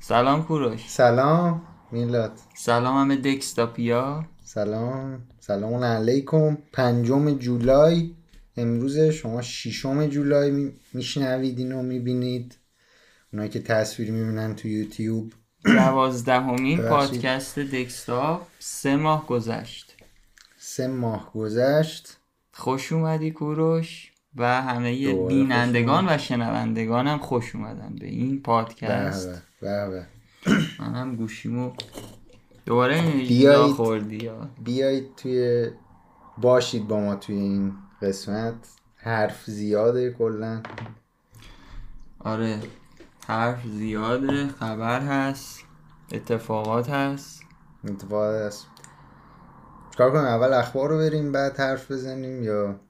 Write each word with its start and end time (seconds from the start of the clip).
سلام 0.00 0.44
کوروش. 0.44 0.88
سلام 0.88 1.62
میلاد. 1.92 2.32
سلام 2.54 2.96
همه 2.96 3.16
دکستاپیا 3.16 4.24
سلام 4.44 5.22
سلام 5.40 5.84
علیکم. 5.84 6.58
پنجم 6.72 7.38
جولای. 7.38 8.14
امروز 8.56 8.98
شما 8.98 9.42
ششم 9.42 10.06
جولای 10.06 10.72
میشنوید 10.92 11.58
اینو 11.58 11.82
می‌بینید. 11.82 12.58
اونایی 13.32 13.50
که 13.50 13.60
تصویر 13.60 14.10
می‌بینن 14.10 14.54
تو 14.54 14.68
یوتیوب. 14.68 15.32
دوازدهمین. 15.64 16.82
پادکست 16.82 17.58
دکستاپ 17.58 18.46
سه 18.58 18.96
ماه 18.96 19.26
گذشت. 19.26 19.96
سه 20.58 20.86
ماه 20.86 21.32
گذشت. 21.32 22.16
خوش 22.52 22.92
اومدی 22.92 23.30
کوروش. 23.30 24.12
و 24.36 24.62
همه 24.62 25.14
بینندگان 25.14 26.08
و 26.08 26.18
شنوندگان 26.18 27.06
هم 27.06 27.18
خوش 27.18 27.54
اومدن 27.54 27.96
به 28.00 28.06
این 28.06 28.42
پادکست. 28.42 29.42
بله 29.62 29.88
بله 29.88 30.06
منم 30.80 31.16
گوشیمو 31.16 31.72
دوباره 32.66 33.00
بیایید. 33.00 33.74
خوردی 33.74 34.16
یا 34.16 34.48
بیایید 34.64 35.16
توی 35.16 35.70
باشید 36.38 36.88
با 36.88 37.00
ما 37.00 37.14
توی 37.14 37.36
این 37.36 37.72
قسمت. 38.02 38.54
حرف 38.96 39.44
زیاده 39.44 40.10
کلا. 40.10 40.62
آره 42.18 42.60
حرف 43.26 43.66
زیاده 43.66 44.48
خبر 44.48 45.00
هست 45.00 45.64
اتفاقات 46.12 46.90
هست. 46.90 47.42
اتفاق 47.84 48.22
است 48.22 48.66
چکار 49.90 50.10
کنیم 50.10 50.24
اول 50.24 50.52
اخبار 50.52 50.88
رو 50.88 50.98
بریم 50.98 51.32
بعد 51.32 51.60
حرف 51.60 51.90
بزنیم 51.90 52.42
یا 52.42 52.80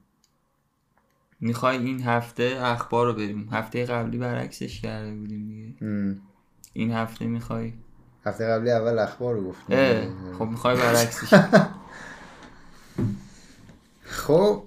می‌خوای 1.39 1.77
این 1.77 2.03
هفته 2.03 2.57
اخبار 2.61 3.05
رو 3.05 3.13
بریم. 3.13 3.49
هفته 3.51 3.85
قبلی 3.85 4.17
برعکسش 4.17 4.81
کرده 4.81 5.13
بودیم 5.13 5.47
دیگه. 5.47 5.75
این 6.73 6.91
هفته 6.91 7.25
می‌خوای؟ 7.25 7.73
هفته 8.25 8.47
قبلی 8.47 8.71
اول 8.71 8.99
اخبار 8.99 9.35
رو 9.35 9.49
گفتیم. 9.49 9.77
اه 9.77 10.33
خب 10.39 10.45
می‌خوای 10.45 10.75
برعکسش. 10.75 11.33
خب. 14.03 14.63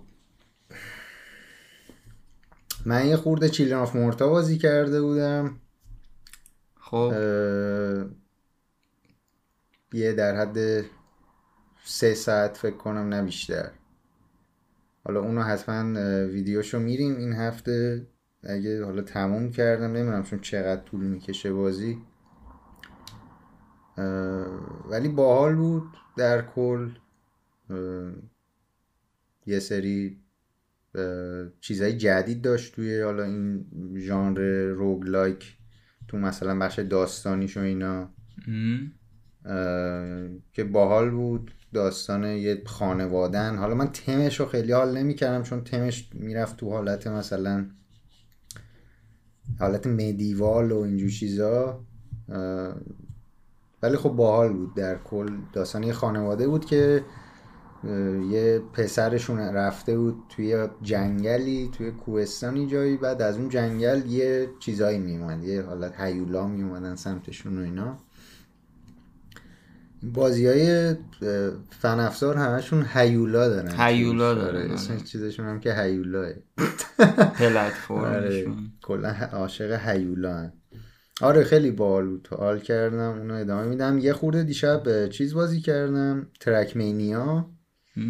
من 2.85 3.07
یه 3.07 3.17
خورده 3.17 3.49
چیلن 3.49 3.73
آف 3.77 3.97
مورتا 3.97 4.29
بازی 4.29 4.59
کرده 4.59 5.03
بودم. 5.03 5.61
خب. 6.81 6.97
اه، 6.97 8.05
یه 9.93 10.13
در 10.13 10.37
حد 10.37 10.85
سه 11.85 12.15
ساعت 12.15 12.57
فکر 12.57 12.77
کنم 12.77 13.09
نه 13.09 13.23
بیشتر. 13.23 13.71
حالا 15.05 15.21
اونو 15.21 15.43
حتما 15.43 16.01
ویدیوشو 16.27 16.79
میریم 16.79 17.17
این 17.17 17.33
هفته. 17.33 18.07
اگه 18.43 18.85
حالا 18.85 19.03
تموم 19.03 19.51
کردم 19.51 19.93
نمی‌دونم 19.93 20.23
چون 20.23 20.39
چقدر 20.39 20.81
طول 20.81 21.07
می‌کشه 21.07 21.53
بازی. 21.53 21.99
ولی 24.91 25.09
باحال 25.09 25.55
بود 25.55 25.85
در 26.17 26.43
کل. 26.43 26.91
یه 29.47 29.59
سری 29.59 30.21
اه، 30.95 31.49
چیزای 31.61 31.97
جدید 31.97 32.43
داشت 32.43 32.75
توی 32.75 33.01
حالا 33.03 33.23
این 33.23 33.67
ژانر 33.97 34.65
روگلایک. 34.65 35.57
تو 36.09 36.19
مثلا 36.19 36.59
بخش 36.59 36.79
داستانیش 36.79 37.57
و 37.57 37.61
اینا. 37.61 38.11
که 40.53 40.65
باحال 40.65 41.11
بود. 41.11 41.51
داستان 41.73 42.25
یه 42.25 42.63
خانوادن 42.67 43.57
حالا 43.57 43.75
من 43.75 43.93
تمش 43.93 44.41
رو 44.41 44.47
خیلی 44.47 44.73
حال 44.73 44.99
نمی‌کردم 44.99 45.43
چون 45.43 45.65
تمش 45.65 46.09
می‌رفت 46.15 46.57
تو 46.57 46.71
حالت 46.71 47.07
مثلا 47.07 47.67
حالت 49.59 49.87
مدیوال 49.87 50.73
و 50.73 50.79
اینجور 50.79 51.11
چیزا 51.11 51.81
ولی 53.83 53.97
خب 53.97 54.09
باحال 54.09 54.53
بود 54.53 54.75
در 54.75 54.99
کل. 54.99 55.37
داستان 55.53 55.83
یه 55.83 55.93
خانواده 55.93 56.49
بود 56.49 56.65
که 56.65 57.05
یه 58.31 58.63
پسرشون 58.73 59.39
رفته 59.39 59.99
بود 59.99 60.23
توی 60.29 60.69
جنگلی 60.83 61.71
توی 61.73 61.91
کوهستانی 61.91 62.67
جایی. 62.67 62.97
بعد 62.97 63.23
از 63.23 63.37
اون 63.37 63.49
جنگل 63.49 64.03
یه 64.07 64.49
چیزایی 64.59 64.99
میومد 64.99 65.45
یه 65.45 65.63
حالت 65.63 66.01
هیولا 66.01 66.47
میومدن 66.47 66.95
سمتشون 66.97 67.59
و 67.59 67.63
اینا. 67.63 67.99
بازی 70.03 70.47
های 70.47 70.95
فن 71.81 72.01
افزار 72.01 72.37
همشون 72.37 72.87
هیولا 72.95 73.49
دارن 73.49 73.81
هیولا 73.81 74.35
توش. 74.35 74.43
دارن، 74.43 74.57
آره، 74.57 74.65
آره. 74.65 74.73
اسم 74.75 74.97
چیزشون 74.97 75.47
هم 75.47 75.61
که 75.61 75.75
هیولاه 75.75 76.27
آره 76.99 77.29
پلتفرمشون 77.39 78.73
کلا 78.83 79.09
عاشق 79.33 79.89
هیولا 79.89 80.35
هن. 80.35 80.53
آره 81.21 81.45
خیلی 81.45 81.71
باحال 81.71 82.07
بود 82.07 82.29
حال 82.39 82.61
کردم 82.61 83.19
اونو 83.19 83.35
ادامه 83.35 83.67
میدم 83.69 83.99
یه 83.99 84.13
خورده 84.13 84.43
دیشب 84.43 85.09
چیز 85.09 85.35
بازی 85.35 85.61
کردم 85.61 86.27
ترک 86.41 86.77
مینیا 86.77 87.51
م. 87.97 88.03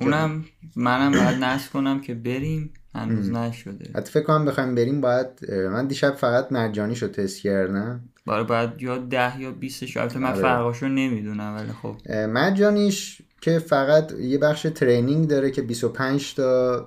اونم 0.00 0.44
منم 0.76 1.12
باید 1.12 1.44
نصب 1.44 1.72
کنم 1.72 2.00
که 2.00 2.14
بریم 2.14 2.72
هنوز 2.94 3.30
نشده. 3.30 3.90
حتی 3.94 4.10
فکر 4.10 4.22
کنم 4.24 4.44
بخوایم 4.44 4.74
بریم 4.74 5.00
باید 5.00 5.50
من 5.50 5.86
دیشب 5.86 6.14
فقط 6.14 6.52
مرجانیشو 6.52 7.08
تست 7.08 7.40
کردم. 7.42 8.00
باره 8.26 8.42
باید 8.42 8.70
یا 8.78 8.98
ده 8.98 9.40
یا 9.40 9.50
بیستش 9.50 9.96
البته 9.96 10.18
من 10.18 10.30
آره. 10.30 10.42
فرقاشو 10.42 10.88
نمی‌دونم 10.88 11.56
ولی 11.56 11.72
خب. 11.82 11.96
اه، 12.06 12.26
مجانیش 12.26 13.22
که 13.40 13.58
فقط 13.58 14.12
یه 14.12 14.38
بخش 14.38 14.66
ترینینگ 14.74 15.28
داره 15.28 15.50
که 15.50 15.62
25 15.62 16.34
تا 16.34 16.86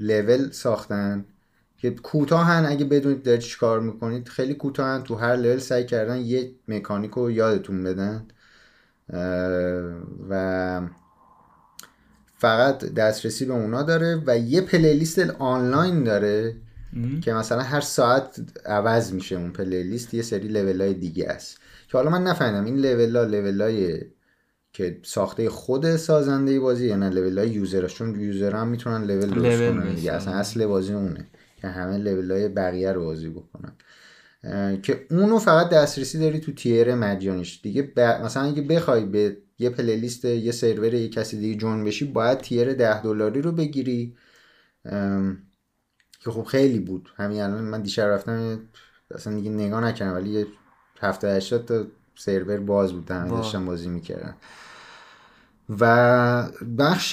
لول 0.00 0.50
ساختن. 0.50 1.24
که 1.80 1.90
کوتاهن 1.90 2.66
اگه 2.66 2.84
بدونید 2.84 3.22
دارید 3.22 3.40
چی 3.40 3.58
کار 3.58 3.80
می‌کنید 3.80 4.28
خیلی 4.28 4.54
کوتاهن. 4.54 5.02
تو 5.02 5.14
هر 5.14 5.36
لول 5.36 5.58
سعی 5.58 5.86
کردن 5.86 6.16
یه 6.16 6.50
مکانیک 6.68 7.10
رو 7.10 7.30
یادتون 7.30 7.84
بدن. 7.84 8.26
و 10.30 10.80
فقط 12.38 12.84
دسترسی 12.84 13.44
به 13.44 13.52
اونا 13.52 13.82
داره 13.82 14.22
و 14.26 14.38
یه 14.38 14.60
playlist 14.60 15.18
آنلاین 15.38 16.04
داره 16.04 16.54
م. 16.92 17.20
که 17.20 17.32
مثلا 17.32 17.62
هر 17.62 17.80
ساعت 17.80 18.40
عوض 18.66 19.12
میشه 19.12 19.36
اون 19.36 19.52
playlist 19.52 20.14
یه 20.14 20.22
سری 20.22 20.48
لول 20.48 20.80
های 20.80 20.94
دیگه 20.94 21.28
است. 21.28 21.58
که 21.88 21.98
حالا 21.98 22.10
من 22.10 22.22
نفهمیدم 22.22 22.64
این 22.64 22.76
لول 22.76 23.16
ها 23.16 23.24
لول 23.24 23.60
های 23.60 24.00
که 24.72 25.00
ساخته 25.02 25.50
خود 25.50 25.96
سازنده 25.96 26.60
بازی 26.60 26.86
یا 26.86 26.96
نه 26.96 27.10
level 27.10 27.38
های 27.38 27.48
user 27.48 27.86
چون 27.86 28.20
user 28.20 28.52
هم 28.56 28.68
می‌تونن 28.68 29.04
لول 29.04 29.30
درست 29.30 29.62
کنن 29.62 29.94
دیگه. 29.94 30.12
اصلا 30.12 30.34
اصل 30.34 30.66
بازی 30.66 30.92
اونه 30.92 31.26
که 31.56 31.68
همه 31.68 31.98
لول 31.98 32.30
های 32.30 32.48
بقیه 32.48 32.92
رو 32.92 33.04
بازی 33.04 33.28
بکنن. 33.28 33.72
که 34.82 35.06
اونو 35.10 35.38
فقط 35.38 35.68
دسترسی 35.68 36.18
داری 36.18 36.40
تو 36.40 36.52
تیر 36.52 36.94
مجانیش. 36.94 37.60
دیگه 37.62 37.82
ب... 37.82 38.00
مثلا 38.00 38.42
اگه 38.42 38.62
بخوای 38.62 39.04
به 39.04 39.36
یه 39.58 39.70
پلیلیست 39.70 40.24
یه 40.24 40.52
سرور 40.52 40.94
یه 40.94 41.08
کسی 41.08 41.38
دیگه 41.38 41.54
جون 41.58 41.84
بشی 41.84 42.04
باید 42.04 42.38
تیر 42.38 42.72
ده 42.74 43.02
دلاری 43.02 43.42
رو 43.42 43.52
بگیری. 43.52 44.14
که 46.20 46.30
خب 46.30 46.44
خیلی 46.44 46.78
بود. 46.78 47.08
همین 47.16 47.40
الان 47.40 47.64
من 47.64 47.82
دیشب 47.82 48.02
رفتم 48.02 48.60
اصلا 49.14 49.34
دیگه 49.34 49.50
نگاه 49.50 49.84
نکردم 49.84 50.14
ولی 50.14 50.30
یه 50.30 50.46
هفته 51.00 51.28
80 51.28 51.64
تا 51.64 51.86
سرور 52.14 52.56
باز 52.56 52.92
بود 52.92 53.10
همه 53.10 53.30
واو. 53.30 53.40
داشتن 53.40 53.66
بازی 53.66 53.88
می‌کردن 53.88 54.34
و 55.80 56.48
بخش 56.78 57.10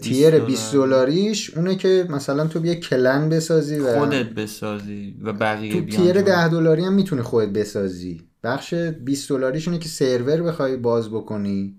تیر 0.00 0.30
20 0.30 0.46
20 0.46 0.72
دلاریش 0.72 1.56
اونه 1.56 1.76
که 1.76 2.06
مثلا 2.10 2.46
تو 2.46 2.60
بیا 2.60 2.74
کلن 2.74 3.28
بسازی 3.28 3.78
و 3.78 3.98
خودت 3.98 4.26
بسازی 4.26 5.16
و 5.22 5.32
بقیه 5.32 5.72
تو 5.72 5.96
تیر 5.96 6.12
جلو. 6.12 6.22
10 6.22 6.48
دلاری 6.48 6.84
هم 6.84 6.92
می‌تونی 6.94 7.22
خودت 7.22 7.48
بسازی. 7.48 8.22
بخش 8.46 8.74
20 8.74 9.28
دلاریشونه 9.28 9.78
که 9.78 9.88
سرور 9.88 10.42
بخوای 10.42 10.76
باز 10.76 11.10
بکنی. 11.10 11.76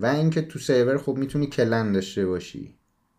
و 0.00 0.06
اینکه 0.06 0.42
تو 0.42 0.58
سرور 0.58 0.98
خب 0.98 1.16
می‌تونی 1.18 1.46
کلن 1.46 1.92
داشته 1.92 2.26
باشی. 2.26 2.74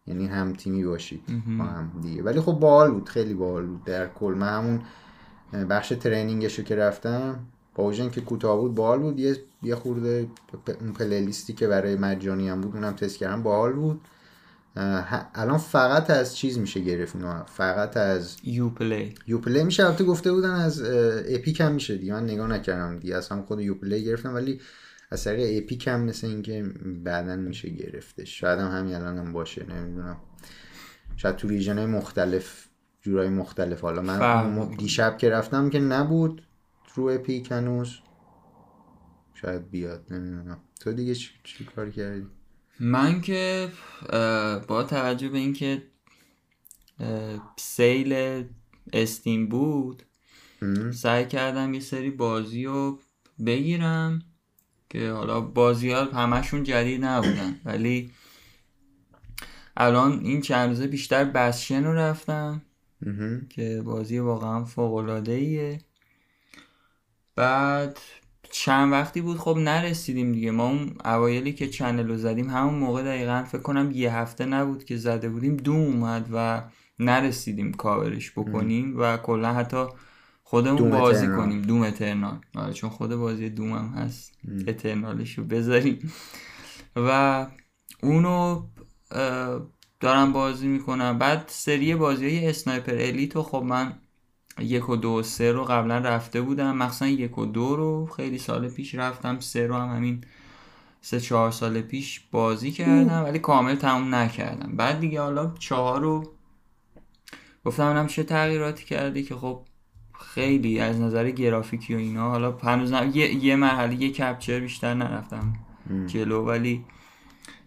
یعنی 0.08 0.28
هم 0.28 0.54
تیمی 0.54 0.84
باشید 0.84 1.22
مهم. 1.28 1.58
با 1.58 1.64
هم 1.64 1.92
دیگه. 2.02 2.24
ولی 2.24 2.42
خب 2.42 2.52
باحال 2.52 2.92
بود. 2.92 3.10
خیلی 3.10 3.34
باحال 3.34 3.66
بود 3.66 3.84
در 3.84 4.08
کل. 4.08 4.34
من 4.34 4.58
همون 4.58 4.82
بخش 5.70 5.90
ترینینگشو 5.90 6.64
که 6.64 6.76
رفتم 6.76 7.40
با 7.76 7.94
که 7.94 8.22
کوتاه 8.22 8.60
بود 8.60 8.76
باحال 8.76 9.00
بود. 9.00 9.20
یه 9.20 9.38
یه 9.64 9.76
خورده 9.76 10.28
اون 10.82 10.94
playlist 10.94 11.47
ی 11.47 11.54
که 11.54 11.68
برای 11.68 11.96
مجانی 11.96 12.50
هم 12.50 12.62
بود 12.62 12.76
اونم 12.76 12.94
تست 12.94 13.18
کردم 13.18 13.44
باحال 13.44 13.74
بود. 13.74 14.02
الان 14.76 15.58
فقط 15.58 16.10
از 16.10 16.36
چیز 16.36 16.58
میشه 16.58 16.80
گرفت 16.80 17.16
اینو 17.16 17.44
فقط 17.44 17.98
از 17.98 18.38
Uplay 18.44 19.16
Uplay 19.28 19.64
میشه. 19.64 19.86
البته 19.86 20.04
گفته 20.04 20.32
بودن 20.32 20.52
از 20.52 20.82
Epic 21.30 21.62
هم 21.62 21.72
میشه 21.72 21.98
دیگه. 21.98 22.14
من 22.14 22.24
نگاه 22.24 22.48
نکردم 22.48 23.00
دیگه. 23.00 23.22
هم 23.32 23.44
خود 23.44 23.60
Uplay 23.60 24.04
گرفتم 24.04 24.34
ولی 24.34 24.62
از 25.12 25.24
طریق 25.24 25.64
Epic 25.64 25.88
هم 25.88 26.02
مثل 26.02 26.28
اینکه 26.28 26.64
بعدا 27.04 27.36
میشه 27.36 27.70
گرفتش. 27.70 28.40
شاید 28.40 28.60
هم 28.60 28.78
همین 28.78 28.96
الان 28.96 29.18
هم 29.18 29.34
باشه 29.34 29.66
نمی‌دونم. 29.66 30.18
شاید 31.16 31.36
تو 31.36 31.48
region 31.48 31.78
های 31.78 31.88
مختلف 31.88 32.68
جورای 33.02 33.30
مختلف. 33.30 33.82
حالا 33.82 34.02
من 34.02 34.50
می‌کنه. 34.50 34.78
دیشب 34.78 35.18
که 35.18 35.30
رفتم 35.30 35.70
که 35.70 35.80
نبود 35.80 36.48
رو 36.96 37.04
اپیک 37.04 37.52
هنوز. 37.52 37.96
شاید 39.34 39.70
بیاد 39.70 40.06
نمی‌دونم. 40.12 40.58
تو 40.80 40.94
دیگه 40.94 41.16
چی, 41.16 41.30
چی 41.44 41.66
کار 41.76 41.90
کردی؟ 41.90 42.28
من 42.80 43.22
که 43.22 43.72
با 44.68 44.84
توجه 44.84 45.30
به 45.30 45.38
اینکه 45.38 45.84
سیل 47.58 48.44
استیم 48.94 49.48
بود. 49.50 50.04
سعی 50.94 51.26
کردم 51.26 51.74
یه 51.74 51.80
سری 51.80 52.10
بازی 52.10 52.66
رو 52.66 53.00
بگیرم 53.46 54.22
که 54.90 55.12
حالا 55.12 55.42
بازی 55.42 55.92
ها 55.92 56.04
همشون 56.06 56.64
جدید 56.64 57.06
نبودن 57.06 57.60
ولی 57.66 58.12
الان 59.78 60.20
این 60.20 60.42
چند 60.42 60.70
روزه 60.70 60.88
بیشتر 60.88 61.24
بسشن 61.24 61.84
رو 61.84 61.94
رفتم. 61.94 62.62
که 63.50 63.82
بازی 63.86 64.20
واقعا 64.20 64.66
فوق 64.66 65.24
ایه 65.28 65.82
بعد 67.36 68.00
چند 68.56 68.92
وقتی 68.92 69.22
بود 69.22 69.38
خب 69.38 69.58
نرسیدیم 69.58 70.32
دیگه. 70.32 70.52
ما 70.52 70.68
اون 70.68 70.96
اوایلی 71.06 71.54
که 71.54 71.68
چنل 71.68 72.08
رو 72.08 72.18
زدیم 72.18 72.50
همون 72.50 72.74
موقع 72.74 73.04
دقیقا 73.04 73.44
فکر 73.44 73.62
کنم 73.62 73.92
یه 73.92 74.14
هفته 74.14 74.46
نبود 74.46 74.84
که 74.84 74.98
زده 74.98 75.30
بودیم. 75.30 75.58
دوم 75.58 75.80
اومد 75.80 76.30
و 76.34 76.64
نرسیدیم 77.00 77.74
کاورش 77.74 78.32
بکنیم 78.32 79.00
و 79.00 79.18
کلا 79.18 79.54
حتی 79.54 79.86
خودمون 80.44 80.90
بازی 80.90 81.26
اترنال. 81.26 81.46
کنیم. 81.46 81.62
دوم 81.62 81.82
اترنال. 81.82 82.40
آره 82.56 82.74
چون 82.74 82.90
خود 82.90 83.16
بازی 83.16 83.50
دوم 83.50 83.72
هم 83.72 83.86
هست. 83.86 84.34
اترنالش 84.68 85.38
رو 85.38 85.44
بذاریم. 85.44 86.14
و 86.96 87.48
اونو 88.04 88.64
دارم 90.00 90.34
بازی 90.34 90.68
می‌کنم. 90.68 91.18
بعد 91.18 91.44
سری 91.48 91.96
بازی 91.96 92.26
های 92.26 92.50
اسنایپر 92.50 92.94
الیت 92.94 93.40
خب 93.40 93.64
من 93.68 93.94
یک 94.60 94.90
و 94.90 94.96
دو 94.96 95.10
و 95.10 95.24
سه 95.24 95.52
رو 95.52 95.64
قبلا 95.64 95.98
رفته 95.98 96.42
بودم. 96.42 96.78
مخصوصا 96.78 97.08
یک 97.08 97.38
و 97.38 97.46
دو 97.46 97.76
رو 97.76 98.06
خیلی 98.06 98.38
سال 98.38 98.70
پیش 98.70 98.96
رفتم. 98.96 99.40
سه 99.40 99.68
رو 99.68 99.76
هم 99.76 99.96
همین 99.96 100.24
سه 101.02 101.20
چهار 101.20 101.52
سال 101.52 101.82
پیش 101.82 102.20
بازی 102.32 102.72
کردم 102.72 103.24
ولی 103.24 103.40
کامل 103.40 103.76
تموم 103.76 104.16
نکردم. 104.16 104.76
بعد 104.78 105.00
دیگه 105.00 105.22
حالا 105.22 105.54
چهار 105.60 106.02
رو 106.02 106.24
گفتم 107.66 107.86
ببینم 107.90 108.08
چه 108.08 108.24
تغییراتی 108.24 108.86
کردی 108.86 109.24
که 109.24 109.36
خب 109.36 109.62
خیلی 110.20 110.80
از 110.80 111.00
نظر 111.00 111.32
گرافیکی 111.32 111.96
و 111.96 111.98
اینا. 111.98 112.30
حالا 112.30 112.52
هنوز 112.52 112.92
نه- 112.94 113.18
یه, 113.18 113.46
یه 113.46 113.56
مرحله 113.56 113.96
یه 113.96 114.12
کپچر 114.12 114.60
بیشتر 114.60 114.94
نرفتم. 114.94 115.54
جلو 116.08 116.46
ولی 116.46 116.86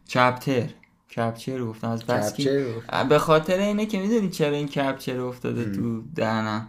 chapter. 0.04 0.69
capture 1.14 1.64
گفتم 1.64 1.88
از 1.88 2.05
بس 2.05 2.35
به 3.08 3.19
خاطر 3.19 3.58
اینه 3.58 3.87
که 3.87 4.00
می‌دونی 4.00 4.31
چرا 4.31 4.56
این 4.56 4.69
capture 4.69 5.20
افتاده 5.20 5.73
تو 5.73 6.03
دهنم. 6.14 6.69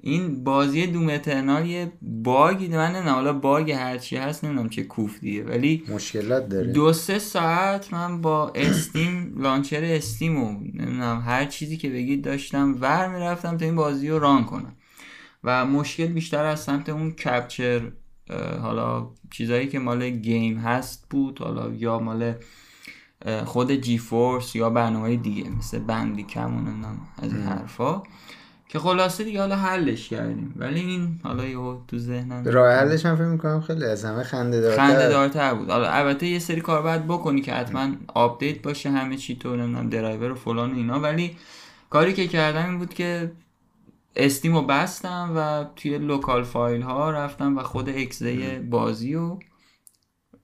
این 0.00 0.44
بازی 0.44 0.86
Doom 0.86 1.10
Eternal 1.10 1.66
یه 1.66 1.92
bug 2.02 2.51
ی 2.51 2.68
من 2.68 2.92
نمی‌دونم 2.92 3.14
حالا 3.14 3.32
bug 3.32 3.70
هرچی 3.70 4.16
هست 4.16 4.44
نمی‌دونم 4.44 4.68
چه 4.68 4.82
کوفتیه 4.82 5.44
ولی 5.44 5.84
مشکلات 5.88 6.48
داره. 6.48 6.72
دو 6.72 6.92
سه 6.92 7.18
ساعت 7.18 7.92
من 7.92 8.20
با 8.20 8.52
Steam 8.54 9.42
launcher 9.42 9.84
Steam 9.84 10.42
و 10.42 10.52
نمی‌دونم 10.52 11.22
هر 11.26 11.44
چیزی 11.44 11.76
که 11.76 11.90
بگید 11.90 12.24
داشتم 12.24 12.76
ور 12.80 13.08
می‌رفتم 13.08 13.56
تا 13.56 13.64
این 13.64 13.76
بازی 13.76 14.08
رو 14.08 14.18
run 14.18 14.44
کنم. 14.44 14.72
و 15.44 15.66
مشکل 15.66 16.06
بیشتر 16.06 16.44
از 16.44 16.60
سمت 16.60 16.88
اون 16.88 17.10
capture 17.10 17.80
حالا 18.60 19.08
چیزایی 19.30 19.68
که 19.68 19.78
مال 19.78 20.10
game 20.10 20.58
هست 20.58 21.06
بود 21.10 21.38
حالا 21.38 21.74
یا 21.74 21.98
مال 21.98 22.34
خود 23.44 23.72
GeForce 23.72 24.56
یا 24.56 24.70
برنامه 24.70 25.16
دیگه 25.16 25.50
مثل 25.50 25.78
Bandicam 25.78 26.56
و 26.56 26.60
نمی‌دونم 26.60 26.98
از 27.22 27.32
این 27.32 27.42
حرفا 27.42 28.02
که 28.68 28.78
خلاصه 28.78 29.24
دیگه 29.24 29.40
حالا 29.40 29.56
حلش 29.56 30.08
کردیم. 30.08 30.54
ولی 30.56 30.80
این 30.80 31.20
حالا 31.22 31.44
یهو 31.44 31.78
تو 31.88 31.98
ذهنم 31.98 32.44
راه 32.44 32.74
حلش 32.74 33.06
من 33.06 33.16
فکر 33.16 33.24
می‌کنم 33.24 33.60
خیلی 33.60 33.84
از 33.84 34.04
همه 34.04 34.22
خنده 34.22 34.60
دارتر 34.60 34.82
خنده 34.82 35.08
دارتر 35.08 35.54
بود. 35.54 35.70
حالا 35.70 35.90
البته 35.90 36.26
یه 36.26 36.38
سری 36.38 36.60
کار 36.60 36.82
باید 36.82 37.06
بکنی 37.06 37.40
که 37.40 37.52
حتما 37.52 37.88
update 38.14 38.62
باشه 38.62 38.90
همه 38.90 39.16
چی 39.16 39.36
تو 39.36 39.56
نمی‌دونم 39.56 39.90
درایور 39.90 40.32
و 40.32 40.34
فلان 40.34 40.72
و 40.72 40.76
اینا. 40.76 41.00
ولی 41.00 41.36
کاری 41.90 42.12
که 42.12 42.28
کردم 42.28 42.68
این 42.68 42.78
بود 42.78 42.94
که 42.94 43.32
Steam 44.16 44.54
رو 44.54 44.62
بستم 44.62 45.32
و 45.36 45.64
توی 45.76 45.98
local 45.98 46.42
file 46.42 46.82
ها 46.82 47.10
رفتم 47.10 47.58
و 47.58 47.62
خود 47.62 47.88
exe 47.88 48.58
بازی 48.58 49.14
رو 49.14 49.38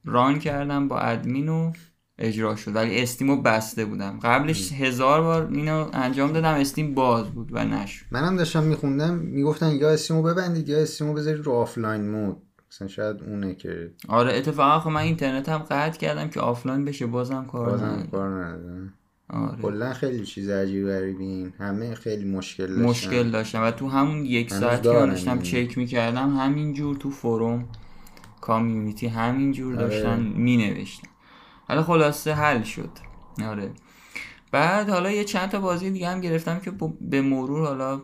run 0.05 0.38
کردم 0.38 0.88
با 0.88 0.99
ادمین 0.99 1.49
و 1.49 1.73
اجرا 2.20 2.56
شد. 2.56 2.76
ولی 2.76 3.02
Steam 3.03 3.31
رو 3.31 3.43
بسته 3.43 3.84
بودم. 3.84 4.19
قبلش 4.22 4.72
هزار 4.72 5.22
بار 5.22 5.49
اینو 5.52 5.87
انجام 5.93 6.32
دادم 6.32 6.55
Steam 6.55 6.94
باز 6.94 7.26
بود 7.31 7.49
و 7.52 7.64
نشد. 7.64 8.06
منم 8.11 8.37
داشتم 8.37 8.62
میخوندم 8.62 9.14
می‌گفتن 9.14 9.70
یا 9.72 9.90
Steam 9.91 10.17
و 10.17 10.23
ببندید 10.22 10.69
یا 10.69 10.78
Steam 10.79 11.09
و 11.09 11.15
بذارید 11.14 11.44
رو 11.44 11.52
offline 11.53 12.11
mode. 12.11 12.37
مثلا 12.72 12.88
شاید 12.88 13.22
اونه 13.22 13.55
که 13.55 13.90
آره 14.08 14.32
اتفاقا 14.32 14.81
خب 14.81 14.90
من 14.90 15.00
اینترنت 15.00 15.49
هم 15.49 15.58
قطع 15.58 15.99
کردم 15.99 16.28
که 16.28 16.40
آفلاین 16.40 16.84
بشه 16.84 17.06
بازم 17.06 17.44
کار 17.44 17.70
بازم. 17.70 18.08
کار 18.11 18.44
نداره 18.44 18.93
آره. 19.28 19.62
کلا 19.62 19.93
خیلی 19.93 20.25
چیز 20.25 20.49
عجیب 20.49 20.88
غریبین 20.88 21.52
همه 21.58 21.94
خیلی 21.94 22.25
مشکل 22.25 22.67
داشتن. 22.67 22.82
مشکل 22.82 23.31
داشتم 23.31 23.62
و 23.62 23.70
تو 23.70 23.88
همون 23.88 24.25
یک 24.25 24.52
ساعت 24.52 24.82
که 24.82 24.88
داشتم. 24.88 25.38
چک 25.38 25.78
می‌کردم 25.78 26.37
همینجور 26.37 26.96
تو 26.96 27.11
فروم 27.11 27.64
کامیونیتی 28.40 29.06
همینجور 29.06 29.76
آره. 29.76 29.88
داشتن 29.88 30.32
مینوشتن. 30.37 31.08
حالا 31.70 31.82
خلاصه 31.82 32.34
حل 32.34 32.62
شد. 32.62 32.90
آره. 33.43 33.72
بعد 34.52 34.88
حالا 34.88 35.11
یه 35.11 35.25
چند 35.25 35.49
تا 35.49 35.61
بازی 35.61 35.90
دیگه 35.90 36.08
هم 36.08 36.20
گرفتم 36.20 36.58
که 36.61 36.70
ب- 36.70 36.99
به 37.00 37.22
مرور 37.22 37.67
حالا 37.67 38.02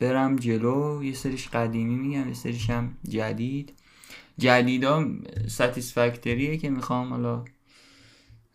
برم 0.00 0.36
جلو. 0.36 1.04
یه 1.04 1.12
سریش 1.14 1.48
قدیمی 1.48 1.94
میگم 1.94 2.28
یه 2.28 2.34
سریش 2.34 2.70
هم 2.70 2.98
جدید. 3.08 3.72
جدیدا 4.38 5.06
ستیسفکتریه 5.48 6.56
که 6.56 6.70
می‌خوام 6.70 7.10
حالا 7.10 7.44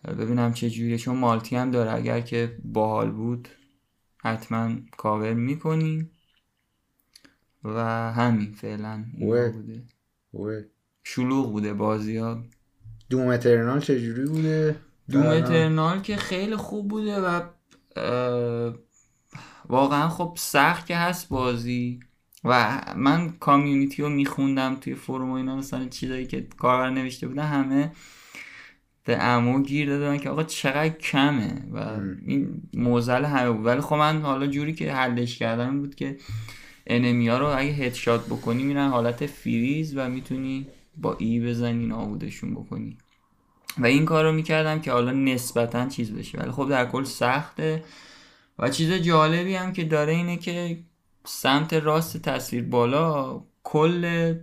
ببینم 0.08 0.54
چه 0.54 0.70
جوریه. 0.70 0.98
چون 0.98 1.18
مالتی 1.18 1.56
هم 1.56 1.72
داره. 1.72 1.94
اگر 1.94 2.22
که 2.22 2.58
باحال 2.64 3.12
بود 3.12 3.48
حتما 4.18 4.76
کاور 4.98 5.34
می‌کنیم. 5.34 6.12
و 7.64 7.80
همین 8.14 8.54
فعلا. 8.54 9.06
بوده. 9.52 9.84
شلوغ 11.04 11.52
بوده 11.52 11.74
بازی 11.74 12.18
ها 12.18 12.44
دوم 13.14 13.28
اترنال 13.28 13.80
چجوری 13.80 14.26
بوده؟ 14.26 14.76
دوم؟ 15.12 15.26
اترنال 15.26 16.00
که 16.00 16.16
خیلی 16.16 16.56
خوب 16.56 16.88
بوده 16.88 17.20
و 17.20 17.42
واقعا 19.70 20.10
خب 20.10 20.34
سخت 20.40 20.86
که 20.86 20.96
هست 20.96 21.30
بازی. 21.30 22.00
و 22.44 22.82
من 22.96 23.30
community 23.30 24.02
رو 24.02 24.10
میخوندم 24.10 24.76
توی 24.76 24.96
forum 24.96 25.30
و 25.30 25.34
اینا 25.34 25.56
مثلا 25.56 25.86
چیزایی 25.86 26.28
که 26.28 26.48
کاربر 26.58 26.90
نوشته 26.90 27.28
بودن 27.28 27.44
همه 27.44 27.92
به 29.06 29.24
ammo 29.24 29.62
گیر 29.62 29.90
دادن 29.90 30.18
که 30.18 30.30
آقا 30.30 30.44
چقدر 30.44 30.90
کمه 30.90 31.64
و 31.74 31.78
این 32.26 32.62
معضل 32.74 33.26
همه 33.26 33.52
بود. 33.52 33.66
ولی 33.66 33.82
خب 33.82 33.96
من 33.96 34.22
حالا 34.22 34.48
جوری 34.48 34.74
که 34.74 34.94
حلش 34.94 35.38
کردم 35.38 35.70
این 35.70 35.80
بود 35.80 35.96
که 35.96 36.18
enemy 36.88 37.28
ها 37.28 37.38
رو 37.38 37.46
اگه 37.46 37.72
headshot 37.72 38.26
بکنی 38.26 38.64
میرن 38.64 38.90
حالت 38.90 39.26
فریز 39.26 39.98
و 39.98 40.10
می‌تونی 40.10 40.68
با 40.98 41.16
E 41.20 41.40
بزنی 41.40 41.86
نابودشون 41.86 42.54
بکنی. 42.54 42.98
و 43.78 43.86
این 43.86 44.06
کار 44.06 44.24
رو 44.26 44.32
می‌کردم 44.32 44.82
که 44.82 44.92
حالا 44.92 45.12
نسبتا 45.12 45.90
چیز 45.90 46.12
بشه. 46.12 46.38
ولی 46.38 46.52
خب 46.52 46.70
در 46.70 46.86
کل 46.86 47.04
سخته. 47.04 47.84
و 48.60 48.70
چیز 48.70 48.92
جالبی 48.92 49.56
هم 49.56 49.74
که 49.74 49.84
داره 49.84 50.14
اینه 50.14 50.38
که 50.38 50.84
سمت 51.26 51.74
راست 51.74 52.18
تصویر 52.18 52.64
بالا 52.64 53.42
کل 53.64 54.34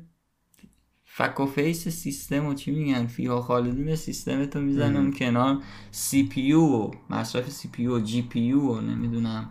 فک 1.05 1.41
و 1.41 1.47
فیس 1.47 1.89
سیستم 1.89 2.47
و 2.47 2.55
چی 2.55 2.71
میگن؟ 2.71 3.07
فیها 3.07 3.43
خالدون 3.43 3.95
سیستم 3.95 4.47
تو 4.47 4.61
می‌زنه 4.61 4.99
اون 4.99 5.13
کنار 5.13 5.59
CPU 5.91 6.53
و 6.53 6.91
مصرف 7.11 7.51
CPU 7.51 7.87
و 7.87 8.01
GPU 8.01 8.53
و 8.53 8.81
نمی‌دونم 8.81 9.51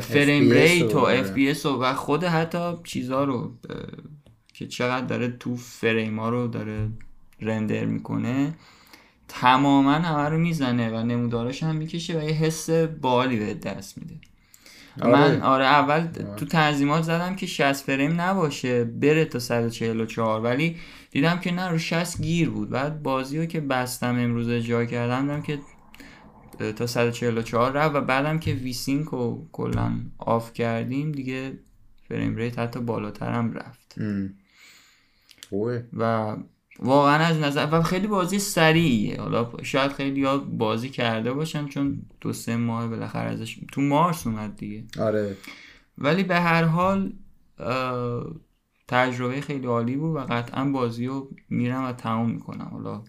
frame 0.00 0.50
rate 0.50 0.94
و 0.94 0.98
FPS 0.98 1.66
و 1.66 1.94
خود 1.94 2.24
حتی 2.24 2.72
چیزا 2.84 3.24
رو 3.24 3.52
که 4.54 4.66
چقدر 4.66 5.06
داره 5.06 5.28
تو 5.28 5.56
فریم 5.56 6.18
ها 6.18 6.28
رو 6.28 6.48
داره 6.48 6.88
render 7.40 7.84
می‌کنه 7.84 8.54
تماما 9.28 9.92
همه 9.92 10.28
رو 10.28 10.38
می‌زنه 10.38 10.90
و 10.90 11.02
نموداراش 11.02 11.62
هم 11.62 11.76
می‌کشه 11.76 12.18
و 12.18 12.22
یه 12.22 12.32
حس 12.32 12.70
باحالی 12.70 13.38
به 13.38 13.54
دست 13.54 13.98
میده. 13.98 14.14
آره. 15.00 15.12
من 15.12 15.42
آره 15.42 15.64
اول 15.64 16.06
تو 16.36 16.46
تنظیمات 16.46 17.02
زدم 17.02 17.36
که 17.36 17.46
60 17.46 17.72
فریم 17.72 18.20
نباشه 18.20 18.84
بره 18.84 19.24
تا 19.24 19.38
144 19.38 20.40
ولی 20.40 20.76
دیدم 21.10 21.40
که 21.40 21.52
نه 21.52 21.68
رو 21.68 21.78
60 21.78 22.22
گیر 22.22 22.50
بود. 22.50 22.70
بعد 22.70 23.02
بازی 23.02 23.38
رو 23.38 23.46
که 23.46 23.60
بستم 23.60 24.18
امروز 24.18 24.48
اجرا 24.48 24.84
کردم 24.84 25.20
دیدم 25.20 25.42
که 25.42 25.58
تا 26.72 26.86
144 26.86 27.72
رفت 27.72 27.94
و 27.94 28.00
بعدم 28.00 28.38
که 28.38 28.52
VSync 28.52 29.06
رو 29.06 29.48
کلا 29.52 29.92
off 30.18 30.52
کردیم 30.52 31.12
دیگه 31.12 31.52
frame 32.08 32.36
rate 32.36 32.58
حتی 32.58 32.80
بالاتر 32.80 33.32
هم 33.32 33.52
رفت. 33.52 33.94
و 35.92 36.36
واقعا 36.78 37.18
از 37.18 37.38
نظر 37.38 37.68
و 37.72 37.82
خیلی 37.82 38.06
بازی 38.06 38.38
سریعیه. 38.38 39.20
حالا 39.20 39.50
شاید 39.62 39.92
خیلی 39.92 40.24
ها 40.24 40.38
بازی 40.38 40.88
کرده 40.88 41.32
باشن 41.32 41.66
چون 41.66 42.02
دو 42.20 42.32
سه 42.32 42.56
ماه 42.56 42.88
بالاخره 42.88 43.30
ازش 43.30 43.60
تو 43.72 43.80
مارس 43.80 44.26
اومد 44.26 44.56
دیگه. 44.56 44.84
آره. 45.00 45.36
ولی 45.98 46.22
به 46.22 46.40
هر 46.40 46.64
حال 46.64 47.12
تجربه 48.88 49.40
خیلی 49.40 49.66
عالی 49.66 49.96
بود 49.96 50.16
و 50.16 50.18
قطعا 50.18 50.64
بازی 50.64 51.06
رو 51.06 51.30
میرم 51.48 51.84
و 51.84 51.92
تموم 51.92 52.30
می‌کنم. 52.30 52.68
حالا 52.72 53.02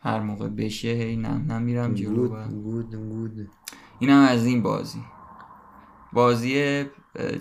هر 0.00 0.20
موقع 0.20 0.48
بشه 0.48 0.88
هی 0.88 1.16
نم 1.16 1.44
نم 1.48 1.62
میرم 1.62 1.94
جلو 1.94 2.34
و 2.34 2.48
گود 2.48 3.48
اینم 3.98 4.22
از 4.22 4.46
این 4.46 4.62
بازی. 4.62 5.02
بازی 6.12 6.84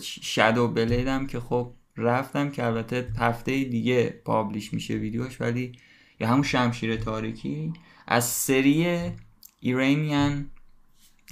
Shadow 0.01 0.67
Blade 0.67 1.17
م 1.17 1.27
که 1.27 1.39
خب 1.39 1.73
رفتم 1.97 2.49
که 2.49 2.65
البته 2.65 3.07
هفته 3.19 3.51
دیگه 3.63 4.13
publish 4.25 4.73
میشه 4.73 4.93
ویدیوش 4.93 5.41
ولی 5.41 5.71
یا 6.19 6.27
همون 6.27 6.43
شمشیر 6.43 6.95
تاریکی 6.95 7.73
از 8.07 8.25
سری 8.25 9.11
Iranian 9.59 10.45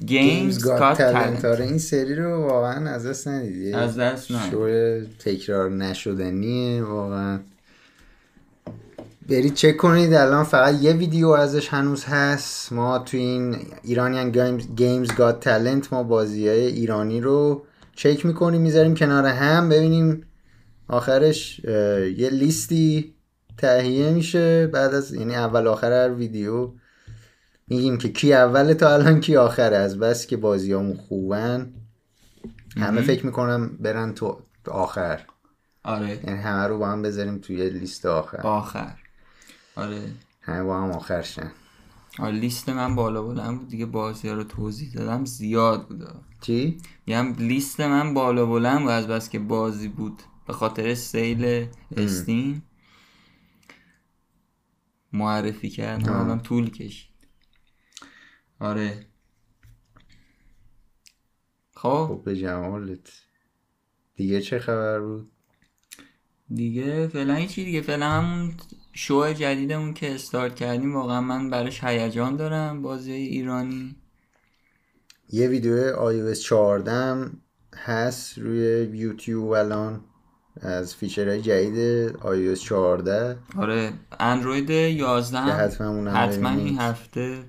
Games 0.05 0.63
Got 0.63 0.97
Talent 0.97 1.45
این 1.45 1.77
سری 1.77 2.15
رو 2.15 2.43
واقعا 2.47 2.89
از 2.89 3.05
دست 3.05 3.27
ندیدی. 3.27 3.73
از 3.73 3.97
دست 3.97 4.31
نه 4.31 5.05
تکرار 5.19 5.69
نشدنیه 5.69 6.83
واقعا. 6.83 7.39
برید 9.29 9.53
چک 9.53 9.77
کنید 9.77 10.13
الان 10.13 10.43
فقط 10.43 10.81
یه 10.81 10.93
ویدیو 10.93 11.27
ازش 11.27 11.67
هنوز 11.67 12.05
هست. 12.05 12.73
ما 12.73 12.99
تو 12.99 13.17
این 13.17 13.57
ایرانیان 13.83 14.57
گیمز 14.57 15.15
گات 15.15 15.39
تالنت 15.39 15.93
ما 15.93 16.03
بازی 16.03 16.47
های 16.47 16.65
ایرانی 16.65 17.21
رو 17.21 17.65
چک 17.95 18.25
می‌کنیم 18.25 18.61
می‌ذاریم 18.61 18.95
کنار 18.95 19.25
هم. 19.25 19.69
ببینیم 19.69 20.25
آخرش 20.91 21.59
یه 22.17 22.29
لیستی 22.29 23.15
تهیه 23.57 24.09
میشه 24.09 24.67
بعد 24.67 24.93
از 24.93 25.13
یعنی 25.13 25.35
اول 25.35 25.67
آخر 25.67 25.91
هر 25.91 26.13
ویدیو. 26.13 26.71
میگیم 27.67 27.97
که 27.97 28.09
کی 28.09 28.33
اول 28.33 28.73
تا 28.73 28.93
الان 28.93 29.19
کی 29.19 29.35
آخره 29.35 29.77
از 29.77 29.99
بس 29.99 30.27
که 30.27 30.37
بازیامون 30.37 30.97
خوبن. 30.97 31.73
همه 32.77 33.01
فکر 33.01 33.25
می‌کنم 33.25 33.77
برن 33.79 34.13
تو 34.13 34.39
آخر. 34.67 35.21
آره. 35.83 36.19
یعنی 36.27 36.41
همه 36.41 36.67
رو 36.67 36.77
با 36.77 36.87
هم 36.87 37.01
بذاریم 37.01 37.37
توی 37.37 37.69
لیست 37.69 38.05
آخر. 38.05 38.41
آخر. 38.41 38.95
آره. 39.75 40.01
همه 40.41 40.63
با 40.63 40.81
هم 40.81 40.91
آخر 40.91 41.21
شن. 41.21 41.51
آره 42.19 42.35
لیست 42.35 42.69
من 42.69 42.95
بالا 42.95 43.21
بلند 43.21 43.59
بود 43.59 43.67
دیگه 43.67 43.85
بازی 43.85 44.27
ها 44.27 44.33
رو 44.33 44.43
توضیح 44.43 44.93
دادم. 44.93 45.25
زیاد 45.25 45.87
بود. 45.87 46.07
چی؟ 46.41 46.77
یعنی 47.07 47.33
لیست 47.33 47.79
من 47.81 48.13
بالا 48.13 48.45
بلند 48.45 48.79
بود. 48.81 48.89
از 48.89 49.07
بس 49.07 49.29
که 49.29 49.39
بازی 49.39 49.87
بود. 49.87 50.23
به 50.51 50.57
خاطر 50.57 50.93
سیل 50.95 51.67
استیم 51.97 52.63
معرفی 55.13 55.69
کردم. 55.69 56.13
الان 56.13 56.41
طول 56.41 56.69
کشید. 56.69 57.27
آره. 58.59 59.05
خب. 61.75 62.05
خب 62.07 62.21
به 62.25 62.35
جمالت. 62.35 63.11
دیگه 64.15 64.41
چه 64.41 64.59
خبر 64.59 64.99
بود؟ 64.99 65.31
دیگه 66.49 67.07
فعلا 67.07 67.45
چی 67.45 67.65
دیگه. 67.65 67.81
فعلا 67.81 68.11
همون 68.11 68.53
شو 68.93 69.33
جدیدمون 69.33 69.93
که 69.93 70.15
استارت 70.15 70.55
کردیم 70.55 70.95
واقعا 70.95 71.21
من 71.21 71.49
براش 71.49 71.83
هیجان 71.83 72.35
دارم. 72.35 72.81
بازی 72.81 73.11
ایرانی. 73.11 73.95
یه 75.29 75.47
ویدیو 75.47 76.33
iOS 76.33 76.39
14 76.39 77.31
هست 77.75 78.37
روی 78.37 78.97
یوتیوب 78.97 79.49
الان. 79.49 80.10
از 80.61 80.95
feature 80.95 81.31
های 81.31 81.41
جدید 81.41 82.09
iOS 82.11 82.59
14 82.59 83.37
آره 83.57 83.93
اندروید 84.19 84.69
11 84.69 85.37
که 85.37 85.53
حتما 85.53 86.11
حتما 86.11 86.49
این 86.49 86.79
هفته 86.79 87.43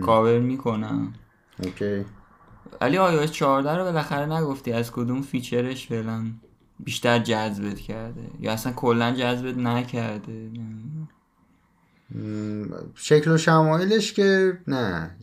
کاور 0.00 0.38
می‌کنم. 0.38 1.14
اوکی. 1.62 2.04
ولی 2.80 2.96
iOS 2.96 3.30
14 3.30 3.76
رو 3.76 3.84
بالاخره 3.84 4.26
نگفتی 4.26 4.72
از 4.72 4.92
کدوم 4.92 5.22
feature 5.22 5.72
ش 5.72 5.86
فعلا 5.86 6.24
بیشتر 6.80 7.18
جذبت 7.18 7.78
کرده؟ 7.80 8.30
یا 8.40 8.52
اصلا 8.52 8.72
کلا 8.72 9.14
جذبت 9.14 9.58
نکرده؟ 9.58 10.50
شکل 12.94 13.30
و 13.30 13.38
شمایلش 13.38 14.12
که 14.12 14.58
نه. 14.68 15.16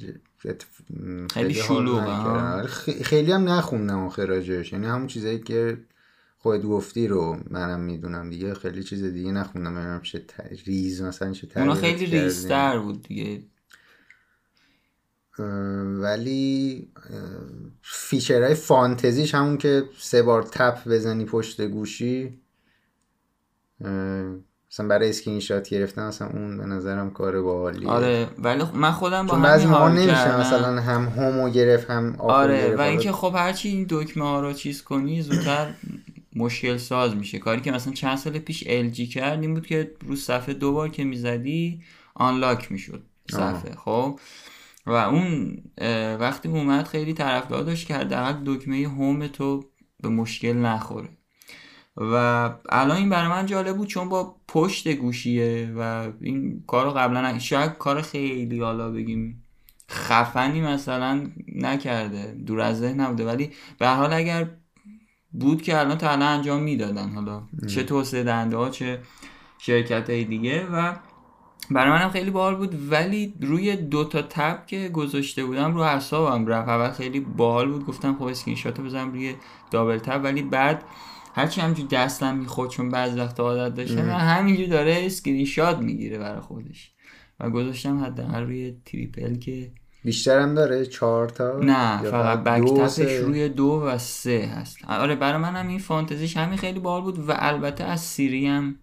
خیلی 1.32 1.54
شلوغه 1.54 2.68
خیلی 3.04 3.32
هم 3.32 3.50
نخوندم 3.50 4.06
آخه 4.06 4.26
راجعش. 4.26 4.74
یعنی 4.74 4.86
همون 4.88 5.08
چیزایی 5.08 5.40
که 5.40 5.78
خودت 6.42 6.64
گفتی 6.64 7.08
رو 7.08 7.38
منم 7.50 7.80
می‌دونم 7.80 8.30
دیگه 8.30 8.54
خیلی 8.54 8.84
چیز 8.84 9.04
دیگه 9.04 9.32
نخوندم. 9.32 9.76
ببینم 9.76 10.02
چه 10.02 10.24
ریز 10.66 11.02
مثلا 11.02 11.32
چه 11.32 11.48
اونا 11.56 11.74
خیلی 11.74 12.06
ریزتر 12.06 12.80
بود 12.80 13.04
دیگه. 13.04 13.42
ولی 16.02 16.88
feature 17.82 18.38
های 18.38 18.54
فانتزیش 18.54 19.36
همون 19.36 19.58
که 19.58 19.84
سه 19.98 20.22
بار 20.22 20.44
tap 20.44 20.88
بزنی 20.88 21.26
پشت 21.26 21.62
گوشی 21.62 22.42
مثلا 24.72 24.88
برای 24.88 25.10
اسکرین 25.10 25.40
شات 25.40 25.70
گرفتن 25.70 26.08
مثلا 26.08 26.28
اون 26.28 26.58
به 26.58 26.66
نظرم 26.66 27.10
کار 27.10 27.42
باحالیه. 27.42 27.90
آره 27.90 28.28
ولی 28.38 28.64
من 28.74 28.92
خودم 28.92 29.26
با 29.26 29.40
بعضی 29.40 29.66
موقع 29.66 29.90
نمیشه 29.90 30.40
مثلا 30.40 30.82
هم 30.82 31.06
هومو 31.06 31.50
گرفت 31.50 31.90
هم 31.90 32.16
آره 32.20 32.76
و 32.76 32.82
اینکه 32.82 33.12
خب 33.12 33.34
هرچی 33.36 33.70
این 33.70 33.86
دکمه 33.90 34.24
ها 34.24 34.42
رو 34.42 34.54
چیز 34.54 34.84
کنی 34.84 35.22
زودتر 35.22 35.74
مشکل 36.40 36.78
ساز 36.78 37.16
میشه. 37.16 37.40
کاری 37.40 37.62
که 37.62 37.72
مثلا 37.72 37.94
چند 37.94 38.18
سال 38.18 38.40
پیش 38.40 38.64
LG 38.64 39.02
کرد 39.14 39.42
این 39.42 39.54
بود 39.54 39.68
که 39.68 39.92
رو 40.06 40.16
صفحه 40.16 40.54
دوبار 40.54 40.90
که 40.90 41.04
می‌زدی 41.04 41.82
unlock 42.16 42.72
می‌شد 42.72 43.04
صفحه 43.32 43.76
خب؟ 43.76 44.20
و 44.86 44.92
اون 44.92 45.58
وقتی 46.20 46.50
اومد 46.50 46.86
خیلی 46.86 47.14
طرفدار 47.14 47.64
داشت 47.64 47.88
که 47.88 47.96
حداقل 47.96 48.34
دکمه 48.46 48.88
هوم 48.88 49.28
تو 49.28 49.66
به 50.02 50.10
مشکل 50.10 50.54
نخوره. 50.54 51.10
و 51.98 52.14
الان 52.70 52.98
این 52.98 53.10
برای 53.10 53.28
من 53.28 53.46
جالب 53.46 53.78
بود 53.78 53.88
چون 53.88 54.10
با 54.10 54.36
پشت 54.48 54.88
گوشیه 54.88 55.74
و 55.78 56.12
این 56.22 56.64
کار 56.68 56.86
رو 56.86 56.92
قبلا 56.92 57.40
شاید 57.40 57.72
کار 57.72 58.02
خیلی 58.02 58.60
حالا 58.60 58.92
بگیم 58.92 59.44
خفنی 59.90 60.62
مثلا 60.62 61.30
نکرده 61.56 62.32
دور 62.46 62.62
از 62.62 62.80
ذهن 62.80 63.00
نبوده. 63.00 63.26
ولی 63.26 63.52
به 63.80 63.88
حال 63.88 64.14
اگر 64.14 64.50
بود 65.32 65.62
که 65.62 65.80
الان 65.80 65.98
تا 65.98 66.10
الان 66.10 66.38
انجام 66.38 66.64
می‌دادن. 66.64 67.10
حالا 67.10 67.42
چه 67.68 67.84
توسعه 67.84 68.24
دهنده 68.24 68.58
ها 68.58 68.70
چه 68.70 69.00
شرکت 69.58 70.10
های 70.10 70.24
دیگه 70.24 70.66
و 70.66 70.94
برای 71.72 71.90
منم 71.90 72.10
خیلی 72.10 72.32
باحال 72.32 72.56
بود. 72.56 72.92
ولی 72.92 73.34
روی 73.42 73.76
دو 73.76 74.04
تا 74.04 74.22
tap 74.22 74.66
که 74.68 74.90
گذاشته 74.90 75.46
بودم 75.46 75.76
رو 75.76 75.84
اعصابم 75.84 76.48
رفت. 76.48 76.70
اول 76.70 76.92
خیلی 76.92 77.20
باحال 77.20 77.72
بود. 77.72 77.86
گفتم 77.86 78.16
خب 78.16 78.24
اسکرین 78.24 78.58
شات 78.58 78.82
بزنم 78.82 79.12
روی 79.12 79.36
double 79.72 79.98
tap. 79.98 80.22
ولی 80.24 80.42
بعد 80.42 80.84
هرچی 81.36 81.62
همجور 81.62 81.88
دستم 81.88 82.38
می‌خورد 82.38 82.70
چون 82.70 82.90
بعض 82.90 83.18
وقت 83.18 83.40
عادت 83.40 83.76
داشتم 83.76 84.10
همینجور 84.10 84.68
داره 84.68 85.02
اسکرین 85.06 85.46
شات 85.46 85.78
می‌گیره 85.80 86.18
برای 86.18 86.42
خودش. 86.42 86.92
و 87.40 87.50
گذاشتم 87.50 88.04
حداقل 88.04 88.44
روی 88.44 88.76
triple 88.86 89.36
که 89.36 89.72
بیشتر 90.04 90.40
هم 90.40 90.54
داره؟ 90.54 90.86
چهار 90.86 91.30
تا؟ 91.30 91.60
نه 91.60 92.02
فقط 92.02 92.44
back 92.44 93.00
روی 93.00 93.50
دو 93.50 93.84
و 93.86 93.98
سه 93.98 94.52
هست. 94.56 94.78
آره 94.88 95.16
برای 95.16 95.42
منم 95.42 95.68
این 95.68 95.80
فانتزیش 95.80 96.38
همین 96.38 96.58
خیلی 96.58 96.80
باحال 96.80 97.02
بود 97.02 97.30
و 97.30 97.34
البته 97.36 97.84
از 97.84 98.02
سیری 98.02 98.48
هم 98.48 98.76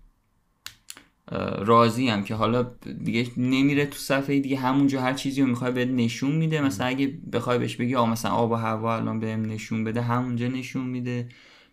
راضی 1.59 2.09
هم 2.09 2.25
که 2.25 2.35
حالا 2.35 2.67
دیگه 3.05 3.27
نمیره 3.37 3.87
تو 3.87 3.99
صفحه 3.99 4.41
دیگه 4.41 4.57
همونجا 4.57 5.01
هر 5.01 5.15
چیزی 5.15 5.43
رو 5.43 5.47
می‌خوای 5.47 5.73
بهت 5.73 5.89
نشون 5.89 6.33
میده. 6.33 6.61
مثلا 6.61 6.87
اگه 6.87 7.19
بخوای 7.33 7.59
بهش 7.59 7.77
بگی 7.77 7.95
آ 7.95 8.07
مثلا 8.07 8.31
آب 8.31 8.51
و 8.51 8.55
هوا 8.55 8.97
الان 8.97 9.21
بهم 9.21 9.43
نشون 9.43 9.85
بده 9.85 10.03
همونجا 10.03 10.47
نشون 10.47 10.87
میده. 10.87 11.29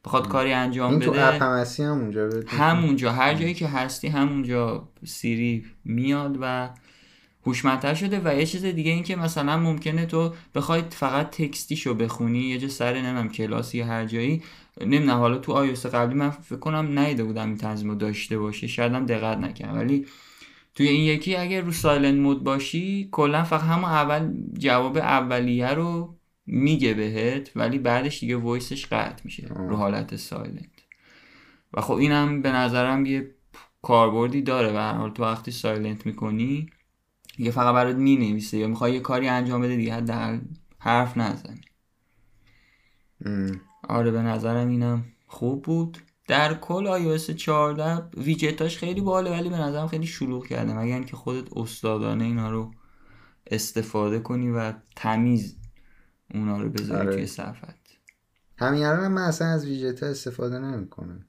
بخواد 0.05 0.27
کاری 0.27 0.53
انجام 0.53 0.89
این 0.89 0.99
بده. 0.99 1.11
تو 1.11 1.13
اپ 1.17 1.41
هم 1.41 1.65
همونجا 1.79 2.27
بده 2.27 2.49
همونجا 2.49 3.11
هر 3.11 3.33
جایی 3.33 3.53
که 3.53 3.67
هستی 3.67 4.07
همونجا 4.07 4.89
سیری 5.05 5.65
میاد 5.85 6.37
و 6.41 6.69
هوشمندتر 7.45 7.93
شده 7.93 8.21
و 8.25 8.35
یه 8.35 8.45
چیز 8.45 8.65
دیگه 8.65 8.91
این 8.91 9.03
که 9.03 9.15
مثلا 9.15 9.57
ممکنه 9.57 10.05
تو 10.05 10.33
بخوای 10.55 10.83
فقط 10.89 11.29
تکستیشو 11.29 11.93
بخونی 11.93 12.39
یه 12.39 12.57
جا 12.57 12.67
سر 12.67 13.01
نمیم 13.01 13.31
کلاسی 13.31 13.77
یا 13.77 13.85
هر 13.85 14.05
جایی 14.05 14.43
نمی‌دونم 14.81 15.17
حالا 15.17 15.37
تو 15.37 15.51
iOS 15.51 15.85
قبلی 15.85 16.15
من 16.15 16.29
فکر 16.29 16.59
کنم 16.59 16.99
ندیده 16.99 17.23
بودم 17.23 17.47
این 17.47 17.57
تنظیم 17.57 17.89
رو 17.89 17.95
داشته 17.95 18.37
باشه 18.37 18.67
شاید 18.67 18.93
هم 18.93 19.05
دقت 19.05 19.37
نکردم. 19.37 19.77
ولی 19.77 20.05
توی 20.75 20.87
این 20.87 21.01
یکی 21.01 21.35
اگر 21.35 21.61
رو 21.61 21.71
silent 21.71 22.19
mode 22.19 22.43
باشی 22.43 23.09
کلا 23.11 23.43
فقط 23.43 23.61
همون 23.61 23.89
اول 23.89 24.33
جواب 24.57 24.97
اولیه 24.97 25.67
رو 25.67 26.15
میگه 26.45 26.93
بهت 26.93 27.51
ولی 27.55 27.79
بعدش 27.79 28.19
دیگه 28.19 28.35
وایسش 28.35 28.85
قطع 28.85 29.21
میشه 29.25 29.47
رو 29.47 29.75
حالت 29.75 30.15
silent. 30.15 30.69
و 31.73 31.81
خب 31.81 31.93
اینم 31.93 32.41
به 32.41 32.51
نظرم 32.51 33.05
یه 33.05 33.29
کاربردی 33.81 34.41
داره 34.41 34.73
و 34.73 34.79
حال 34.79 35.09
تو 35.09 35.23
وقتی 35.23 35.51
silent 35.51 36.05
می‌کنی 36.05 36.69
دیگه 37.37 37.51
فقط 37.51 37.73
برات 37.73 37.95
می‌نویسه 37.95 38.57
یا 38.57 38.67
می‌خوای 38.67 38.93
یه 38.93 38.99
کاری 38.99 39.27
انجام 39.27 39.61
بده 39.61 39.75
دیگه 39.75 39.93
حداقل 39.93 40.39
حرف 40.79 41.17
نزنی 41.17 41.61
آره 43.89 44.11
به 44.11 44.21
نظرم 44.21 44.67
اینم 44.67 45.05
خوب 45.27 45.63
بود. 45.63 45.97
در 46.27 46.53
کل 46.53 47.17
iOS 47.17 47.31
14 47.31 48.09
ویجتاش 48.17 48.77
خیلی 48.77 49.01
باله 49.01 49.31
ولی 49.31 49.49
به 49.49 49.57
نظرم 49.57 49.87
خیلی 49.87 50.07
شلوغ 50.07 50.47
کرده. 50.47 50.73
مگر 50.73 50.95
اینکه 50.95 51.15
خودت 51.15 51.57
استادانه 51.57 52.23
اینا 52.23 52.51
رو 52.51 52.71
استفاده 53.47 54.19
کنی 54.19 54.49
و 54.49 54.73
تمیز 54.95 55.57
اونا 56.33 56.61
رو 56.61 56.69
بذاری 56.69 57.07
آره. 57.07 57.15
توی 57.15 57.27
صفحت. 57.27 57.75
همین 58.57 58.83
الان 58.83 59.11
من 59.11 59.21
اصلا 59.21 59.47
از 59.47 59.65
ویجت 59.65 60.03
استفاده 60.03 60.59
نمی‌کنم. 60.59 61.25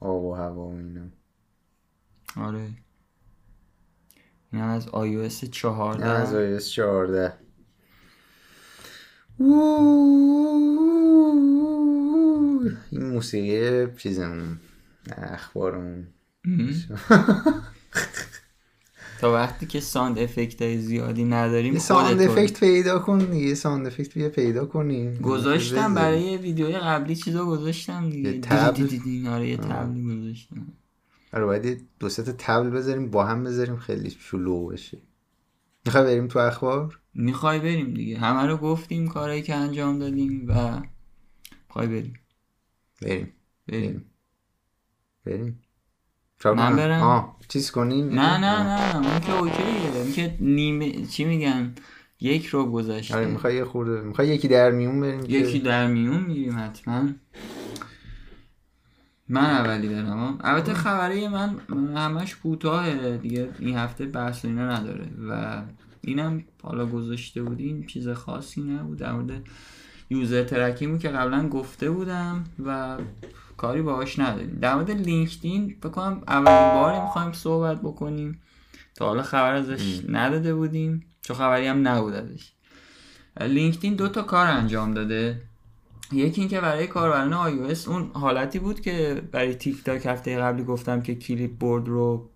آب 0.00 0.24
و 0.24 0.34
هوا 0.34 0.66
و 0.68 0.76
اینا. 0.76 1.06
آره. 2.36 2.70
این 4.52 4.62
از 4.62 4.86
iOS 4.86 5.50
14 5.50 6.04
از 6.06 6.60
iOS 6.60 6.68
14 6.68 7.32
این 12.90 13.06
موسیقی 13.06 13.96
چیزمون 13.98 14.58
اخبارمون. 15.16 16.06
تا 19.20 19.32
وقتی 19.32 19.66
که 19.66 19.80
ساند 19.80 20.18
افکت 20.18 20.62
های 20.62 20.78
زیادی 20.78 21.24
نداریم 21.24 21.78
ساند 21.78 22.22
افکت 22.22 22.60
پیدا 22.60 22.98
کن 22.98 23.32
یه 23.32 23.54
ساند 23.54 23.86
افکت 23.86 24.14
بیا 24.14 24.28
پیدا 24.28 24.66
کنیم 24.66 25.14
گذاشتم. 25.14 25.94
برای 25.94 26.36
ویدیوی 26.36 26.72
قبلی 26.72 27.16
چیزا 27.16 27.46
گذاشتم 27.46 28.10
دیگه. 28.10 28.30
یه 28.30 28.40
تبل؟ 28.40 29.26
آره 29.28 29.56
گذاشتم. 29.56 30.72
آره 31.32 31.44
باید 31.44 31.88
دو 32.00 32.08
سه 32.08 32.22
تا 32.22 32.32
تبل 32.38 32.70
بذاریم 32.70 33.10
با 33.10 33.24
هم 33.24 33.44
بذاریم 33.44 33.76
خیلی 33.76 34.10
شلوغ 34.10 34.72
بشه. 34.72 34.98
می‌خوای 35.86 36.04
بریم 36.04 36.28
تو 36.28 36.38
اخبار؟ 36.38 36.98
می‌خوای 37.14 37.58
بریم 37.58 37.94
دیگه. 37.94 38.18
همه 38.18 38.46
رو 38.46 38.56
گفتیم 38.56 39.08
کارایی 39.08 39.42
که 39.42 39.54
انجام 39.54 39.98
دادیم 39.98 40.44
و 40.48 40.80
می‌خوای 41.68 41.86
بریم. 41.86 42.14
بریم. 43.02 43.32
بریم. 43.68 44.04
بریم. 45.26 45.62
من؟ 46.44 46.76
برم؟ 46.76 47.02
آه 47.02 47.36
چیز 47.48 47.70
کنیم؟ 47.70 48.08
نه 48.08 48.38
نه 48.38 48.62
نه 48.62 48.96
اون 48.96 49.20
که 49.20 49.38
اوکیه 49.38 49.96
اون 49.96 50.12
که 50.12 50.36
نیمه 50.40 51.06
چی 51.06 51.24
میگن؟ 51.24 51.74
یک 52.20 52.46
رو 52.46 52.70
گذاشته 52.70 53.16
آره 53.16 53.26
می‌خوای 53.26 53.54
یه 53.54 53.64
خورده 53.64 54.00
می‌خوای 54.00 54.28
یکی 54.28 54.48
در 54.48 54.70
میون 54.70 55.00
بریم 55.00 55.24
یکی 55.28 55.58
در 55.58 55.86
میون 55.86 56.20
میریم 56.20 56.58
حتما. 56.58 57.08
من 59.32 59.50
اولی 59.50 59.88
برم. 59.88 60.38
البته 60.40 60.74
خبری 60.74 61.28
من 61.28 61.56
همش 61.96 62.36
کوتاهه 62.36 63.16
دیگه. 63.16 63.48
این 63.58 63.76
هفته 63.76 64.06
بحث 64.06 64.44
اینا 64.44 64.68
نداره. 64.68 65.08
و 65.28 65.62
اینم 66.00 66.44
حالا 66.62 66.86
گذاشته 66.86 67.42
بودیم 67.42 67.86
چیز 67.86 68.08
خاصی 68.08 68.62
نبود. 68.62 68.98
در 68.98 69.12
مورد 69.12 69.30
user 70.10 70.44
tracking 70.44 71.00
که 71.00 71.08
قبلا 71.08 71.48
گفته 71.48 71.90
بودم 71.90 72.44
و 72.66 72.98
کاری 73.56 73.82
باهاش 73.82 74.18
نداریم. 74.18 74.58
در 74.60 74.74
مورد 74.74 74.90
لینکدین 74.90 75.76
بکنم 75.82 76.22
اولین 76.28 76.82
باری 76.82 77.00
می‌خوایم 77.00 77.32
صحبت 77.32 77.80
بکنیم. 77.80 78.42
تا 78.94 79.06
حالا 79.06 79.22
خبر 79.22 79.54
ازش 79.54 80.00
نداده 80.08 80.54
بودیم. 80.54 81.06
چون 81.22 81.36
خبری 81.36 81.66
هم 81.66 81.88
نبود 81.88 82.14
ازش. 82.14 82.52
لینکدین 83.40 83.94
دو 83.94 84.08
تا 84.08 84.22
کار 84.22 84.46
انجام 84.46 84.94
داده. 84.94 85.42
یکی 86.12 86.40
اینکه 86.40 86.60
برای 86.60 86.86
کاربران 86.86 87.32
iOS 87.32 87.88
اون 87.88 88.10
حالتی 88.14 88.58
بود 88.58 88.80
که 88.80 89.22
برای 89.32 89.54
تیک 89.54 89.84
تاک 89.84 90.06
هفته 90.06 90.38
قبلی 90.38 90.64
گفتم 90.64 91.02
که 91.02 91.14
clipboard 91.14 91.88
رو 91.88 92.30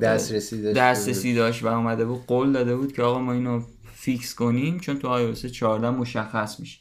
دسترسی 0.00 0.62
داشته 0.62 0.80
دسترسی 0.80 1.34
داشت 1.34 1.62
و 1.62 1.66
اومده 1.66 2.04
بود 2.04 2.26
قول 2.26 2.52
داده 2.52 2.76
بود 2.76 2.92
که 2.92 3.02
آقا 3.02 3.18
ما 3.18 3.32
اینو 3.32 3.62
fix 3.94 4.34
کنیم 4.34 4.78
چون 4.78 4.98
تو 4.98 5.34
iOS 5.34 5.46
14 5.46 5.90
مشخص 5.90 6.60
میشه. 6.60 6.78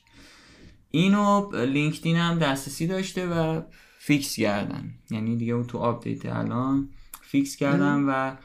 اینو 0.92 1.52
لینکدین 1.66 2.16
هم 2.16 2.40
دسترسی 2.40 2.88
داشته 2.88 3.28
و 3.28 3.62
fix 4.00 4.36
کردن. 4.36 4.94
یعنی 5.12 5.36
دیگه 5.36 5.54
اون 5.54 5.68
تو 5.68 5.78
update 5.78 6.26
الان 6.26 6.90
fix 7.22 7.56
کردن 7.56 8.04
و 8.08 8.36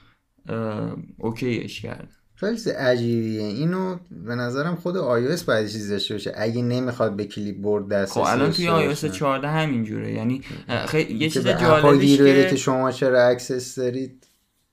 okayش 1.18 1.80
کردن. 1.80 2.08
چیز 2.40 2.68
عجیبیه. 2.68 3.42
اینو 3.42 3.96
به 4.26 4.34
نظرم 4.34 4.76
خود 4.76 4.94
iOS 4.94 5.42
باید 5.42 5.68
چیز 5.68 5.90
داشته 5.90 6.14
باشه. 6.14 6.32
اگه 6.36 6.62
نمی‌خواد 6.62 7.16
به 7.16 7.24
clipboard 7.24 7.84
خب 7.84 7.92
دسترسی 7.92 8.30
الان 8.30 8.50
توی 8.50 8.66
iOS 8.66 8.86
باشه. 8.86 9.08
14 9.08 9.48
همینجوره. 9.48 10.12
یعنی 10.12 10.42
خیلی 10.86 11.14
یه 11.14 11.30
چیز 11.30 11.46
بده 11.46 12.46
که 12.46 12.50
که 12.50 12.56
شما 12.56 12.92
چرا 12.92 13.26
access 13.26 13.78
دارید. 13.78 14.26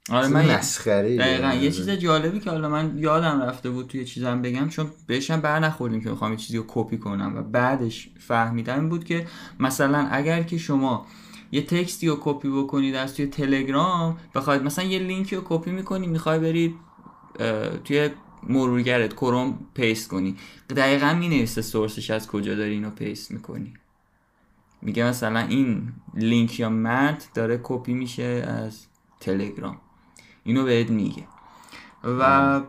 آره 0.10 0.28
من 0.28 0.56
مسخره 0.56 1.18
دقیقا 1.18 1.54
یه 1.54 1.72
چیز 1.72 1.90
جالبی 1.90 2.40
که 2.40 2.50
حالا 2.50 2.70
من 2.70 2.98
یادم 2.98 3.42
رفته 3.42 3.70
بود 3.70 3.88
توی 3.88 4.06
چیزم 4.06 4.42
بگم 4.42 4.70
چون 4.70 4.88
بهشم 5.08 5.42
بر 5.42 5.60
نخوردیم 5.60 6.02
که 6.02 6.10
می‌خوام 6.10 6.32
یه 6.32 6.38
چیزی 6.38 6.58
رو 6.58 6.64
کپی 6.68 6.98
کنم 6.98 7.38
و 7.38 7.42
بعدش 7.42 8.10
فهمیدم 8.20 8.80
این 8.80 8.90
بود 8.90 9.04
که 9.04 9.28
مثلا 9.60 10.08
اگر 10.12 10.44
که 10.44 10.58
شما 10.58 11.06
یه 11.52 11.62
textی 11.62 12.08
رو 12.08 12.18
کپی 12.22 12.50
بکنید 12.50 12.96
از 12.96 13.16
توی 13.16 13.26
تلگرام 13.26 14.18
بخواید 14.36 14.64
مثلا 14.64 14.86
یه 14.86 15.00
لینکی 15.00 15.36
رو 15.36 15.42
کپی 15.46 15.72
می‌کنی 15.72 16.08
می‌خوای 16.08 16.40
بری 16.40 16.76
توی 17.84 18.10
مرورگرت 18.44 19.14
کروم 19.14 19.60
paste 19.74 20.10
کنی. 20.10 20.36
دقیقا 20.70 21.14
می‌نویسه 21.14 21.62
sourceش 21.62 22.12
از 22.12 22.28
کجا 22.28 22.56
داری 22.56 22.72
اینو 22.72 22.90
paste 22.90 23.32
می‌کنی. 23.32 23.74
میگه 24.82 25.06
مثلا 25.06 25.40
این 25.40 25.94
لینک 26.14 26.60
یا 26.60 26.70
متن 26.70 27.28
داره 27.34 27.60
کپی 27.64 27.94
میشه 27.94 28.24
از 28.24 28.86
تلگرام. 29.20 29.78
اینو 30.44 30.64
بهت 30.64 30.90
میگه. 30.90 31.28
و 32.04 32.62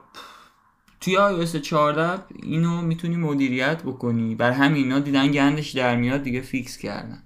توی 1.00 1.16
iOS 1.16 1.56
14 1.56 2.24
اینو 2.42 2.82
می‌تونی 2.82 3.16
مدیریت 3.16 3.82
بکنی. 3.82 4.34
برا 4.34 4.50
همینا 4.50 4.98
دیدن 4.98 5.30
گندش 5.30 5.70
در 5.70 5.96
میاد 5.96 6.22
دیگه 6.22 6.40
fix 6.40 6.76
کردن. 6.76 7.22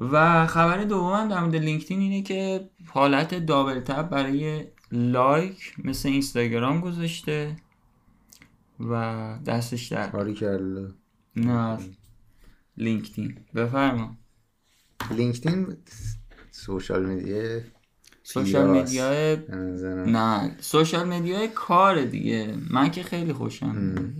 و 0.00 0.46
خبر 0.46 0.84
دومم 0.84 1.28
در 1.28 1.40
مورد 1.40 1.56
لینکدین 1.56 2.00
اینه 2.00 2.22
که 2.22 2.70
حالت 2.86 3.34
double 3.34 3.80
tap 3.80 4.10
برای 4.10 4.64
لایک 4.92 5.74
مثل 5.84 6.08
اینستاگرام 6.08 6.80
گذاشته 6.80 7.56
و 8.80 9.38
دستش 9.46 9.86
در 9.86 10.08
کاری 10.08 10.34
کرده. 10.34 10.88
نه. 11.36 11.78
لینکدین. 12.76 13.38
بفرما. 13.54 14.16
لینکدین 15.10 15.76
سوشال 16.50 17.06
میدیا 17.06 17.60
سوشال. 18.22 18.70
میدیا. 18.70 19.36
نه 20.06 20.56
سوشال 20.60 21.08
میدیا 21.08 21.46
کار 21.46 22.04
دیگه. 22.04 22.54
من 22.70 22.90
که 22.90 23.02
خیلی 23.02 23.32
خوشم. 23.32 24.14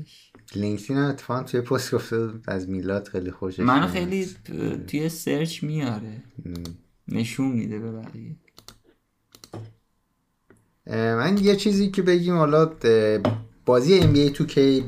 لینکدین 0.55 0.97
اتفاقا 0.97 1.43
توی 1.43 1.61
پست 1.61 1.95
گفته 1.95 2.31
از 2.47 2.69
میلاد 2.69 3.09
خیلی 3.09 3.31
خوشش 3.31 3.61
منو. 3.61 3.87
خیلی 3.87 4.27
توی 4.87 5.09
سرچ 5.09 5.65
میاره. 5.65 6.23
نشون 7.09 7.53
میده 7.53 7.79
به 7.79 7.93
بقیه. 7.93 8.37
من 10.89 11.39
یه 11.43 11.57
چیزی 11.57 11.91
که 11.91 12.03
بگیم 12.03 12.37
حالا 12.37 12.73
بازی 13.65 14.01
NBA 14.01 14.37
2K 14.37 14.83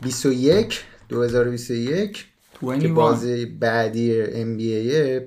21 0.00 0.84
2021 1.08 2.12
که 2.60 2.66
21 2.66 2.92
بازی 2.92 3.46
بعدی 3.46 4.24
NBA 4.26 5.22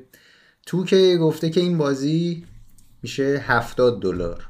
2K 0.70 0.94
گفته 1.20 1.50
که 1.50 1.62
این 1.62 1.78
بازی 1.78 2.46
میشه 3.04 3.44
70 3.48 4.02
دلار. 4.02 4.48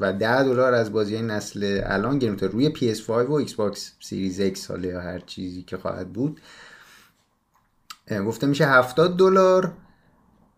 و 0.00 0.12
10 0.12 0.42
دلار 0.42 0.74
از 0.74 0.92
بازی 0.92 1.22
نسل 1.22 1.80
الان 1.84 2.18
گرفته. 2.18 2.46
روی 2.46 2.72
PS5 2.74 3.10
و 3.10 3.44
Xbox 3.46 3.78
Series 4.02 4.56
X 4.56 4.66
حالا 4.68 4.88
یا 4.88 5.00
هر 5.00 5.18
چیزی 5.18 5.62
که 5.62 5.76
خواهد 5.76 6.12
بود. 6.12 6.40
گفته 8.26 8.46
میشه 8.46 8.66
70 8.66 9.16
دلار. 9.16 9.72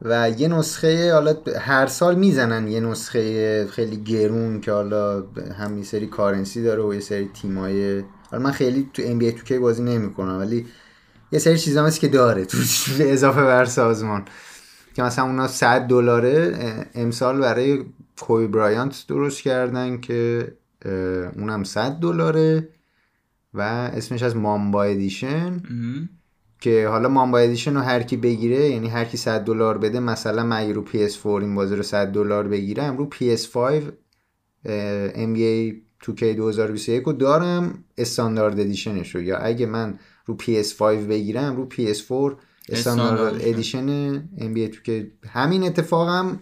و 0.03 0.31
یه 0.31 0.49
نسخه 0.49 1.13
حالا 1.13 1.37
هر 1.61 1.87
سال 1.87 2.15
می‌زنن 2.15 2.69
یه 2.69 2.81
نسخه 2.81 3.67
خیلی 3.67 3.97
گرون 3.97 4.61
که 4.61 4.73
حالا 4.73 5.25
هم 5.59 5.79
یه 5.79 5.85
سری 5.85 6.07
کارنسی 6.07 6.63
داره 6.63 6.83
و 6.83 6.95
یه 6.95 7.01
سری 7.01 7.31
تیمای 7.35 8.05
حالا 8.31 8.43
من 8.43 8.53
خیلی 8.53 8.91
تو 8.95 9.03
NBA 9.03 9.39
2K 9.39 9.53
بازی 9.53 9.83
نمی‌کنم 9.83 10.39
ولی 10.39 10.67
یه 11.33 11.39
سری 11.39 11.59
چیزا 11.59 11.87
هست 11.87 12.01
که 12.01 12.09
داره 12.09 12.45
تو 12.45 12.59
اضافه 13.01 13.43
بر 13.43 13.65
سازمان 13.65 14.25
که 14.95 15.03
مثلا 15.03 15.25
اونا 15.25 15.49
100 15.49 15.81
دلاره 15.81 16.55
امسال 16.95 17.41
برای 17.41 17.85
کوی 18.21 18.47
برایانت 18.47 19.05
درست 19.09 19.43
کردن 19.43 20.01
که 20.01 20.53
اونم 21.37 21.65
100 21.65 21.91
دلاره 21.91 22.69
و 23.55 23.61
اسمش 23.61 24.23
از 24.23 24.37
Mamba 24.37 24.83
Edition. 24.83 25.61
که 26.61 26.89
حالا 26.89 27.09
Mamba 27.09 27.39
Edition 27.39 27.75
رو 27.75 27.81
هر 27.81 28.03
کی 28.03 28.17
بگیره 28.17 28.71
یعنی 28.71 28.89
هر 28.89 29.05
کی 29.05 29.17
100 29.17 29.41
دلار 29.45 29.79
بده 29.79 30.01
مثلا 30.01 30.45
من 30.45 30.57
اگه 30.57 30.73
رو 30.73 30.85
PS4 30.87 31.27
این 31.27 31.55
بازی 31.55 31.77
رو 31.77 31.83
100 31.83 32.07
دلار 32.07 32.49
بگیرم 32.49 32.97
رو 32.97 33.11
PS5 33.11 33.57
اه، 34.65 35.09
NBA 35.11 35.75
2K 36.05 36.23
2021 36.23 37.03
رو 37.03 37.13
دارم 37.13 37.85
standard 37.99 38.61
editionش 38.61 39.15
رو 39.15 39.23
یا 39.23 39.39
اگه 39.39 39.67
من 39.67 39.99
رو 40.27 40.37
PS5 40.41 40.83
بگیرم 40.83 41.57
رو 41.57 41.69
PS4 41.69 42.35
standard. 42.69 43.35
edition 43.41 44.19
NBA 44.39 44.75
2K 44.75 44.91
همین 45.29 45.63
اتفاقم 45.63 46.41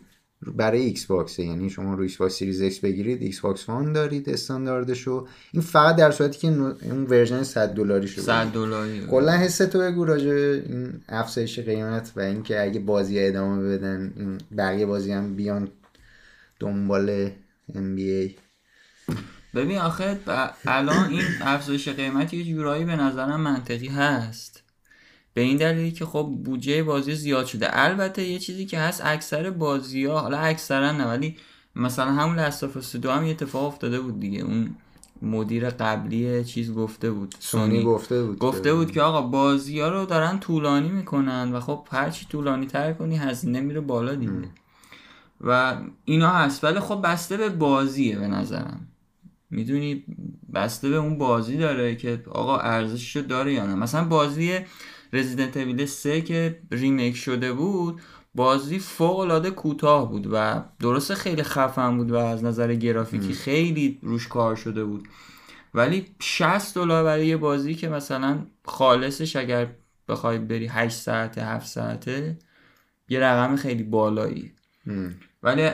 برای 0.53 0.81
Xboxه 0.81 1.43
یعنی 1.43 1.71
شما 1.71 1.95
رو 1.95 2.03
Xbox 2.03 2.39
Series 2.39 2.79
X 2.79 2.81
بگیرید 2.81 3.23
Xbox 3.23 3.69
One 3.69 3.93
دارید 3.93 4.31
استانداردشو. 4.31 5.27
این 5.53 5.63
فقط 5.63 5.97
در 5.97 6.11
صورتی 6.11 6.39
که 6.39 6.49
اون 6.49 7.05
ورژن 7.11 7.43
100 7.43 7.75
دلاری 7.75 8.09
شو 8.09 8.21
100 8.21 8.47
دلاری. 8.47 9.07
کلا 9.07 9.33
حس 9.33 9.59
تو 9.59 9.79
بگو 9.79 10.05
راجع 10.05 10.31
این 10.69 11.01
افزایش 11.09 11.59
قیمت 11.59 12.13
و 12.17 12.21
اینکه 12.21 12.63
اگه 12.63 12.81
بازی 12.81 13.27
ادامه 13.27 13.77
بدن 13.77 14.13
این 14.17 14.41
بقیه 14.57 14.87
بازی 14.87 15.13
هم 15.13 15.37
بیان 15.37 15.69
دنبال 16.61 17.31
NBA 17.73 18.31
ببین 19.55 19.79
آخه 19.79 20.19
الان 20.67 21.11
این 21.11 21.23
افزایش 21.41 21.89
قیمت 21.89 22.35
یه 22.35 22.45
جورایی 22.45 22.85
به 22.85 22.97
نظرم 22.97 23.41
منطقی 23.41 23.89
هست. 23.89 24.64
به 25.35 25.41
این 25.41 25.57
دلیلی 25.57 25.93
که 25.93 26.05
خب 26.05 26.31
بودجه 26.45 26.83
بازی 26.83 27.15
زیاد 27.15 27.47
شده. 27.47 27.67
البته 27.71 28.25
یه 28.25 28.39
چیزی 28.39 28.67
که 28.67 28.79
هست 28.79 29.03
اکثر 29.05 29.51
بازی 29.51 30.05
ها 30.05 30.21
حالا 30.21 30.39
اکثرا 30.39 30.93
نه 30.93 31.07
ولی 31.07 31.37
مثلا 31.77 32.13
همون 32.13 32.39
لستافاس 32.39 32.97
دو 32.97 33.11
هم 33.11 33.25
یه 33.25 33.31
اتفاق 33.31 33.65
افتاده 33.65 34.01
بود 34.01 34.21
دیگه. 34.21 34.41
اون 34.41 34.77
مدیر 35.23 35.71
قبلی 35.71 36.45
چیز 36.45 36.75
گفته 36.75 37.11
بود 37.11 37.35
سونی 37.39 37.83
گفته 37.83 38.23
بود 38.23 38.39
گفته 38.39 38.75
بود 38.75 38.93
که 38.93 39.03
آقا 39.03 39.23
بازی 39.23 39.81
ها 39.81 39.89
رو 39.89 40.07
دارن 40.07 40.41
طولانی 40.41 40.89
می‌کنن 40.89 41.53
و 41.53 41.61
خب 41.61 41.89
هرچی 41.91 42.27
طولانی 42.27 42.67
تر 42.67 42.93
کنی 42.93 43.17
هزینه 43.17 43.61
میره 43.61 43.81
بالا 43.81 44.15
دیگه. 44.15 44.33
و 45.41 45.77
اینا 46.05 46.29
هست. 46.29 46.65
ولی 46.65 46.81
خب 46.81 47.01
بسته 47.05 47.37
به 47.37 47.49
بازیه 47.49 48.19
به 48.19 48.27
نظرم. 48.27 48.89
می‌دونی 49.51 50.05
بسته 50.55 50.89
به 50.89 50.97
اون 50.97 51.19
بازی 51.19 51.57
داره 51.57 51.97
که 51.97 52.23
آقا 52.31 52.59
ارزششو 52.59 53.21
داره 53.21 53.53
یا 53.53 53.67
نه. 53.67 53.75
مثلا 53.75 54.05
بازی 54.05 54.59
رزیدنت 55.15 55.57
اویل 55.57 55.87
3 55.87 56.21
که 56.21 56.59
ریمیک 56.71 57.17
شده 57.17 57.53
بود 57.53 58.01
بازی 58.35 58.79
فوق 58.79 59.19
العاده 59.19 59.51
کوتاه 59.51 60.11
بود 60.11 60.29
و 60.33 60.65
درسته 60.81 61.15
خیلی 61.15 61.43
خفن 61.43 61.97
بود 61.97 62.11
و 62.11 62.17
از 62.17 62.45
نظر 62.45 62.75
گرافیکی 62.75 63.33
خیلی 63.33 63.99
روش 64.03 64.29
کار 64.29 64.57
شده 64.57 64.85
بود. 64.85 65.09
ولی 65.75 66.07
60 66.21 66.75
دلار 66.75 67.05
برای 67.05 67.27
یه 67.27 67.37
بازی 67.37 67.75
که 67.75 67.89
مثلا 67.89 68.39
خالصش 68.65 69.37
اگر 69.37 69.67
بخوای 70.09 70.39
بری 70.39 70.67
8 70.67 70.97
ساعته 70.97 71.45
7 71.45 71.67
ساعته 71.67 72.39
یه 73.09 73.21
رقم 73.21 73.57
خیلی 73.57 73.83
بالایی. 73.83 74.53
ولی 75.43 75.71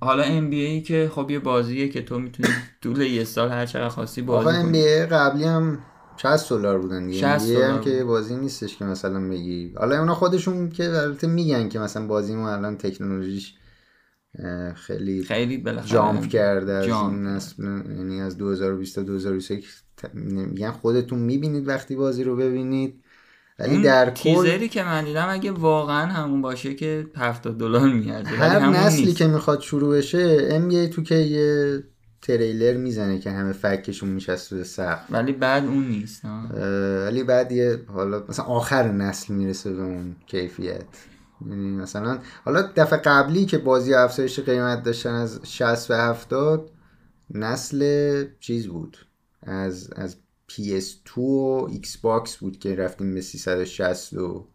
حالا 0.00 0.22
ام 0.22 0.50
بی 0.50 0.60
ای 0.60 0.82
که 0.82 1.10
خب 1.14 1.30
یه 1.30 1.38
بازیه 1.38 1.88
که 1.88 2.02
تو 2.02 2.18
می‌تونی 2.18 2.48
طول 2.82 3.00
یه 3.00 3.24
سال 3.24 3.48
هر 3.50 3.66
چقدر 3.66 3.88
خواستی 3.88 4.22
بازی 4.22 4.48
آقا 4.48 4.58
ام 4.58 4.72
بی 4.72 4.78
ای 4.78 5.06
قبلی 5.06 5.44
هم 5.44 5.78
60 6.22 6.48
دلار 6.52 6.78
بودن 6.78 7.06
دیگه. 7.06 7.38
60 7.38 7.56
NBA 7.56 7.62
هم 7.62 7.80
که 7.80 8.04
بازی 8.04 8.36
نیستش 8.36 8.76
که 8.76 8.84
مثلا 8.84 9.28
بگی. 9.28 9.72
حالا 9.76 9.98
اونا 9.98 10.14
خودشون 10.14 10.68
که 10.70 10.84
البته 10.84 11.26
میگن 11.26 11.68
که 11.68 11.78
مثلا 11.78 12.06
بازی 12.06 12.34
ما 12.34 12.52
الان 12.52 12.76
تکنولوژیش 12.76 13.54
خیلی 14.74 15.22
خیلی 15.24 15.64
جامپ 15.84 16.28
کرده 16.28 16.72
از 16.72 16.86
این 16.86 17.26
نسل 17.26 17.62
یعنی 17.96 18.20
از 18.20 18.36
2020 18.38 18.94
تا 18.94 19.02
2021 19.02 19.66
ت- 19.96 20.14
میگن 20.14 20.70
خودتون 20.70 21.18
می‌بینید 21.18 21.68
وقتی 21.68 21.96
بازی 21.96 22.24
رو 22.24 22.36
ببینید. 22.36 23.02
ولی 23.58 23.82
در 23.82 24.10
کل 24.10 24.34
تیزری 24.34 24.68
که 24.68 24.82
من 24.82 25.04
دیدم 25.04 25.26
اگه 25.30 25.52
واقعا 25.52 26.06
همون 26.06 26.42
باشه 26.42 26.74
که 26.74 27.06
70 27.16 27.58
دلار 27.58 27.92
میارزه 27.92 28.30
ولی 28.30 28.40
هر 28.40 28.68
نسلی 28.70 29.04
نیست. 29.04 29.18
که 29.18 29.26
می‌خواد 29.26 29.60
شروع 29.60 29.96
بشه 29.96 30.48
ام 30.50 30.86
تو 30.86 31.02
که 31.02 31.14
یه 31.14 31.82
تریلر 32.22 32.76
می‌زنه 32.76 33.18
که 33.18 33.30
همه 33.30 33.52
فکشون 33.52 34.08
میشست 34.08 34.52
روی 34.52 34.64
سقف. 34.64 35.10
ولی 35.10 35.32
بعد 35.32 35.64
اون 35.64 35.88
نیست 35.88 36.24
ولی 37.04 37.24
بعد 37.24 37.52
یه 37.52 37.84
حالا 37.86 38.24
مثلا 38.28 38.44
آخر 38.44 38.92
نسل 38.92 39.34
می‌رسه 39.34 39.72
به 39.72 39.82
اون 39.82 40.16
کیفیت. 40.26 40.84
یعنی 41.46 41.70
مثلا 41.70 42.18
حالا 42.44 42.62
دفعه 42.76 42.98
قبلی 42.98 43.44
که 43.44 43.58
بازی 43.58 43.94
افزایش 43.94 44.40
قیمت 44.40 44.82
داشتن 44.82 45.14
از 45.14 45.40
60 45.44 45.90
و 45.90 45.94
70 45.94 46.70
نسل 47.30 48.24
چیز 48.40 48.66
بود. 48.66 48.96
از 49.42 49.90
از 49.96 50.16
PS2 50.50 51.18
و 51.18 51.66
Xbox 51.70 52.36
بود 52.36 52.58
که 52.58 52.74
رفتیم 52.74 53.14
به 53.14 53.20
360 53.20 54.12
و 54.12 54.48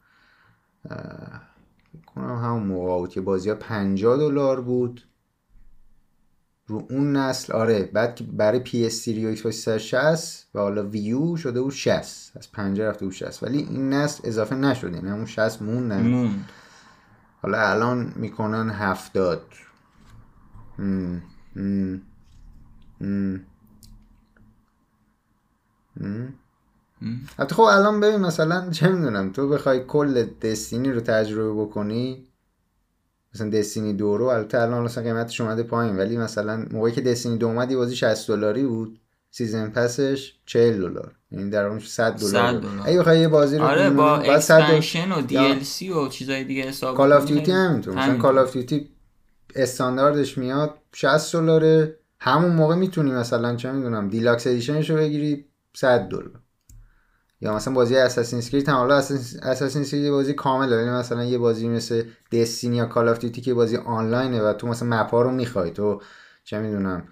کنم 2.05 2.35
همون 2.43 2.63
موقع 2.63 2.99
بود 2.99 3.09
که 3.09 3.21
بازی 3.21 3.49
ها 3.49 3.55
50 3.55 4.17
دلار 4.17 4.61
بود. 4.61 5.01
رو 6.67 6.87
اون 6.89 7.15
نسل 7.15 7.53
آره 7.53 7.83
بعد 7.93 8.15
که 8.15 8.23
برای 8.23 8.59
PS3 8.65 9.07
و 9.07 9.27
Xbox 9.27 9.55
360 9.65 10.47
و 10.55 10.59
حالا 10.59 10.87
Wii 10.87 11.23
U 11.23 11.35
شده 11.37 11.61
بود 11.61 11.71
60 11.71 12.37
از 12.37 12.51
50 12.51 12.87
رفته 12.87 13.05
بود 13.05 13.13
60 13.13 13.43
ولی 13.43 13.57
این 13.57 13.89
نسل 13.93 14.27
اضافه 14.27 14.55
نشد 14.55 14.93
یعنی 14.93 15.09
همون 15.09 15.25
60 15.25 15.61
موندن 15.61 16.01
موند. 16.01 16.49
حالا 17.41 17.69
الان 17.69 18.13
می‌کنن 18.15 18.69
70 18.69 19.41
هم، 20.79 21.21
هم، 21.55 22.01
هم. 23.01 23.41
هم. 26.01 26.33
حتی 27.39 27.55
خب 27.55 27.61
الان 27.61 27.99
ببین 27.99 28.19
مثلا 28.19 28.69
چه 28.69 28.89
می‌دونم 28.89 29.31
تو 29.31 29.49
بخوای 29.49 29.83
کل 29.83 30.25
Destiny 30.41 30.91
رو 30.91 30.99
تجربه 30.99 31.61
بکنی 31.63 32.27
مثلا 33.35 33.49
Destiny 33.49 33.93
دو 33.93 34.17
رو 34.17 34.25
البته 34.25 34.61
الان 34.61 34.83
مثلا 34.83 35.03
قیمتش 35.03 35.41
اومده 35.41 35.63
پایین 35.63 35.97
ولی 35.97 36.17
مثلا 36.17 36.65
موقعی 36.71 36.91
که 36.91 37.01
Destiny 37.01 37.37
دو 37.37 37.47
اومد 37.47 37.71
یه 37.71 37.77
بازی 37.77 37.95
60 37.95 38.27
دلاری 38.27 38.63
بود. 38.63 38.99
season 39.31 39.69
passش 39.69 40.33
40 40.45 40.77
دلار. 40.77 41.11
یعنی 41.31 41.49
در 41.49 41.65
اون 41.65 41.79
100 41.79 42.17
100 42.17 42.53
دلار. 42.53 42.81
اگه 42.85 42.99
بخوای 42.99 43.19
یه 43.19 43.27
بازی 43.27 43.57
رو 43.57 43.63
آره 43.63 43.89
با 43.89 44.17
باید 44.17 44.39
100 44.39 44.57
دلار. 44.57 44.71
expansion 44.71 45.11
و 45.11 45.21
DLC 45.27 45.89
و 45.89 46.07
چیزای 46.07 46.43
دیگه 46.43 46.63
حساب 46.63 46.97
کال 46.97 47.13
آف 47.13 47.25
کنی 47.25 47.33
دیوتی 47.33 47.51
همینطور. 47.51 47.93
مثلا. 47.93 48.17
کال 48.17 48.37
آف 48.37 48.53
دیوتی 48.53 48.89
استانداردش 49.55 50.37
میاد 50.37 50.73
60 50.93 51.35
دلاره. 51.35 51.95
همون 52.19 52.51
موقع 52.51 52.75
می‌تونی 52.75 53.11
مثلا 53.11 53.55
چه 53.55 53.71
می‌دونم 53.71 54.09
دیلاکس 54.09 54.47
ادیشنش 54.47 54.89
رو 54.89 54.95
بگیری 54.95 55.45
100 55.73 55.99
دلار. 55.99 56.39
یا 57.41 57.55
مثلا 57.55 57.73
بازی 57.73 57.95
اساسین 57.95 58.39
اسکرید 58.39 58.69
هم 58.69 58.75
حالا 58.75 58.95
اساسین 58.95 59.81
اسکرید 59.81 60.11
بازی 60.11 60.33
کامله 60.33 60.77
ولی 60.81 60.89
مثلا 60.89 61.23
یه 61.23 61.37
بازی 61.37 61.69
مثل 61.69 62.03
دستینی 62.31 62.75
یا 62.75 62.85
کال 62.85 63.09
آف 63.09 63.19
دیوتی 63.19 63.41
که 63.41 63.53
بازی 63.53 63.77
آنلاینه 63.77 64.41
و 64.41 64.53
تو 64.53 64.67
مثلا 64.67 64.89
مپ 64.89 65.09
ها 65.09 65.21
رو 65.21 65.31
می‌خوای 65.31 65.71
تو 65.71 66.01
چه 66.43 66.59
می‌دونم 66.59 67.03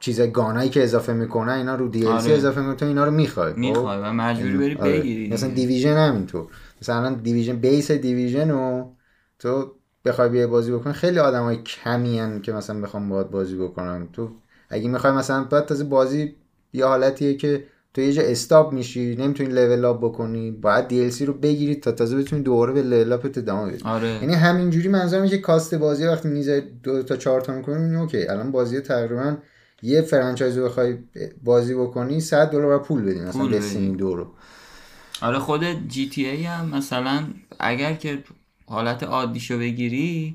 چیزای 0.00 0.30
گانایی 0.30 0.70
که 0.70 0.82
اضافه 0.82 1.12
می‌کنن 1.12 1.52
اینا 1.52 1.74
رو 1.74 1.88
دی 1.88 2.06
آره. 2.06 2.32
اضافه 2.32 2.60
می‌کنن 2.60 2.76
تو 2.76 2.86
اینا 2.86 3.04
رو 3.04 3.10
می‌خوای 3.10 3.52
خب؟ 3.52 3.58
می‌خوای 3.58 3.98
و 3.98 4.12
مجبوری 4.12 4.56
بری 4.56 4.74
آره. 4.74 4.98
بگیری 4.98 5.28
مثلا 5.32 5.48
دیگه. 5.48 5.60
دیویژن 5.60 5.96
همینطور 5.96 6.46
مثلا 6.82 7.14
Division 7.14 7.56
base 7.56 7.90
Division 7.90 8.50
رو 8.50 8.92
تو 9.38 9.72
بخوای 10.04 10.28
بیای 10.28 10.46
بازی 10.46 10.72
بکنی 10.72 10.92
خیلی 10.92 11.18
آدمای 11.18 11.56
کمی 11.56 12.18
هن 12.18 12.40
که 12.42 12.52
مثلا 12.52 12.80
بخوام 12.80 13.08
باهات 13.08 13.30
بازی 13.30 13.56
بکنن 13.56 14.08
تو 14.12 14.30
اگه 14.70 14.88
می‌خوای 14.88 15.12
مثلا 15.12 15.44
باید 15.44 15.64
تازه 15.64 15.84
بازی 15.84 16.36
یه 16.72 16.84
حالتیه 16.84 17.34
که 17.34 17.64
تو 17.98 18.04
یه 18.04 18.12
جا 18.12 18.22
stop 18.22 18.72
میشی 18.72 19.16
نمی‌تونی 19.16 19.48
level 19.48 19.84
up 19.84 19.98
بکنی 20.00 20.50
باید 20.50 20.88
DLC 20.88 21.26
رو 21.26 21.32
بگیری 21.32 21.74
تا 21.74 21.92
تازه 21.92 22.16
بتونی 22.16 22.42
دوباره 22.42 22.72
به 22.72 22.82
level 22.82 23.12
up 23.12 23.29
ت 23.29 23.38
ادامه 23.38 23.72
بدی. 23.72 23.84
آره. 23.84 24.08
یعنی 24.08 24.34
همینجوری 24.34 24.88
منظورم 24.88 25.28
که 25.28 25.38
cost 25.38 25.74
بازی 25.74 26.06
وقتی 26.06 26.28
می‌ذاری 26.28 26.62
دو 26.82 27.02
تا 27.02 27.16
چهار 27.16 27.40
تا 27.40 27.52
می‌کنی 27.52 27.96
اوکی 27.96 28.28
الان 28.28 28.52
بازی 28.52 28.80
تقریبا 28.80 29.36
یه 29.82 30.02
franchise 30.02 30.58
رو 30.58 30.64
بخوای 30.64 30.98
بازی 31.44 31.74
بکنی 31.74 32.20
100 32.20 32.50
دلار 32.50 32.66
باید 32.66 32.82
پول 32.82 33.02
بدی 33.02 33.20
مثلا. 33.20 33.48
Destiny 33.48 33.96
دو 33.96 34.16
رو. 34.16 34.26
آره 35.22 35.38
خود 35.38 35.88
جی 35.88 36.08
تی 36.08 36.26
ای 36.26 36.44
هم 36.44 36.68
مثلا 36.76 37.24
اگر 37.60 37.94
که 37.94 38.18
حالت 38.66 39.02
عادیشو 39.02 39.58
بگیری 39.58 40.34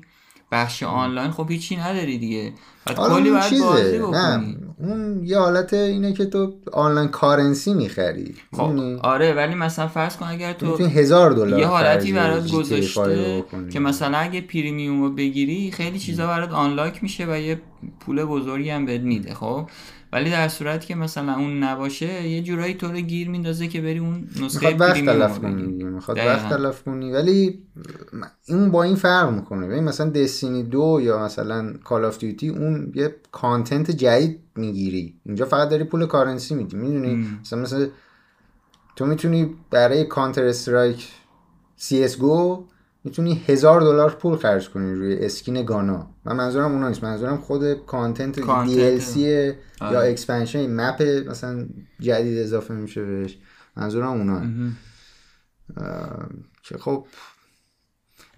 بخش 0.54 0.82
آنلاین 0.82 1.30
خب 1.30 1.50
هیچی 1.50 1.76
نداری 1.76 2.18
دیگه. 2.18 2.52
بعد 2.86 2.96
حالا 2.96 3.14
کلی 3.14 3.30
باید 3.30 3.60
بازی 3.60 3.98
بکنی. 3.98 4.56
اون 4.78 5.24
یه 5.24 5.38
حالت 5.38 5.72
اینه 5.72 6.12
که 6.12 6.24
تو 6.24 6.52
آنلاین 6.72 7.08
کارنسی 7.08 7.74
می‌خری. 7.74 8.34
خب 8.56 8.80
آره 9.02 9.34
ولی 9.34 9.54
مثلا 9.54 9.88
فرض 9.88 10.16
کن 10.16 10.26
اگر 10.26 10.52
تو 10.52 10.76
هزار 10.76 11.30
دلار 11.30 11.60
یه 11.60 11.66
حالتی 11.66 12.12
برات 12.12 12.50
گذاشته. 12.50 13.44
که 13.72 13.80
مثلا 13.80 14.18
اگه 14.18 14.40
پریمیوم 14.40 15.02
رو 15.02 15.10
بگیری 15.10 15.70
خیلی 15.70 15.98
چیزا 15.98 16.26
برات 16.26 16.52
آنلاک 16.52 17.02
میشه 17.02 17.26
و 17.26 17.36
یه 17.38 17.60
پول 18.00 18.24
بزرگی 18.24 18.70
هم 18.70 18.86
بهت 18.86 19.00
میده 19.00 19.34
خب؟ 19.34 19.68
ولی 20.14 20.30
در 20.30 20.48
صورتی 20.48 20.86
که 20.86 20.94
مثلا 20.94 21.34
اون 21.34 21.62
نباشه 21.62 22.28
یه 22.28 22.42
جورایی 22.42 22.74
تو 22.74 22.88
رو 22.88 23.00
گیر 23.00 23.28
میندازه 23.28 23.68
که 23.68 23.80
بری 23.80 23.98
اون 23.98 24.28
نسخه 24.42 24.70
می‌خواد 24.70 24.80
وقت 24.80 25.04
تلف 25.04 25.38
کنی. 25.38 25.84
می‌خواد. 25.84 26.18
وقت 26.18 26.48
تلف 26.48 26.82
کنی. 26.82 27.12
ولی 27.12 27.62
این 28.46 28.70
با 28.70 28.82
این 28.82 28.96
فرق 28.96 29.30
می‌کنه. 29.30 29.66
ببین 29.66 29.84
مثلا 29.84 30.10
Destiny 30.10 30.62
دو 30.62 31.00
یا 31.02 31.24
مثلا 31.24 31.72
Call 31.84 32.04
of 32.04 32.18
Duty 32.18 32.48
اون 32.48 32.92
یه 32.94 33.14
content 33.32 33.90
جدید 33.90 34.40
می‌گیری. 34.56 35.14
اینجا 35.26 35.44
فقط 35.44 35.68
داری 35.68 35.84
پول 35.84 36.06
currency 36.06 36.54
میدی. 36.54 36.76
می‌دونی؟ 36.76 37.26
مثلا 37.40 37.58
مثلا 37.58 37.86
تو 38.96 39.06
می‌تونی 39.06 39.54
برای 39.70 40.04
Counter-Strike 40.04 41.08
CS:GO 41.76 42.64
می‌تونی 43.04 43.42
هزار 43.46 43.80
دلار 43.80 44.10
پول 44.10 44.36
خرج 44.36 44.70
کنی 44.70 44.94
روی 44.94 45.18
skin 45.24 45.64
gun 45.64 45.99
ا. 45.99 46.10
من 46.24 46.36
منظورم 46.36 46.72
اونا 46.72 46.88
نیست. 46.88 47.04
منظورم 47.04 47.36
خود 47.36 47.86
content 47.86 48.38
DLC 48.38 49.20
یا 49.20 49.54
آره. 49.80 50.10
expansion 50.10 50.70
map 50.80 51.02
مثلا 51.30 51.66
جدید 52.00 52.38
اضافه 52.38 52.74
میشه 52.74 53.04
بهش. 53.04 53.38
منظورم 53.76 54.08
اونا. 54.10 54.40
که 56.62 56.78
خب 56.78 57.06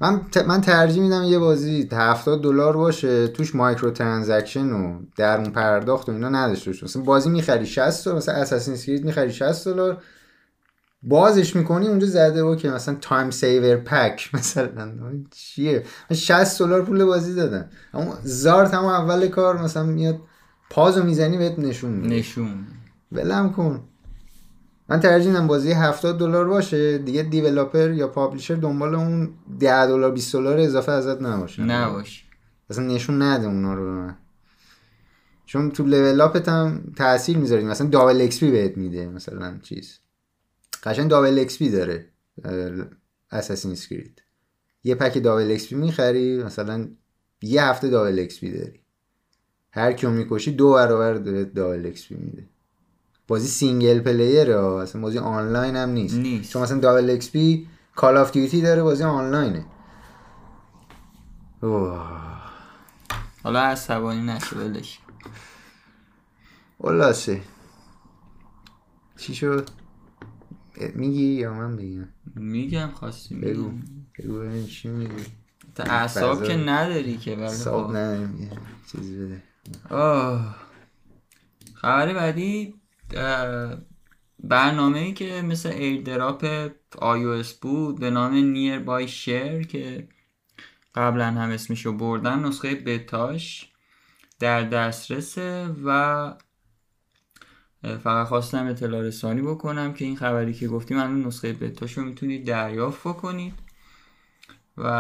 من 0.01 0.21
ت- 0.33 0.37
من 0.47 0.61
ترجیح 0.61 1.03
میدم 1.03 1.25
یه 1.25 1.39
بازی 1.39 1.89
70 1.93 2.43
دلار 2.43 2.77
باشه 2.77 3.29
توش 3.29 3.55
microtransaction 3.55 4.71
و 4.71 5.01
درون 5.17 5.51
پرداخت 5.51 6.09
و 6.09 6.13
اینا 6.13 6.29
نداشته 6.29 6.71
باشه. 6.71 6.85
مثلا 6.85 7.03
بازی 7.03 7.31
می‌خری 7.31 7.67
60 7.67 8.05
دلار 8.05 8.17
مثلا 8.17 8.35
Assassin's 8.35 8.75
Creed 8.75 9.05
می‌خری 9.05 9.33
60 9.33 9.69
دلار 9.69 10.03
بازش 11.09 11.57
می‌کنی 11.57 11.89
اونجا 11.89 12.07
زده 12.07 12.43
و 12.43 12.57
که 12.57 12.71
مثلا 12.71 12.97
time 13.01 13.31
saver 13.31 13.77
pack 13.77 14.31
مثلا 14.35 14.93
چیه؟ 15.31 15.85
من 16.11 16.17
60 16.17 16.59
دلار 16.59 16.83
پول 16.83 17.05
بازی 17.05 17.35
دادم. 17.35 17.69
اما 17.95 18.19
زارت 18.23 18.75
هم 18.75 18.85
اول 18.85 19.29
کار 19.29 19.63
مثلا 19.63 19.83
میاد 19.83 20.19
pause 20.71 20.98
و 20.98 21.03
می‌زنی 21.03 21.39
بهت 21.39 21.59
نشون 21.59 21.91
میده. 21.91 22.15
نشون. 22.15 22.67
ولم 23.13 23.53
کن. 23.53 23.85
من 24.89 25.01
ترجیح 25.01 25.33
میدم 25.33 25.47
بازی 25.47 25.73
70 25.73 26.19
دلار 26.19 26.49
باشه 26.49 26.99
دیگه 26.99 27.23
developer 27.23 27.91
یا 27.91 28.09
publisher 28.09 28.55
دنبال 28.55 28.95
اون 28.95 29.31
10 29.61 29.87
دلار 29.87 30.11
20 30.11 30.33
دلار 30.33 30.59
اضافه 30.59 30.93
ازت 30.93 31.23
نباشه. 31.23 31.63
نباش 31.63 32.25
اصلا 32.71 32.85
نشون 32.85 33.23
نده 33.23 33.47
اونا 33.47 33.75
رو 33.75 33.85
به 33.85 33.91
من. 33.91 34.17
چون 35.47 35.71
تو 35.71 35.85
level 35.85 36.21
up 36.21 36.40
ت 36.40 36.49
هم 36.49 36.93
تاثیر 36.97 37.39
می‌ذاری 37.39 37.65
مثلا 37.65 37.87
double 37.87 38.21
XP 38.21 38.51
بهت 38.51 38.77
میده 38.77 39.07
مثلا 39.07 39.59
چیز. 39.63 39.99
قشنگ 40.87 41.11
double 41.11 41.39
XP 41.39 41.71
داره 41.71 42.09
Assassin's 43.31 43.73
Creed 43.73 44.19
یه 44.85 44.95
pack 44.95 45.19
double 45.23 45.51
XP 45.51 45.75
می‌خری 45.75 46.43
مثلا 46.45 46.89
یه 47.43 47.65
هفته 47.65 47.89
double 47.89 48.19
XP 48.19 48.59
داری. 48.59 48.81
هر 49.71 49.93
کیو 49.93 50.11
می‌کشی 50.11 50.53
دو 50.53 50.73
برابر 50.73 51.15
double 51.45 51.87
XP 51.87 52.15
میده. 52.15 52.49
بازی 53.29 53.49
single 53.49 54.01
player 54.01 54.49
ه 54.49 54.57
اصلا 54.57 55.03
بازی 55.03 55.19
آنلاین 55.19 55.77
هم 55.77 55.89
نیست. 55.89 56.17
نیست. 56.17 56.53
چون 56.53 56.63
مثلا 56.63 56.79
double 56.79 57.11
XP 57.11 57.69
Call 57.95 58.17
of 58.17 58.33
Duty 58.33 58.63
داره 58.63 58.83
بازی 58.83 59.05
آنلاینه. 59.05 59.67
اوه. 61.63 62.27
حالا 63.43 63.61
عصبانی 63.61 64.23
نشو 64.23 64.59
ولش 64.59 65.01
خلاصه. 66.83 67.41
چی 69.19 69.35
شد؟ 69.35 69.71
میگی 70.95 71.25
یا 71.25 71.55
من 71.55 71.77
بگم؟ 71.77 72.09
میگم 72.35 72.91
خواستی 72.95 73.35
بگو. 73.35 73.71
بگو 74.19 74.67
چی 74.67 74.89
میگی. 74.89 75.25
تا 75.75 75.85
اعصاب 75.85 76.45
که 76.45 76.57
نداری 76.57 77.17
که 77.17 77.37
ولی 77.37 77.49
خب. 77.49 77.71
نداریم 77.91 78.41
یه 78.41 78.51
چیزی 78.93 79.17
بده. 79.17 79.43
آه. 79.91 80.57
خبر 81.75 82.15
بعدی 82.15 82.75
برنامه 84.43 84.99
ای 84.99 85.13
که 85.13 85.43
مثل 85.43 85.69
ایردراپ 85.69 86.69
iOS 86.95 87.53
بود 87.61 88.01
به 88.01 88.11
نام 88.11 88.35
نیر 88.35 88.79
بای 88.79 89.09
شیر 89.09 89.67
که 89.67 90.09
قبلا 90.95 91.27
هم 91.27 91.51
اسمشو 91.51 91.93
بردن 91.93 92.39
نسخه 92.39 92.75
بتاش 92.75 93.73
در 94.39 94.63
دسترسه 94.63 95.69
و 95.85 96.35
فقط 97.83 98.27
خواستم 98.27 98.67
اطلاع 98.67 99.03
رسانی 99.03 99.43
بکنم 99.43 99.93
که 99.93 100.05
این 100.05 100.17
خبری 100.17 100.53
که 100.53 100.69
گفتیم 100.69 100.99
الان 100.99 101.27
نسخه 101.27 101.53
بتاشو 101.53 102.03
می‌تونید 102.03 102.47
دریافت 102.47 103.01
بکنید. 103.01 103.55
و 104.77 104.91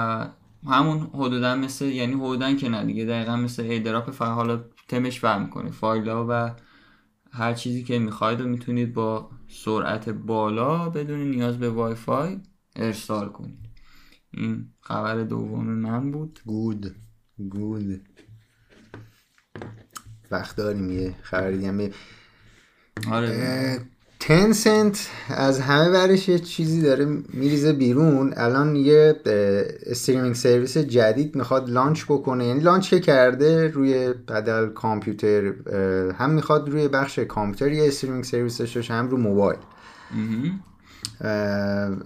همون 0.66 1.10
حدودا 1.14 1.56
مثل 1.56 1.84
یعنی 1.84 2.14
حدودا 2.14 2.54
که 2.54 2.68
نه 2.68 2.84
دیگه 2.84 3.04
دقیقا 3.04 3.36
مثل 3.36 3.62
ایدراپ 3.62 4.10
فقط 4.10 4.28
حالا 4.28 4.64
تمش 4.88 5.20
فرق 5.20 5.40
می‌کنه. 5.40 5.70
فایل 5.70 6.08
و 6.08 6.50
هر 7.32 7.54
چیزی 7.54 7.84
که 7.84 7.98
می‌خواید 7.98 8.40
رو 8.40 8.48
می‌تونید 8.48 8.94
با 8.94 9.30
سرعت 9.48 10.08
بالا 10.08 10.90
بدون 10.90 11.20
نیاز 11.20 11.58
به 11.58 11.70
وای 11.70 11.94
فای 11.94 12.40
ارسال 12.76 13.28
کنید. 13.28 13.58
این 14.30 14.72
خبر 14.80 15.22
دوم 15.22 15.66
من 15.66 16.10
بود. 16.10 16.40
گود 16.44 16.96
گود 17.50 18.00
وقت 20.30 20.56
داریم 20.56 20.90
یه 20.90 21.14
خبر 21.22 21.50
دیگه. 21.50 21.90
آره. 23.10 23.80
تنسنت 24.20 25.08
از 25.28 25.60
همه 25.60 25.90
برش 25.90 26.28
یه 26.28 26.38
چیزی 26.38 26.82
داره 26.82 27.04
میریزه 27.32 27.72
بیرون. 27.72 28.34
الان 28.36 28.76
یه 28.76 29.16
استریمینگ 29.86 30.34
سرویس 30.34 30.78
جدید 30.78 31.36
می‌خواد 31.36 31.70
لانچ 31.70 32.04
بکنه. 32.04 32.46
یعنی 32.46 32.60
لانچ 32.60 32.90
که 32.90 33.00
کرده 33.00 33.68
روی 33.68 34.12
بدل 34.12 34.68
کامپیوتر 34.68 35.52
هم 36.12 36.30
می‌خواد 36.30 36.68
روی 36.68 36.88
بخش 36.88 37.18
کامپیوتر 37.18 37.72
یه 37.72 37.86
استریمینگ 37.88 38.24
سرویس 38.24 38.58
داشته 38.58 38.94
هم 38.94 39.08
رو 39.08 39.16
موبایل. 39.16 39.58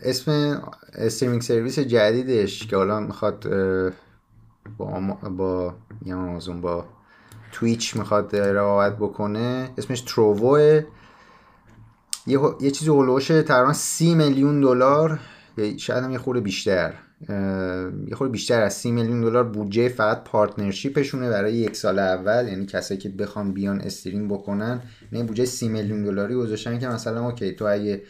اسم 0.02 0.60
streaming 0.94 1.42
service 1.42 1.78
جدیدش 1.78 2.66
که 2.66 2.76
حالا 2.76 3.00
می‌خواد 3.00 3.46
با 4.78 5.00
با 5.36 5.74
آمازون 6.12 6.60
با 6.60 6.84
Twitch 7.52 7.96
می‌خواد 7.96 8.36
رقابت 8.36 8.96
بکنه 8.96 9.70
اسمش 9.78 10.00
Trovo 10.00 10.70
ه 10.70 10.84
یه, 12.26 12.40
یه 12.60 12.70
چیزی 12.70 12.90
هلوش 12.90 13.26
تقریبا 13.26 13.72
سی 13.72 14.14
میلیون 14.14 14.60
دلار. 14.60 15.20
شاید 15.78 16.04
هم 16.04 16.10
یه 16.10 16.18
خورده 16.18 16.40
بیشتر. 16.40 16.94
یه 18.08 18.14
خورده 18.14 18.32
بیشتر 18.32 18.62
از 18.62 18.74
سی 18.74 18.90
میلیون 18.90 19.20
دلار 19.20 19.44
بودجه 19.44 19.88
فقط 19.88 20.24
partnership 20.24 20.97
شونه 20.97 21.30
برای 21.30 21.54
یک 21.54 21.76
سال 21.76 21.98
اول. 21.98 22.48
یعنی 22.48 22.66
کسایی 22.66 23.00
که 23.00 23.08
بخوان 23.08 23.52
بیان 23.52 23.80
stream 23.80 24.28
بکنن 24.28 24.82
نه 25.12 25.22
بودجه 25.22 25.44
سی 25.44 25.68
میلیون 25.68 26.04
دلاری 26.04 26.34
گذاشتن 26.34 26.78
که 26.78 26.88
مثلا 26.88 27.26
اوکی 27.26 27.52
تو 27.52 27.64
اگه 27.64 28.02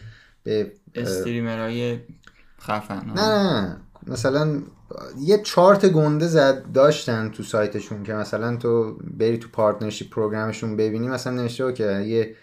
به 0.43 0.73
streamer 0.95 1.78
های 1.78 1.99
خفن 2.61 3.09
ها. 3.09 3.15
نه 3.15 3.61
نه. 3.61 3.77
مثلا 4.07 4.63
یه 5.21 5.39
چارت 5.39 5.87
گنده 5.87 6.27
زد 6.27 6.73
داشتن 6.73 7.31
تو 7.31 7.43
سایتشون 7.43 8.03
که 8.03 8.15
مثلا 8.15 8.57
تو 8.57 8.99
بری 9.19 9.39
تو 9.39 9.49
partnership 9.53 10.11
program 10.11 10.53
شون 10.53 10.77
ببینی 10.77 11.09
مثلا 11.09 11.33
نوشته 11.33 11.73
که 11.73 11.85
یه 11.85 12.37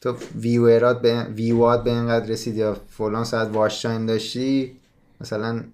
تو 0.00 0.16
ویورات 0.36 1.02
به 1.02 1.22
ویوات 1.22 1.84
به 1.84 1.90
اینقدر 1.90 2.26
رسید 2.26 2.56
یا 2.56 2.76
فلان 2.88 3.24
ساعت 3.24 3.48
watch 3.48 3.82
time 3.82 4.06
داشتی 4.06 4.80
مثلا 5.20 5.64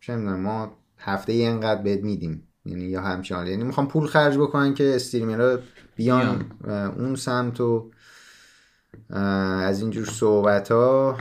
چه 0.00 0.16
می‌دونم 0.16 0.40
ما 0.40 0.72
هفته 0.98 1.32
اینقدر 1.32 1.82
بهت 1.82 2.00
میدیم 2.00 2.48
یعنی 2.64 2.84
یا 2.84 3.00
همچنان 3.00 3.46
یعنی 3.46 3.64
می‌خوام 3.64 3.88
پول 3.88 4.06
خرج 4.06 4.38
بکنن 4.38 4.74
که 4.74 4.94
streamer 4.96 5.51
ها 5.51 5.58
بیان 5.96 6.44
اون 6.98 7.16
سمت 7.16 7.60
و 7.60 7.90
از 9.10 9.80
اینجور 9.80 10.06
صحبت 10.06 10.72
ها 10.72 11.18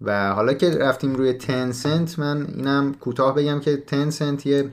و 0.00 0.32
حالا 0.32 0.54
که 0.54 0.70
رفتیم 0.70 1.14
روی 1.14 1.32
تنسنت 1.32 2.18
من 2.18 2.46
اینم 2.56 2.94
کوتاه 3.00 3.34
بگم 3.34 3.60
که 3.60 3.76
تنسنت 3.76 4.46
یه 4.46 4.70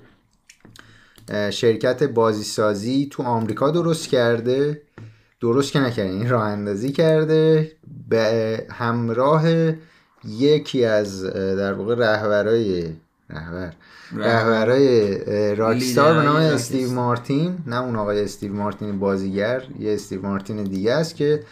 شرکت 1.49 2.03
بازی 2.03 2.43
سازی 2.43 3.07
تو 3.11 3.23
آمریکا 3.23 3.71
درست 3.71 4.07
کرده. 4.07 4.81
درست 5.41 5.71
که 5.71 5.79
نکرده 5.79 6.09
این 6.09 6.29
راه 6.29 6.43
اندازی 6.43 6.91
کرده. 6.91 7.71
به 8.09 8.65
همراه 8.71 9.43
یکی 10.27 10.85
از 10.85 11.23
در 11.33 11.73
واقع 11.73 11.95
رهبرای 11.95 12.89
رهبر 13.29 13.73
رهبرای 14.15 15.55
راکستار 15.55 16.13
به 16.13 16.23
نام 16.23 16.35
استیو. 16.35 16.91
مارتین. 16.91 17.57
نه 17.67 17.81
اون 17.81 17.95
آقای 17.95 18.23
استیو 18.23 18.53
مارتین 18.53 18.99
بازیگر 18.99 19.63
یه 19.79 19.93
استیو 19.93 20.21
مارتین 20.21 20.63
دیگه 20.63 20.93
است 20.93 21.15
که 21.15 21.43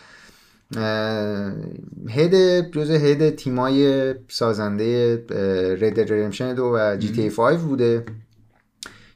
هد 2.10 2.62
جز 2.72 2.92
هد 2.92 3.36
تیمای 3.36 4.14
سازنده 4.28 5.16
رد 5.82 6.00
ریدمشن 6.00 6.56
دو 6.56 6.72
و 6.76 6.98
جی 7.00 7.12
تی 7.12 7.30
5 7.30 7.60
بوده. 7.60 8.06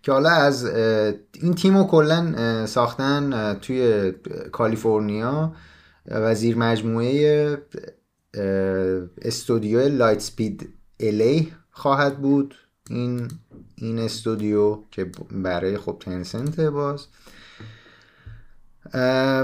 که 0.03 0.11
حالا 0.11 0.29
از 0.29 0.65
این 1.33 1.53
تیم 1.55 1.77
رو 1.77 1.83
کلا 1.83 2.65
ساختن 2.65 3.53
توی 3.61 4.13
کالیفرنیا 4.51 5.55
و 6.11 6.35
زیر 6.35 6.57
مجموعه 6.57 7.57
استودیو 9.21 9.87
لایت 9.87 10.19
سپید 10.19 10.69
الی 10.99 11.53
خواهد 11.71 12.17
بود. 12.21 12.55
این 12.89 13.27
این 13.75 13.99
استودیو 13.99 14.77
که 14.91 15.11
برای 15.31 15.77
خب 15.77 15.97
تنسنت 15.99 16.59
باز. 16.59 17.07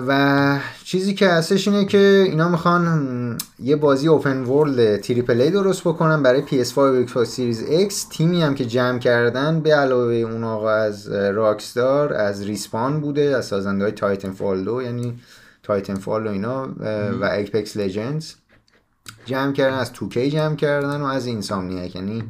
و 0.08 0.60
چیزی 0.84 1.14
که 1.14 1.28
هستش 1.28 1.68
اینه 1.68 1.86
که 1.86 2.24
اینا 2.28 2.50
می‌خوان 2.50 3.38
یه 3.60 3.76
بازی 3.76 4.08
open 4.08 4.44
world 4.44 5.02
triple 5.02 5.42
A 5.42 5.52
درست 5.52 5.82
بکنن 5.82 6.24
برای 6.24 6.42
PS5 6.42 6.78
و 6.78 7.06
Xbox 7.06 7.24
Series 7.24 7.64
X. 7.64 7.94
تیمی 8.10 8.42
هم 8.42 8.56
که 8.56 8.66
جمع 8.66 9.00
کردن 9.00 9.60
به 9.60 9.76
علاوه 9.76 10.14
اون 10.14 10.44
آقا 10.44 10.70
از 10.70 11.12
Rockstar 11.12 12.14
از 12.14 12.44
Respawn 12.44 13.00
بوده 13.00 13.38
از 13.38 13.46
سازنده 13.46 13.84
های 13.84 13.94
Titanfall 13.94 14.64
2 14.64 14.82
یعنی 14.82 15.20
Titanfall 15.64 16.28
و 16.28 16.30
اینا 16.30 16.68
و 17.22 17.30
Apex 17.32 17.78
Legends 17.78 18.34
جمع 19.26 19.54
کردن 19.54 19.78
از 19.78 19.92
2K 19.94 20.18
جمع 20.18 20.56
کردن 20.56 21.02
و 21.02 21.06
از 21.06 21.26
Insomniac 21.26 21.96
یعنی 21.96 22.24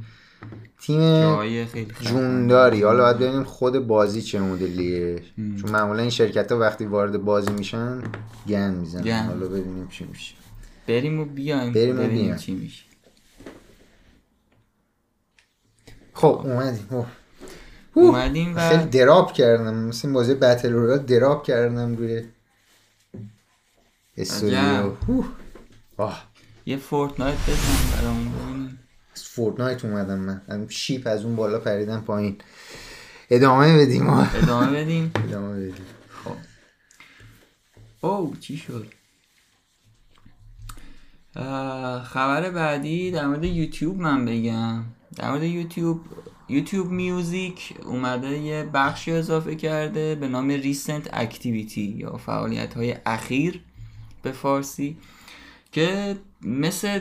تیم. 0.85 1.65
جونداری. 2.01 2.83
حالا 2.83 3.03
باید 3.03 3.17
ببینیم 3.17 3.43
خود 3.43 3.79
بازی 3.87 4.21
چه 4.21 4.39
مدلیه. 4.39 5.23
چون 5.35 5.71
معمولا 5.71 6.01
این 6.01 6.09
شرکت 6.09 6.51
ها 6.51 6.59
وقتی 6.59 6.85
وارد 6.85 7.17
بازی 7.17 7.51
میشن 7.51 8.01
گند 8.47 8.73
می‌زنن. 8.73 9.03
گند. 9.03 9.25
حالا 9.25 9.47
ببینیم 9.47 9.87
چی 9.87 10.05
میشه. 10.05 10.35
بریم 10.87 11.19
و 11.19 11.25
بیایم. 11.25 11.73
بریم 11.73 11.99
و 11.99 12.03
بیایم. 12.03 12.35
چی 12.35 12.53
میشه. 12.53 12.83
خب 16.13 16.41
اومدیم. 16.43 16.87
اوه. 16.89 17.07
اومدیم 17.93 18.55
و 18.55 18.69
خیلی 18.69 18.85
drop 18.85 19.33
کردم. 19.33 19.75
مثل 19.75 20.07
این 20.07 20.13
بازی 20.13 20.33
battle 20.33 20.71
royale 20.71 20.97
drop 20.97 21.43
کردم 21.43 21.95
روی 21.95 22.23
استودیو. 24.17 24.91
یه 26.65 26.77
Fortnite 26.77 27.37
بزن 27.47 28.01
برامون. 28.01 28.62
از 29.15 29.23
Fortnite 29.23 29.85
اومدم 29.85 30.19
من. 30.19 30.41
از 30.47 30.59
ship 30.69 31.07
از 31.07 31.25
اون 31.25 31.35
بالا 31.35 31.59
پریدم 31.59 32.01
پایین. 32.01 32.37
ادامه 33.29 33.77
بدیم. 33.77 34.09
ادامه 34.09 34.83
بدیم. 34.83 35.11
ادامه 35.27 35.59
بدیم. 35.59 35.85
خب. 36.23 36.35
او 38.07 38.35
چی 38.39 38.57
شد؟ 38.57 38.87
خبر 42.03 42.49
بعدی 42.49 43.11
در 43.11 43.27
مورد 43.27 43.43
یوتیوب 43.43 43.97
من 43.99 44.25
بگم. 44.25 44.83
در 45.15 45.29
مورد 45.29 45.43
یوتیوب 45.43 46.01
YouTube 46.49 46.91
Music 46.91 47.73
اومده 47.85 48.37
یه 48.37 48.69
بخشی 48.73 49.11
اضافه 49.11 49.55
کرده 49.55 50.15
به 50.15 50.27
نام 50.27 50.49
recent 50.49 51.09
activity 51.13 51.95
یا 51.97 52.17
فعالیت 52.17 52.73
های 52.73 52.95
اخیر 53.05 53.61
به 54.21 54.31
فارسی. 54.31 54.97
که 55.73 56.15
مثل 56.41 56.99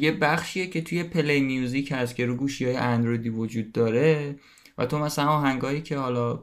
یه 0.00 0.12
بخشیه 0.12 0.66
که 0.66 0.80
توی 0.82 1.02
پلی 1.02 1.40
میوزیک 1.40 1.92
هست 1.92 2.16
که 2.16 2.26
رو 2.26 2.36
گوشی 2.36 2.64
های 2.64 2.76
اندرویدی 2.76 3.28
وجود 3.28 3.72
داره 3.72 4.36
و 4.78 4.86
تو 4.86 4.98
مثلا 4.98 5.28
آهنگایی 5.28 5.82
که 5.82 5.98
حالا 5.98 6.42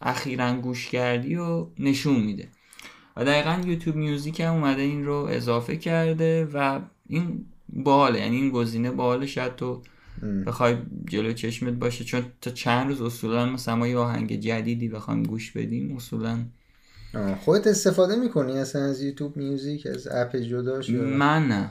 اخیرا 0.00 0.54
گوش 0.54 0.88
کردی 0.88 1.36
و 1.36 1.66
نشون 1.78 2.20
میده. 2.20 2.48
و 3.16 3.24
دقیقا 3.24 3.62
یوتیوب 3.66 3.96
میوزیک 3.96 4.40
هم 4.40 4.54
اومده 4.54 4.82
این 4.82 5.04
رو 5.04 5.14
اضافه 5.30 5.76
کرده 5.76 6.44
و 6.54 6.80
این 7.06 7.46
باله 7.68 8.20
یعنی 8.20 8.36
این 8.36 8.50
گزینه 8.50 8.90
باله. 8.90 9.26
شاید 9.26 9.56
تو 9.56 9.82
بخوای 10.46 10.76
جلو 11.08 11.32
چشمت 11.32 11.72
باشه 11.72 12.04
چون 12.04 12.22
تا 12.40 12.50
چند 12.50 12.88
روز 12.88 13.02
اصولا 13.02 13.46
مثلا 13.46 13.76
ما 13.76 13.88
یه 13.88 13.98
آهنگ 13.98 14.40
جدیدی 14.40 14.88
بخوایم 14.88 15.22
گوش 15.22 15.50
بدیم 15.50 15.96
اصولا 15.96 16.44
خودت 17.44 17.66
استفاده 17.66 18.16
می‌کنی 18.16 18.58
اصلا 18.58 18.82
از 18.82 19.02
YouTube 19.02 19.36
Music 19.36 19.86
از 19.86 20.08
app 20.10 20.36
جداش 20.36 20.90
من 20.90 21.48
نه. 21.48 21.70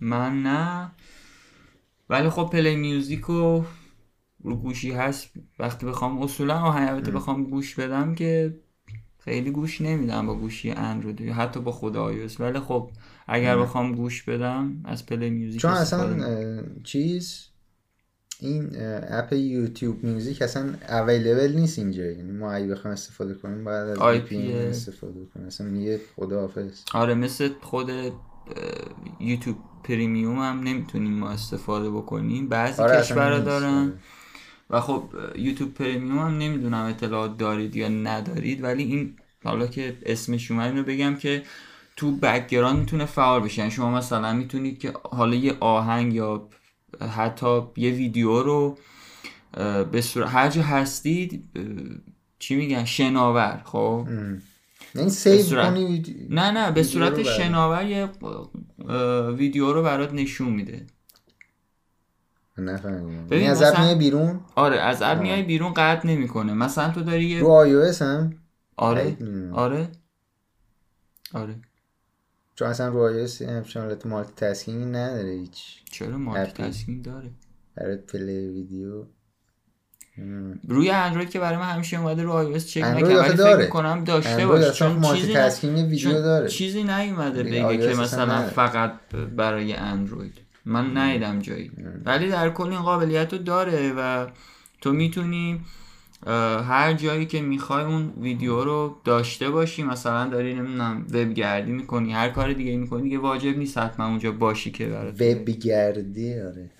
من 0.00 0.42
نه. 0.42 0.90
ولی 2.10 2.30
خب 2.30 2.50
Play 2.52 2.76
Music 2.76 3.20
رو 3.20 3.64
رو 4.44 4.56
گوشی 4.56 4.92
هست. 4.92 5.30
وقتی 5.58 5.86
بخوام 5.86 6.22
اصولا 6.22 6.58
آهنگ 6.58 7.10
بخوام 7.10 7.44
گوش 7.44 7.74
بدم 7.74 8.14
که 8.14 8.58
خیلی 9.18 9.50
گوش 9.50 9.80
نمیدم 9.80 10.26
با 10.26 10.34
گوشی 10.34 10.70
اندروید 10.70 11.20
حتی 11.20 11.60
با 11.60 11.72
خود 11.72 11.96
iOS 11.96 12.40
ولی 12.40 12.60
خب 12.60 12.90
اگر 13.26 13.58
بخوام 13.58 13.94
گوش 13.94 14.22
بدم 14.22 14.80
از 14.84 15.06
Play 15.06 15.30
Music 15.30 15.60
چون 15.60 15.70
اصلا 15.70 16.62
چیز 16.84 17.51
این 18.42 18.70
app 19.10 19.32
YouTube 19.32 20.04
Music 20.04 20.42
اصلا 20.42 20.74
available 20.88 21.52
نیست 21.56 21.78
اینجا. 21.78 22.02
یعنی 22.02 22.32
ما 22.32 22.52
اگه 22.52 22.66
بخوایم 22.66 22.92
استفاده 22.92 23.34
کنیم 23.34 23.64
باید 23.64 23.88
از 23.88 23.98
IP 23.98 24.52
استفاده 24.52 25.20
کنیم. 25.34 25.46
اصلا 25.46 25.66
میگه 25.66 26.00
خداحافظ 26.16 26.82
آره 26.94 27.14
مثل 27.14 27.48
خود 27.60 27.90
یوتیوب 29.20 29.56
Premium 29.84 30.38
هم 30.38 30.60
نمی‌تونیم 30.60 31.12
ما 31.12 31.30
استفاده 31.30 31.90
بکنیم. 31.90 32.48
بعضی 32.48 32.82
آره 32.82 33.00
کشورها 33.00 33.38
دارن. 33.38 33.92
و 34.70 34.80
خب 34.80 35.04
یوتیوب 35.36 35.74
Premium 35.74 36.18
هم 36.18 36.38
نمی‌دونم 36.38 36.84
اطلاعات 36.86 37.38
دارید 37.38 37.76
یا 37.76 37.88
ندارید 37.88 38.64
ولی 38.64 38.82
این 38.82 39.16
حالا 39.44 39.66
که 39.66 39.96
اسمش 40.06 40.50
اومد 40.50 40.70
اینو 40.70 40.82
بگم 40.82 41.16
که 41.16 41.42
تو 41.96 42.16
background 42.16 42.78
می‌تونه 42.78 43.04
فعال 43.04 43.40
بشه. 43.42 43.58
یعنی 43.58 43.70
شما 43.70 43.90
مثلا 43.90 44.32
می‌تونید 44.32 44.78
که 44.78 44.92
حالا 45.02 45.34
یه 45.34 45.56
آهنگ 45.60 46.14
یا 46.14 46.48
حتی 47.00 47.60
یه 47.76 47.90
ویدیو 47.90 48.42
رو 48.42 48.78
به 49.92 50.00
صورت 50.00 50.28
هر 50.28 50.48
جا 50.48 50.62
هستید 50.62 51.44
چی 52.38 52.56
میگن؟ 52.56 52.84
شناور 52.84 53.62
خب؟ 53.64 54.08
نه 54.94 55.08
save 55.08 55.62
کنی 55.62 56.02
نه 56.30 56.50
نه 56.50 56.70
به 56.70 56.82
صورت 56.82 57.22
شناور 57.22 57.86
یه 57.86 58.08
ویدیو 59.36 59.72
رو 59.72 59.82
برات 59.82 60.12
نشون 60.12 60.48
میده. 60.48 60.86
نفهمیدم. 62.58 63.32
یعنی 63.32 63.48
از 63.48 63.62
app 63.62 63.80
میای 63.80 63.94
بیرون؟ 63.94 64.40
آره 64.54 64.80
از 64.80 65.02
app 65.02 65.22
میای 65.22 65.42
بیرون 65.42 65.72
قطع 65.72 66.08
نمی‌کنه. 66.08 66.54
مثلا 66.54 66.90
تو 66.90 67.02
داری 67.02 67.24
یه 67.24 67.40
رو 67.40 67.48
آی 67.48 67.72
او 67.72 67.92
هم؟ 68.00 68.34
آره. 68.76 69.16
آره. 69.52 69.88
آره. 71.34 71.54
چون 72.62 72.70
اصلا 72.70 72.88
رو 72.88 72.98
iOS 72.98 73.50
همچنان 73.50 73.98
multitasking 74.04 74.96
نداره 74.96 75.30
هیچ. 75.30 75.84
چرا 75.90 76.18
multitasking 76.18 77.04
داره؟ 77.04 77.30
برای 77.76 77.96
پلی 77.96 78.48
ویدیو. 78.48 79.04
روی 80.68 80.90
اندروید 80.90 81.30
که 81.30 81.40
برای 81.40 81.58
من 81.58 81.70
همیشه 81.70 82.00
اومده 82.00 82.22
رو 82.22 82.58
iOS 82.58 82.64
چک 82.64 82.82
نکردم 82.82 83.18
ولی 83.18 83.36
فکر 83.36 83.56
می‌کنم 83.56 84.04
داشته 84.04 84.46
باشه. 84.46 84.72
چون 84.72 85.02
چیزی 85.02 85.32
تاسکینگ 85.32 85.90
ویدیو 85.90 86.12
داره. 86.12 86.48
چیزی 86.48 86.82
نیومده 86.82 87.42
بگه 87.42 87.78
که 87.78 88.00
مثلا 88.00 88.42
فقط 88.42 88.92
برای 89.36 89.72
اندروید 89.72 90.38
من 90.64 90.96
ندیدم 90.96 91.38
جایی. 91.38 91.70
ولی 92.04 92.28
در 92.28 92.50
کل 92.50 92.68
این 92.68 92.82
قابلیت 92.82 93.32
رو 93.32 93.38
داره 93.38 93.92
و 93.96 94.26
تو 94.80 94.92
می‌تونی 94.92 95.60
هر 96.26 96.92
جایی 96.92 97.26
که 97.26 97.40
می‌خوای 97.40 97.84
اون 97.84 98.12
ویدیو 98.20 98.64
رو 98.64 99.00
داشته 99.04 99.50
باشی 99.50 99.82
مثلا 99.82 100.28
داری 100.28 100.54
نمی‌دونم 100.54 101.06
وب 101.12 101.32
گردی 101.32 101.72
می‌کنی 101.72 102.12
هر 102.12 102.28
کار 102.28 102.52
دیگه 102.52 102.76
می‌کنی 102.76 103.02
دیگه 103.02 103.18
واجب 103.18 103.58
نیست 103.58 103.78
حتما 103.78 104.06
اونجا 104.06 104.32
باشی 104.32 104.70
که 104.70 104.86
برات 104.86 105.20
وب 105.20 105.44
گردی 105.44 106.40
آره. 106.40 106.70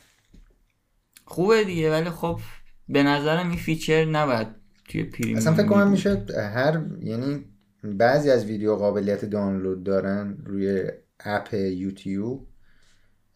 خوبه 1.25 1.65
دیگه 1.65 1.91
ولی 1.91 2.11
خب 2.11 2.41
به 2.89 3.03
نظرم 3.03 3.49
این 3.49 3.59
feature 3.59 4.05
نباید 4.05 4.47
توی 4.89 5.05
Premium 5.05 5.39
اصلا 5.39 5.55
فکر 5.55 5.67
کنم 5.67 5.91
میشه 5.91 6.27
هر 6.55 6.81
یعنی 7.03 7.45
بعضی 7.85 8.31
از 8.31 8.47
ویدیو 8.47 8.77
قابلیت 8.77 9.25
دانلود 9.25 9.85
دارن 9.85 10.37
روی 10.47 10.85
app 11.21 11.55
یوتیوب. 11.55 12.49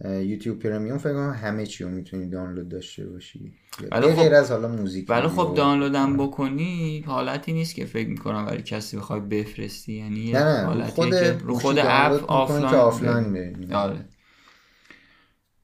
یوتیوب 0.04 0.58
Premium 0.58 0.98
فکر 0.98 1.12
کنم 1.12 1.38
همه 1.42 1.66
چی 1.66 1.84
رو 1.84 1.90
می‌تونی 1.90 2.28
دانلود 2.28 2.68
داشته 2.68 3.06
باشی. 3.06 3.52
ولی 3.92 4.12
خب 4.12 4.22
غیر 4.22 4.34
از 4.34 4.50
حالا 4.50 4.68
music 4.68 5.10
ولی 5.10 5.28
خب 5.28 5.54
دانلودم 5.56 6.16
بکنی 6.16 7.04
حالتی 7.06 7.52
نیست 7.52 7.74
که 7.74 7.84
فکر 7.84 8.08
می‌کنم 8.08 8.46
ولی 8.46 8.62
کسی 8.62 8.96
بخوای 8.96 9.20
بفرستی. 9.20 9.92
یعنی 9.92 10.32
نه 10.32 10.44
نه 10.44 10.66
حالتی 10.66 10.90
خود 10.90 11.10
که 11.10 11.38
رو 11.44 11.54
خود 11.54 11.78
app 11.78 12.30
offline 12.30 12.64
offline 12.64 13.72
آره. 13.72 14.04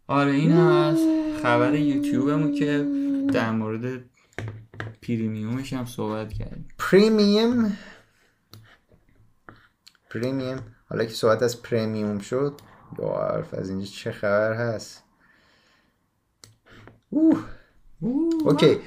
آره 0.06 0.32
این 0.32 0.52
از 0.52 0.98
خبر 1.42 1.74
یوتیوبمون 1.74 2.54
که 2.54 2.86
در 3.32 3.50
مورد 3.50 4.04
Premium 5.02 5.57
ش 5.57 5.72
هم 5.72 5.84
صحبت 5.84 6.32
کردیم. 6.32 6.68
Premium 6.78 7.72
Premium 10.10 10.58
حالا 10.88 11.04
که 11.04 11.14
صحبت 11.14 11.42
از 11.42 11.62
Premium 11.62 12.18
شد 12.18 12.60
حرف 13.00 13.54
از 13.54 13.70
اینجا 13.70 13.86
چه 13.86 14.12
خبر 14.12 14.52
هست؟ 14.52 15.02
اوه. 17.10 17.44
OK. 18.44 18.78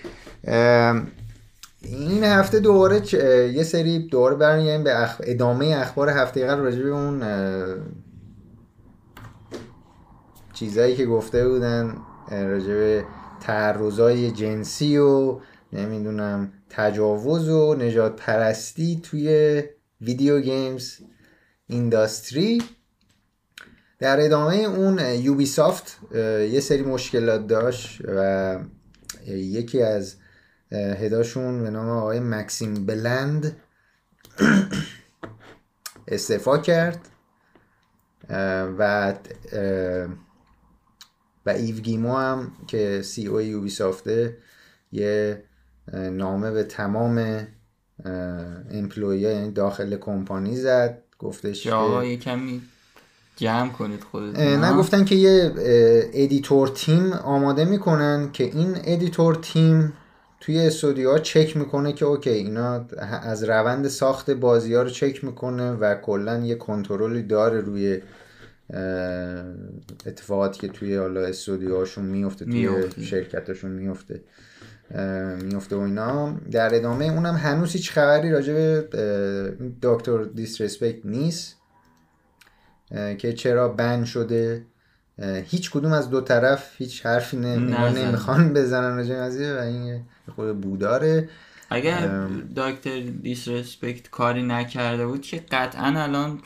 این 1.82 2.24
هفته 2.24 2.60
دوباره 2.60 3.16
یه 3.54 3.64
سری 3.64 4.08
دوباره 4.08 4.36
برمیگردیم 4.36 4.84
به 4.84 5.04
اخ... 5.04 5.22
ادامه 5.24 5.66
اخبار 5.66 6.10
هفته 6.10 6.48
قبل 6.48 6.62
راجع 6.62 6.84
به 6.84 6.90
اون 6.90 7.24
چیزایی 10.54 10.96
که 10.96 11.06
گفته 11.06 11.48
بودن 11.48 11.98
راجع 12.32 12.74
به 12.74 13.06
تعرضای 13.42 14.32
جنسی 14.32 14.98
و 14.98 15.40
نمی‌دونم 15.74 16.54
تجاوز 16.70 17.50
و 17.50 17.76
نجات 17.76 18.16
پرستی 18.16 19.02
توی 19.04 19.64
ویدیو 20.02 20.40
گیمز 20.40 20.98
اینداستری. 21.68 22.62
در 24.00 24.26
ادامه 24.26 24.56
اون 24.56 25.00
یوبی 25.00 25.46
سافت 25.46 26.00
یه 26.52 26.60
سری 26.60 26.82
مشکلات 26.82 27.48
داشت 27.48 28.02
و 28.08 28.60
یکی 29.28 29.82
از 29.82 30.16
هداشون 30.72 31.64
به 31.64 31.70
نام 31.70 31.90
آقای 31.90 32.20
مکسیم 32.20 32.86
بلند 32.86 33.58
استعفا 36.08 36.58
کرد 36.58 37.00
و 38.78 39.14
و 41.46 41.50
ایو 41.50 41.76
گیمو 41.76 42.18
هم 42.18 42.52
که 42.68 43.02
CEO 43.02 43.42
یوبی 43.42 43.70
سافته 43.70 44.38
یه 44.92 45.44
نامه 45.94 46.52
به 46.52 46.64
تمام 46.64 47.48
employee 48.72 49.20
یعنی 49.20 49.52
داخل 49.52 49.98
کمپانی 49.98 50.56
زد 50.56 51.04
گفتش 51.20 51.64
که 51.64 51.74
آقا 51.74 52.06
یه 52.06 52.18
کمی 52.18 52.62
جمع 53.36 53.70
کنید 53.70 54.04
خودتون 54.04 54.44
نه؟ 54.44 54.78
گفتن 54.78 55.06
که 55.06 55.16
یه 55.16 55.52
editor 56.14 56.68
team 56.68 57.14
آماده 57.14 57.66
می‌کنن 57.66 58.30
که 58.34 58.44
این 58.44 58.76
editor 58.84 59.36
team 59.36 59.94
توی 60.40 60.60
استودیوها 60.60 61.20
چک 61.20 61.58
می‌کنه 61.58 61.94
که 61.94 62.06
OK 62.06 62.30
اینا 62.30 62.86
از 63.24 63.44
روند 63.44 63.88
ساخت 63.88 64.32
بازی 64.32 64.74
ها 64.74 64.82
رو 64.82 64.90
چک 64.90 65.24
می‌کنه 65.24 65.72
و 65.72 65.96
کلا 65.96 66.38
یه 66.38 66.56
کنترلی 66.56 67.24
داره 67.24 67.62
روی 67.62 68.02
اتفاقاتی 70.06 70.60
که 70.60 70.68
توی 70.68 70.96
حالا 70.96 71.22
استودیوهاشون 71.22 72.06
میفته 72.06 72.46
توی 72.46 72.70
شرکتاشون 73.02 73.72
میفته 73.72 74.22
میفته 75.42 75.76
و 75.76 75.80
اینا. 75.80 76.36
در 76.52 76.76
ادامه 76.76 77.06
اونم 77.06 77.36
هنوز 77.36 77.72
هیچ 77.72 77.92
خبری 77.92 78.32
راجع 78.32 78.54
به 78.54 78.88
دکتر 79.82 80.24
دیسرسپکت 80.24 81.06
نیست. 81.06 81.56
که 83.18 83.34
چرا 83.34 83.70
بن 83.70 84.06
شده. 84.06 84.66
هیچ 85.46 85.72
کدوم 85.72 85.92
از 85.92 86.10
دو 86.10 86.22
طرف 86.22 86.76
هیچ 86.78 87.06
حرفی 87.06 87.38
نمی‌خوان 87.38 88.54
بزنن 88.54 88.98
راجع 88.98 89.16
قضیه 89.16 89.54
و 89.54 89.60
این 89.60 90.02
خود 90.36 90.62
بوداره. 90.62 91.30
اگر 91.70 92.28
دکتر 92.56 93.00
دیسرسپکت 93.00 94.10
کاری 94.10 94.44
نکرده 94.44 95.08
بود 95.08 95.22
که 95.22 95.44
قطعا 95.52 96.04
الان 96.04 96.40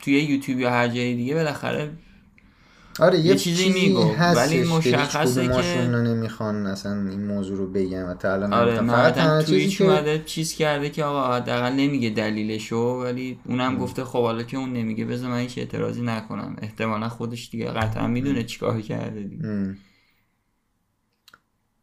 توی 0.00 0.20
یوتیوب 0.20 0.60
یا 0.60 0.70
هر 0.70 0.88
جای 0.88 1.14
دیگه 1.14 1.34
بالاخره 1.34 1.90
آره 3.00 3.18
یه, 3.18 3.24
یه 3.24 3.34
چیزی 3.34 3.68
میگو 3.68 4.14
ولی 4.14 4.64
مشخصه 4.64 5.48
که 5.48 5.86
رو 5.90 6.02
نمی‌خوان 6.02 6.66
اصلا 6.66 6.92
این 6.92 7.26
موضوع 7.26 7.58
رو 7.58 7.66
بگم 7.66 8.08
و 8.08 8.14
تا 8.14 8.32
الان 8.32 8.52
آره. 8.52 8.82
فقط 8.82 9.44
که 9.44 9.84
اومده 9.84 10.22
چیز 10.26 10.54
کرده 10.54 10.90
که 10.90 11.04
آقا 11.04 11.36
حداقل 11.36 11.72
نمیگه 11.72 12.10
دلیلشو 12.10 12.76
ولی 12.76 13.38
اونم 13.44 13.78
گفته 13.78 14.04
خب 14.04 14.22
حالا 14.22 14.42
که 14.42 14.56
اون 14.56 14.72
نمیگه 14.72 15.04
بذار 15.04 15.30
من 15.30 15.38
هیچ 15.38 15.58
اعتراضی 15.58 16.02
نکنم 16.02 16.56
احتمالا 16.62 17.08
خودش 17.08 17.50
دیگه 17.50 17.66
قطعا 17.66 18.06
می‌دونه 18.06 18.44
چیکار 18.44 18.80
کرده 18.80 19.22
دیگه 19.22 19.46
ام. 19.46 19.76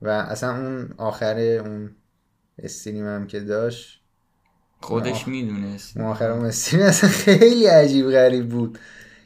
و 0.02 0.10
اصلا 0.10 0.58
اون 0.58 0.94
آخر 0.98 1.40
اون 1.40 1.92
استریم 2.60 3.08
هم 3.08 3.28
که 3.28 3.40
داشت 3.40 4.00
خودش. 4.82 5.28
می‌دونست 5.28 5.98
اون 5.98 6.06
آخر 6.06 6.30
اون 6.30 6.46
استریم 6.46 6.86
اصلا 6.86 7.10
خیلی 7.10 7.66
عجیب 7.66 8.12
غریب 8.12 8.50
بود 8.50 8.80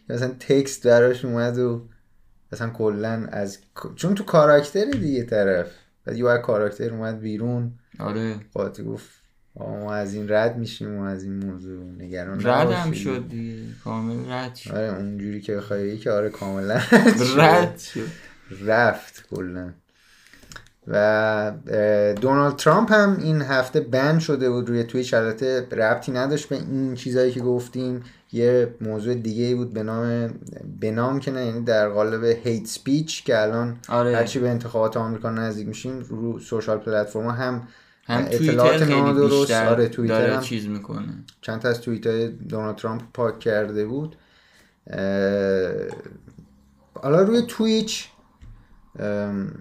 مثلا 0.10 0.28
تکست 0.40 0.88
براش 0.88 1.26
اومد 1.26 1.58
و 1.58 1.88
اصلا 2.52 2.70
کلا 2.70 3.28
از 3.32 3.58
چون 3.96 4.16
تو 4.16 4.24
کاراکتر 4.24 4.86
دیگه 4.86 5.24
طرف. 5.24 5.68
بعد 6.06 6.18
یه 6.18 6.38
کاراکتر 6.38 6.90
اومد 6.94 7.20
بیرون. 7.20 7.72
آره. 8.00 8.36
قاطی 8.54 8.84
گفت 8.84 9.10
آقا 9.56 9.80
ما 9.80 9.94
از 9.94 10.14
این 10.14 10.30
رد 10.30 10.58
میشیم 10.58 10.98
و 10.98 11.04
از 11.04 11.24
این 11.24 11.46
موضوع. 11.46 11.84
نگران 11.84 12.48
رد 12.48 12.72
هم. 12.72 12.92
شد 12.92 13.28
دیگه. 13.30 13.64
کامل 13.84 14.32
رد 14.32 14.56
شد. 14.56 14.72
آره 14.76 14.96
اونجوری 14.98 15.42
که 15.42 15.56
بخوای 15.56 15.98
که 15.98 16.12
آره 16.12 16.30
کاملا 16.30 16.82
رد 17.38 17.78
شد. 17.78 18.08
رفت 18.66 19.28
کلا. 19.30 19.74
و 20.88 21.52
دونالد 22.22 22.56
ترامپ 22.56 22.92
هم 22.92 23.18
این 23.22 23.42
هفته 23.42 23.80
بند 23.80 24.20
شده 24.20 24.50
بود 24.50 24.70
روی 24.70 24.84
تویچ 24.84 25.14
البته 25.14 25.68
ربطی 25.72 26.12
نداشت 26.12 26.50
به 26.50 26.56
این 26.56 26.96
چیزایی 26.96 27.32
که 27.32 27.40
گفتیم. 27.40 28.04
یه 28.32 28.76
موضوع 28.82 29.14
دیگه 29.14 29.44
ای 29.44 29.56
بود 29.56 29.74
به 29.74 29.84
نام 29.84 30.34
به 30.80 30.92
نام 30.92 31.20
که 31.20 31.32
نه 31.32 31.46
یعنی 31.46 31.62
در 31.62 31.90
قالب 31.90 32.24
هیت 32.24 32.66
سپیچ 32.66 33.24
که 33.24 33.42
الان 33.42 33.78
آره. 33.90 34.16
هرچی 34.16 34.40
به 34.40 34.50
انتخابات 34.50 34.98
آمریکا 34.98 35.30
نزدیک 35.30 35.68
میشیم 35.68 36.00
رو 36.00 36.40
سوشال 36.40 36.78
پلتفرم 36.78 37.28
هم 37.28 37.68
هم 38.06 38.26
اطلاعات 38.32 38.82
نادرست، 38.82 39.52
آره، 39.52 39.88
توییتر 39.88 40.20
داره 40.20 40.36
هم. 40.36 40.42
چیز 40.42 40.68
می‌کنه. 40.68 41.08
چند 41.42 41.60
تا 41.60 41.70
از 41.70 41.82
توییت 41.82 42.08
های 42.08 42.28
دونالد 42.28 42.76
ترامپ 42.76 43.02
پاک 43.14 43.40
کرده 43.40 43.86
بود. 43.86 44.16
حالا 46.94 47.22
روی 47.22 47.42
Twitch 47.48 48.10
ام، 49.00 49.54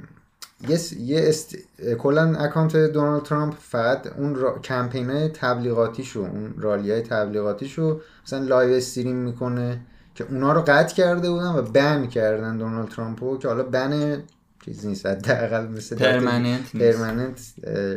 یه 0.68 0.78
یه 1.00 1.28
است... 1.28 1.56
کلا 1.98 2.36
account 2.36 2.76
دونالد 2.76 3.22
ترامپ 3.22 3.54
فقط 3.60 4.06
اون 4.06 4.34
را... 4.34 4.58
کمپین 4.58 5.28
تبلیغاتیشو 5.28 6.20
اون 6.20 6.54
rally 6.58 6.90
های 6.90 7.02
تبلیغاتیشو 7.02 8.00
مثلا 8.24 8.38
live 8.38 8.74
stream 8.74 9.16
می‌کنه 9.16 9.80
که 10.14 10.26
اونا 10.30 10.52
رو 10.52 10.60
قطع 10.66 10.94
کرده 10.94 11.30
بودن 11.30 11.52
و 11.52 11.62
ban 11.62 12.06
کردن 12.06 12.56
دونالد 12.56 12.88
ترامپو 12.88 13.38
که 13.38 13.48
حالا 13.48 13.62
ban 13.62 14.22
چیز 14.64 14.86
نیست 14.86 15.06
حداقل 15.06 15.66
مثل 15.66 15.96
permanent 15.96 16.76
permanent 16.76 17.40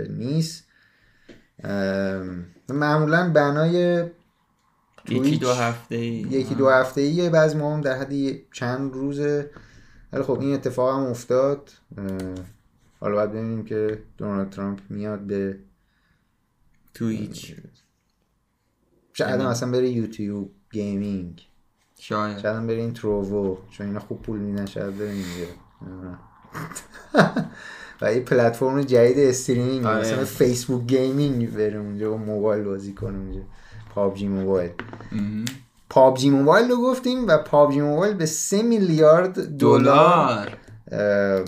نیست. 0.10 0.64
معمولا 2.70 3.30
ban 3.34 3.86
ای 3.86 4.04
یکی 5.10 5.38
دو 5.38 5.54
هفته 5.54 5.96
ای 5.96 6.08
یکی 6.08 6.56
دو 6.56 6.70
هفته 6.70 7.02
ایه 7.02 7.30
بعضی 7.30 7.58
ما 7.58 7.74
هم 7.74 7.82
در 7.82 7.98
حد 7.98 8.14
یه- 8.14 8.42
چند 8.52 8.94
روزه 8.94 9.50
ولی 10.14 10.24
خب 10.24 10.40
این 10.40 10.54
اتفاق 10.54 10.96
هم 11.00 11.04
افتاد. 11.06 11.72
حالا 13.00 13.16
باید 13.16 13.30
ببینیم 13.32 13.66
که 13.66 14.04
دونالد 14.18 14.50
ترامپ 14.50 14.80
میاد 14.90 15.20
به 15.20 15.60
Twitch 16.94 17.56
شاید 19.14 19.30
هم 19.32 19.40
یعنی- 19.40 19.52
اصلا 19.52 19.72
بره 19.72 19.90
یوتیوب 19.90 20.52
Gaming. 20.72 21.48
شاید. 22.00 22.38
شاید 22.40 22.56
هم 22.56 22.68
بره 22.68 22.76
این 22.76 22.94
Trovo 22.94 23.58
چون 23.72 23.88
اینا 23.88 24.00
خوب 24.00 24.22
پول 24.22 24.40
میدن 24.40 24.66
شاید 24.66 24.98
بره 24.98 25.10
اینجا. 25.10 25.46
و 28.02 28.06
این 28.06 28.24
پلتفرم 28.26 28.82
جدید 28.82 29.20
streaming 29.20 29.86
آره. 29.86 30.00
مثلا 30.00 30.26
فیسبوک 30.26 30.88
Gaming 30.88 31.54
بره 31.54 31.78
اونجا 31.80 32.14
و 32.14 32.18
موبایل 32.18 32.64
بازی 32.64 32.94
کنه 32.94 33.18
اونجا. 33.18 33.42
پابجی 33.96 34.28
موبایل. 34.28 34.72
پابجی 35.90 36.30
موبایل 36.30 36.70
رو 36.70 36.78
گفتیم 36.78 37.28
و 37.28 37.38
پابجی 37.38 37.82
موبایل 37.82 38.14
به 38.14 38.26
3 38.26 38.62
میلیارد 38.62 39.58
دلار 39.58 39.80
دلار. 39.80 40.58
اه، 40.92 41.46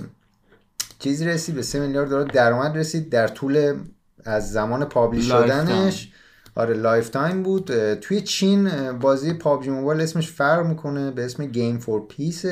چیز 1.00 1.22
رسید 1.22 1.56
به 1.56 1.62
3 1.62 1.80
میلیارد 1.80 2.10
دلار 2.10 2.26
درآمد 2.26 2.78
رسید 2.78 3.10
در 3.10 3.28
طول 3.28 3.80
از 4.26 4.52
زمان 4.52 4.86
publish 4.86 5.28
شدنش. 5.28 6.12
آره 6.56 6.74
lifetime 6.74 7.44
بود 7.44 7.94
توی 7.94 8.22
چین 8.22 8.92
بازی 8.92 9.34
پابجی 9.34 9.70
موبایل 9.70 10.02
اسمش 10.02 10.32
فرق 10.32 10.66
می‌کنه 10.66 11.12
به 11.12 11.26
اسم 11.26 11.46
Game 11.46 11.78
for 11.78 12.08
Peace 12.08 12.46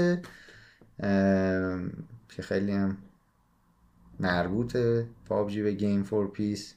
که 2.30 2.42
خیلی 2.42 2.72
هم 2.72 2.98
مربوطه 4.20 5.06
پابجی 5.30 5.62
به 5.62 5.72
Game 5.72 6.04
for 6.04 6.32
Peace 6.32 6.74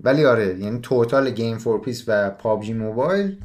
ولی 0.00 0.24
آره 0.24 0.58
یعنی 0.58 0.78
total 0.82 1.30
Game 1.30 1.58
for 1.58 1.80
Peace 1.80 2.04
و 2.08 2.30
پابجی 2.30 2.72
موبایل 2.72 3.38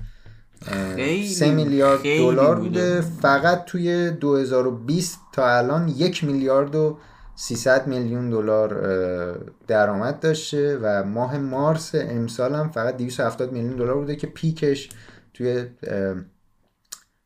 3 1.28 1.51
میلیارد 1.51 2.01
دلار 2.03 2.59
بوده. 2.59 3.01
فقط 3.01 3.65
توی 3.65 4.11
2020 4.11 5.19
تا 5.34 5.57
الان 5.57 5.88
یک 5.88 6.23
میلیارد 6.23 6.75
و 6.75 6.97
300 7.36 7.88
میلیون 7.88 8.30
دلار 8.30 8.69
درآمد 9.67 10.19
داشته 10.19 10.80
و 10.82 11.03
ماه 11.03 11.38
مارس 11.38 11.91
امسال 11.95 12.55
هم 12.55 12.69
فقط 12.69 12.97
270 12.97 13.51
میلیون 13.51 13.75
دلار 13.75 13.97
بوده 13.97 14.15
که 14.15 14.28
peak 14.28 14.69
ش 14.69 14.89
توی 15.34 15.65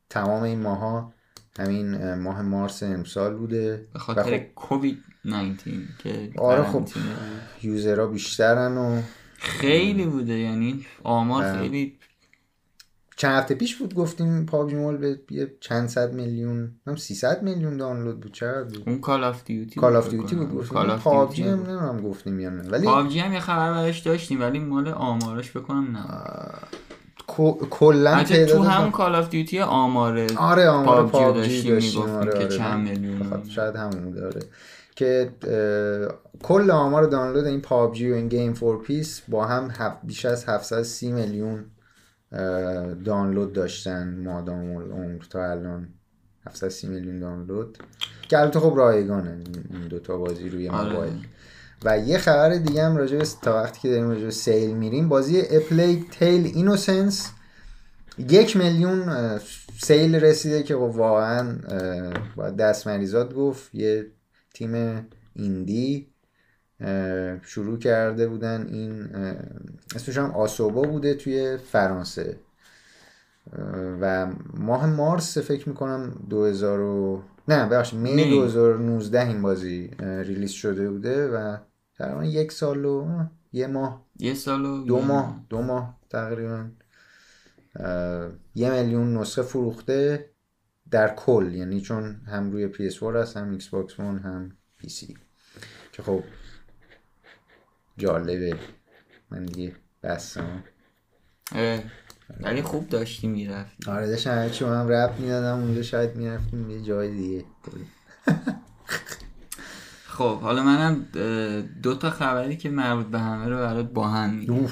تمام 0.10 0.43
این 0.43 0.62
ماها 0.62 1.14
همین 1.60 1.93
اه، 1.93 2.16
ماه 2.16 2.41
مارس 2.41 2.84
امسال 2.84 3.36
بوده 3.36 3.88
به 3.93 3.99
خاطر 3.99 4.24
خب 4.24 4.54
کووید 4.56 5.04
19 5.26 5.72
که 6.03 6.30
آره 6.39 6.63
خب. 6.63 6.88
user 7.62 7.98
ها 7.98 8.08
بیشترن 8.07 8.78
و 8.78 9.01
خیلی 9.38 10.05
بوده 10.05 10.34
یعنی 10.34 10.86
آمار. 11.03 11.57
خیلی 11.59 11.97
چند 13.17 13.38
هفته 13.39 13.55
پیش 13.55 13.76
بود 13.76 13.93
گفتیم 13.95 14.45
پابجی 14.45 14.76
موبایل 14.76 14.97
به 14.97 15.19
یه 15.30 15.51
چند 15.59 15.89
صد 15.89 16.13
میلیون 16.13 16.72
هم 16.88 16.95
300 16.95 17.43
میلیون 17.43 17.78
دانلود 17.78 18.19
بود 18.19 18.32
چقدر 18.34 18.63
بود؟ 18.63 18.84
اون 18.89 18.99
Call 18.99 19.24
of 19.24 19.43
Duty 19.45 19.80
Call 19.80 19.95
of 19.95 20.10
Duty 20.10 20.36
بود 20.36 20.55
گفتیم. 20.55 20.95
پابجی 20.95 21.43
هم 21.43 21.49
نمی‌دونم 21.49 22.01
گفتیم 22.01 22.39
یا 22.39 22.49
نه 22.49 22.69
ولی 22.69 22.86
پابجی 22.86 23.19
هم 23.19 23.34
یه 23.34 23.39
خبر 23.39 23.74
براش 23.74 23.99
داشتیم 23.99 24.41
ولی 24.41 24.59
مال 24.59 24.88
آمارش 24.88 25.57
بکنم 25.57 25.97
نه 25.97 26.03
کلا 27.69 28.24
تو 28.24 28.63
همون 28.63 28.91
Call 28.91 29.16
of 29.16 29.30
Duty 29.30 29.60
آمار 29.59 30.28
آره 30.38 30.67
آمار 30.69 31.07
پابجی 31.07 31.39
داشتیم 31.39 31.74
داشتیم 31.74 32.01
می‌گفتیم 32.01 32.15
آره 32.17 32.32
که 32.32 32.45
آره 32.45 32.57
چند 32.57 32.74
من- 32.74 32.82
میلیون 32.82 33.19
بخاطر- 33.19 33.49
شاید 33.49 33.76
همون 33.76 34.11
داره 34.11 34.41
که 35.02 35.32
کل 36.43 36.72
آمار 36.72 37.04
دانلود 37.04 37.45
این 37.45 37.62
پابجی 37.62 38.12
و 38.12 38.16
این 38.16 38.28
Game 38.28 38.54
for 38.54 38.82
Peace 38.84 39.22
با 39.28 39.45
هم 39.45 39.72
بیش 40.04 40.26
از 40.26 40.45
730 40.49 41.12
میلیون 41.12 41.66
دانلود 43.06 43.54
داشتن 43.54 44.22
مادام 44.24 44.76
العمر 44.78 45.24
تا 45.30 45.52
الان. 45.52 45.88
730 46.47 46.88
میلیون 46.88 47.20
دانلود. 47.20 47.78
که 48.30 48.39
البته 48.39 48.60
خب 48.60 48.74
رایگانه 48.78 49.30
این- 49.32 49.88
دوتا 49.88 50.18
بازی 50.18 50.49
روی 50.49 50.70
آره. 50.70 50.89
موبایل. 50.89 51.14
و 51.86 51.99
یه 51.99 52.18
خبر 52.18 52.49
دیگه 52.49 52.84
هم 52.84 52.97
راجع 52.97 53.18
به 53.18 53.26
تا 53.41 53.54
وقتی 53.54 53.80
که 53.82 53.89
داریم 53.89 54.10
راجع 54.10 54.30
sale 54.30 54.78
میریم 54.78 55.10
بازی 55.10 55.41
A 55.52 55.59
Plague 55.59 56.06
Tale 56.12 56.52
Innocence 56.56 57.32
یک 58.18 58.58
میلیون 58.58 59.10
سیل 59.82 60.16
رسیده 60.16 60.64
که 60.64 60.76
خب 60.76 60.82
واقعا 60.82 61.56
باید 62.36 62.56
دست 62.56 62.88
مریزاد 62.88 63.34
گفت 63.34 63.76
یه 63.76 64.06
تیم 64.62 65.05
ایندی 65.34 66.07
شروع 67.41 67.80
کرده 67.80 68.28
بودن 68.28 68.68
این 68.68 69.16
اسمش 69.95 70.18
هم 70.18 70.32
آسوبا 70.32 70.82
بوده 70.82 71.14
توی 71.14 71.57
فرانسه. 71.57 72.39
و 74.01 74.28
ماه 74.53 74.86
مارس 74.86 75.38
فکر 75.38 75.70
می‌کنم 75.70 76.26
2000 76.30 76.80
و... 76.80 77.22
نه 77.47 77.66
ببخشید 77.66 77.99
می 77.99 78.14
می. 78.14 78.30
2019 78.30 79.28
این 79.28 79.41
بازی 79.41 79.91
ریلیز 79.99 80.51
شده 80.51 80.89
بوده 80.89 81.28
و 81.28 81.57
تقریبا 81.97 82.26
یک 82.26 82.51
سال 82.51 82.86
و 82.86 83.24
یه 83.53 83.68
ماه. 83.68 84.05
یه 84.20 84.34
سال 84.34 84.66
و 84.66 84.84
دو 84.84 85.01
ماه 85.01 85.45
دو 85.49 85.62
ماه 85.62 85.97
تقریبا. 86.09 86.66
یه 88.55 88.72
میلیون 88.72 89.18
نسخه 89.18 89.41
فروخته. 89.41 90.31
در 90.92 91.16
کل 91.16 91.52
یعنی 91.54 91.82
چون 91.82 92.22
هم 92.28 92.52
روی 92.52 92.74
PS4 92.74 93.04
هست 93.04 93.38
هم 93.38 93.52
Xbox 93.52 93.99
One 93.99 94.20
هم 94.20 94.52
PC. 94.88 95.18
که 95.92 96.04
خب 96.04 96.24
جالبه. 97.98 98.56
من 99.32 99.46
دیگه 99.46 99.76
بستم. 100.04 100.64
ولی 102.39 102.62
خوب 102.62 102.89
داشتی 102.89 103.28
می‌رفت 103.28 103.89
آره 103.89 104.08
داشتم 104.08 104.32
هرچی 104.32 104.66
من 104.66 104.89
رپ 104.89 105.20
می‌دادم 105.20 105.60
اونجا 105.60 105.82
شاید 105.82 106.16
می‌رفتیم 106.16 106.70
یه 106.70 106.82
جای 106.82 107.12
دیگه. 107.12 107.46
خب 110.06 110.39
حالا 110.39 110.64
منم 110.64 111.06
دو 111.84 111.96
تا 111.96 112.10
خبری 112.10 112.58
که 112.58 112.70
مربوط 112.70 113.06
به 113.06 113.20
همه 113.20 113.50
رو 113.50 113.58
برات 113.58 113.92
با 113.92 114.08
هم 114.08 114.34
میگم 114.34 114.68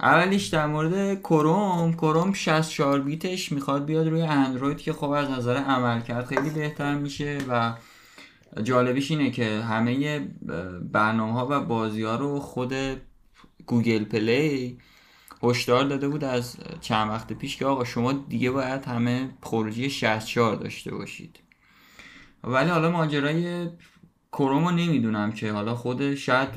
اولیش 0.00 0.46
در 0.46 0.66
مورد 0.66 1.20
کروم 1.20 1.92
کروم 1.92 2.32
64 2.32 3.00
بیتش 3.00 3.52
می‌خواد 3.52 3.84
بیاد 3.84 4.08
روی 4.08 4.22
اندروید 4.22 4.78
که 4.78 4.92
خب 4.92 5.10
از 5.10 5.30
نظر 5.30 5.56
عملکرد 5.56 6.26
خیلی 6.26 6.50
بهتر 6.50 6.94
میشه 6.94 7.38
و 7.48 7.74
جالبیش 8.62 9.10
اینه 9.10 9.30
که 9.30 9.60
همه 9.60 10.18
برنامه 10.92 11.32
ها 11.32 11.46
و 11.50 11.60
بازی 11.60 12.02
ها 12.02 12.16
رو 12.16 12.40
خود 12.40 12.74
گوگل 13.66 14.04
پلی 14.04 14.78
هشدار 15.42 15.84
داده 15.84 16.08
بود 16.08 16.24
از 16.24 16.56
چند 16.80 17.10
وقت 17.10 17.32
پیش 17.32 17.56
که 17.56 17.66
آقا 17.66 17.84
شما 17.84 18.12
دیگه 18.12 18.50
باید 18.50 18.84
همه 18.84 19.30
خروجی 19.42 19.90
64 19.90 20.56
داشته 20.56 20.94
باشید. 20.94 21.38
ولی 22.44 22.70
حالا 22.70 22.90
ماجرای 22.90 23.68
کروم 24.32 24.64
رو 24.64 24.70
نمی‌دونم 24.70 25.32
که 25.32 25.52
حالا 25.52 25.74
خود 25.74 26.14
شاید 26.14 26.48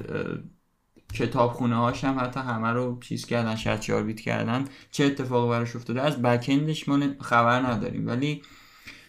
کتابخونه 1.14 1.76
هاش 1.76 2.03
هم 2.03 2.20
حتی 2.20 2.39
همه 2.39 2.68
رو 2.68 2.99
چیز 2.99 3.26
کردن 3.26 3.55
64 3.55 4.03
بیت 4.03 4.20
کردن. 4.20 4.66
چه 4.91 5.05
اتفاقی 5.05 5.49
براش 5.49 5.76
افتاده؟ 5.76 6.01
از 6.01 6.22
بکندش 6.22 6.89
ما 6.89 6.99
خبر 7.20 7.59
نداریم. 7.59 8.07
ولی 8.07 8.41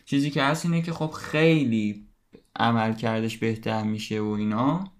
چیزی 0.04 0.30
که 0.30 0.42
هست 0.42 0.64
اینه 0.64 0.82
که 0.82 0.92
خب 0.92 1.10
خیلی 1.10 2.06
عمل 2.56 2.94
کردش 2.94 3.38
بهتر 3.38 3.82
میشه 3.82 4.20
و 4.20 4.28
اینا. 4.28 4.92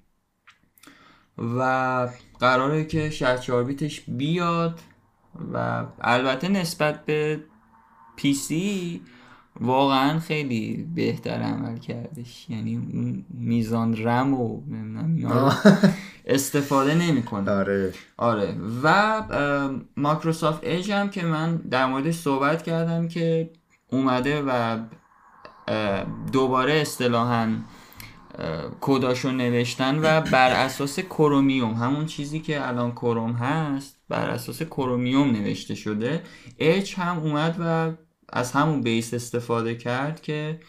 و 1.39 2.09
قراره 2.41 2.85
که 2.85 3.11
64 3.11 3.65
بیتش 3.65 4.01
بیاد 4.01 4.81
و 5.53 5.87
البته 6.01 6.49
نسبت 6.49 7.05
به 7.05 7.41
PC 8.17 9.01
واقعا 9.61 10.19
خیلی 10.19 10.89
بهتر 10.95 11.43
عمل 11.43 11.79
کردش 11.79 12.47
یعنی 12.51 13.25
میزان 13.31 13.97
رم 13.97 14.35
و 14.35 14.61
استفاده 16.27 16.95
نمی‌کنه. 16.95 17.51
آره. 17.51 17.93
آره. 18.17 18.57
و 18.83 19.23
مایکروسافت 19.97 20.65
ایج 20.65 20.91
هم 20.91 21.11
که 21.11 21.23
من 21.23 21.57
در 21.57 21.87
موردش 21.87 22.15
صحبت 22.15 22.63
کردم 22.63 23.09
که 23.09 23.51
اومده 23.89 24.43
و 24.43 24.79
دوباره 26.33 26.73
اصطلاحا 26.73 27.49
کداشو 28.81 29.31
نوشتن 29.31 29.99
و 29.99 30.21
بر 30.21 30.51
اساس 30.51 31.01
کرومیوم. 31.01 31.75
همون 31.75 32.07
چیزی 32.07 32.41
که 32.41 32.69
الان 32.69 32.93
کروم 32.93 33.33
هست 33.33 33.97
بر 34.09 34.31
اساس 34.31 34.63
کرومیوم 34.63 35.31
نوشته 35.31 35.75
شده. 35.75 36.23
اچ 36.59 36.99
هم 36.99 37.19
اومد 37.19 37.57
و 37.61 37.93
از 38.29 38.53
همون 38.53 38.81
بیس 38.81 39.15
استفاده 39.15 39.75
کرد 39.75 40.23
که 40.23 40.61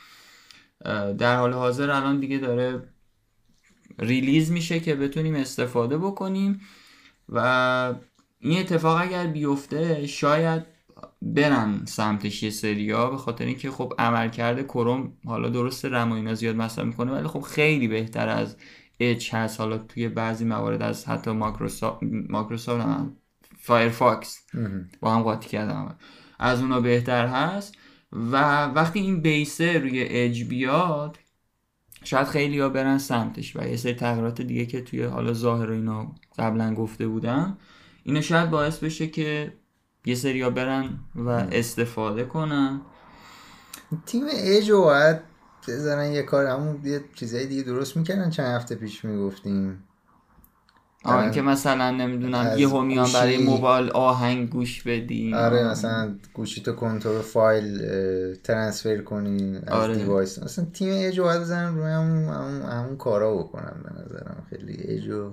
در 1.17 1.37
حال 1.37 1.53
حاضر 1.53 1.91
الان 1.91 2.19
دیگه 2.19 2.37
داره 2.37 2.81
ریلیز 3.99 4.51
میشه 4.51 4.79
که 4.79 4.95
بتونیم 4.95 5.35
استفاده 5.35 5.97
بکنیم 5.97 6.61
و 7.29 7.39
این 8.39 8.59
اتفاق 8.59 9.01
اگر 9.01 9.27
بیفته 9.27 10.07
شاید 10.07 10.63
برن 11.21 11.85
سمتش 11.85 12.43
یه 12.43 12.49
سریا 12.49 13.09
به 13.09 13.17
خاطر 13.17 13.45
اینکه 13.45 13.71
خب 13.71 13.93
عملکرد 13.99 14.67
کروم 14.67 15.13
حالا 15.25 15.49
درست 15.49 15.85
رم 15.85 16.11
و 16.11 16.15
اینا 16.15 16.33
زیاد 16.33 16.55
مصرف 16.55 16.85
می‌کنه 16.85 17.11
ولی 17.11 17.27
خب 17.27 17.41
خیلی 17.41 17.87
بهتر 17.87 18.29
از 18.29 18.57
اچ 18.99 19.33
هست. 19.33 19.59
حالا 19.59 19.77
توی 19.77 20.09
بعضی 20.09 20.45
موارد 20.45 20.81
از 20.81 21.05
حتی 21.07 21.31
ماکروسافت 21.31 22.03
ماکروسافت 22.29 22.87
فایرفاکس 23.57 24.45
با 24.99 25.15
هم 25.15 25.21
قاطی 25.23 25.49
کردم 25.49 25.95
از 26.39 26.61
اونا 26.61 26.81
بهتر 26.81 27.27
هست. 27.27 27.75
و 28.11 28.65
وقتی 28.65 28.99
این 28.99 29.21
base 29.21 29.68
ه 29.68 29.79
روی 29.79 30.03
اج 30.03 30.43
بیاد 30.43 31.19
شاید 32.03 32.27
خیلی 32.27 32.59
ها 32.59 32.69
برن 32.69 32.97
سمتش 32.97 33.55
و 33.55 33.67
یه 33.67 33.77
سری 33.77 33.93
تغییرات 33.93 34.41
دیگه 34.41 34.65
که 34.65 34.81
توی 34.81 35.03
حالا 35.03 35.33
ظاهر 35.33 35.69
و 35.69 35.73
اینا 35.73 36.15
قبلا 36.37 36.73
گفته 36.73 37.07
بودم 37.07 37.57
اینو 38.03 38.21
شاید 38.21 38.49
باعث 38.49 38.77
بشه 38.77 39.07
که 39.07 39.53
یه 40.05 40.15
سری 40.15 40.41
ها 40.41 40.49
برن 40.49 40.99
و 41.15 41.29
استفاده 41.29 42.23
کنن. 42.23 42.81
تیم 44.05 44.23
اج 44.29 44.71
باید 44.71 45.17
بزنن 45.67 46.11
یه 46.11 46.23
کار 46.23 46.45
همون 46.45 46.79
یه 46.83 47.03
چیزای 47.15 47.45
دیگه 47.45 47.63
درست 47.63 47.97
می‌کنن 47.97 48.29
چند 48.29 48.55
هفته 48.55 48.75
پیش 48.75 49.05
می‌گفتیم. 49.05 49.83
آره. 51.03 51.31
که 51.31 51.41
مثلا 51.41 51.91
نمی‌دونم 51.91 52.55
یه 52.57 52.81
میان 52.81 53.09
برای 53.13 53.37
موبایل 53.37 53.89
آهنگ 53.89 54.49
گوش 54.49 54.83
بدین. 54.83 55.33
آره 55.33 55.67
مثلا 55.67 56.15
گوشی 56.33 56.61
تو 56.61 56.73
کنترل 56.73 57.21
فایل 57.21 57.85
transfer 58.35 58.97
کنی 58.97 59.57
از 59.67 59.73
آره. 59.73 59.95
device. 59.95 60.43
مثلا 60.43 60.65
تیم 60.73 60.89
ایجو 60.89 61.23
باید 61.23 61.41
بزنن 61.41 61.75
روی 61.75 61.91
همون, 61.91 62.23
همون, 62.23 62.61
همون 62.61 62.97
کارا 62.97 63.37
بکنم 63.37 63.83
به 63.83 64.01
نظرم. 64.01 64.47
خیلی 64.49 64.73
ایجو 64.73 65.31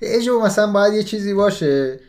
ایجو 0.00 0.40
مثلا 0.46 0.72
باید 0.72 0.94
یه 0.94 1.02
چیزی 1.02 1.34
باشه. 1.34 2.00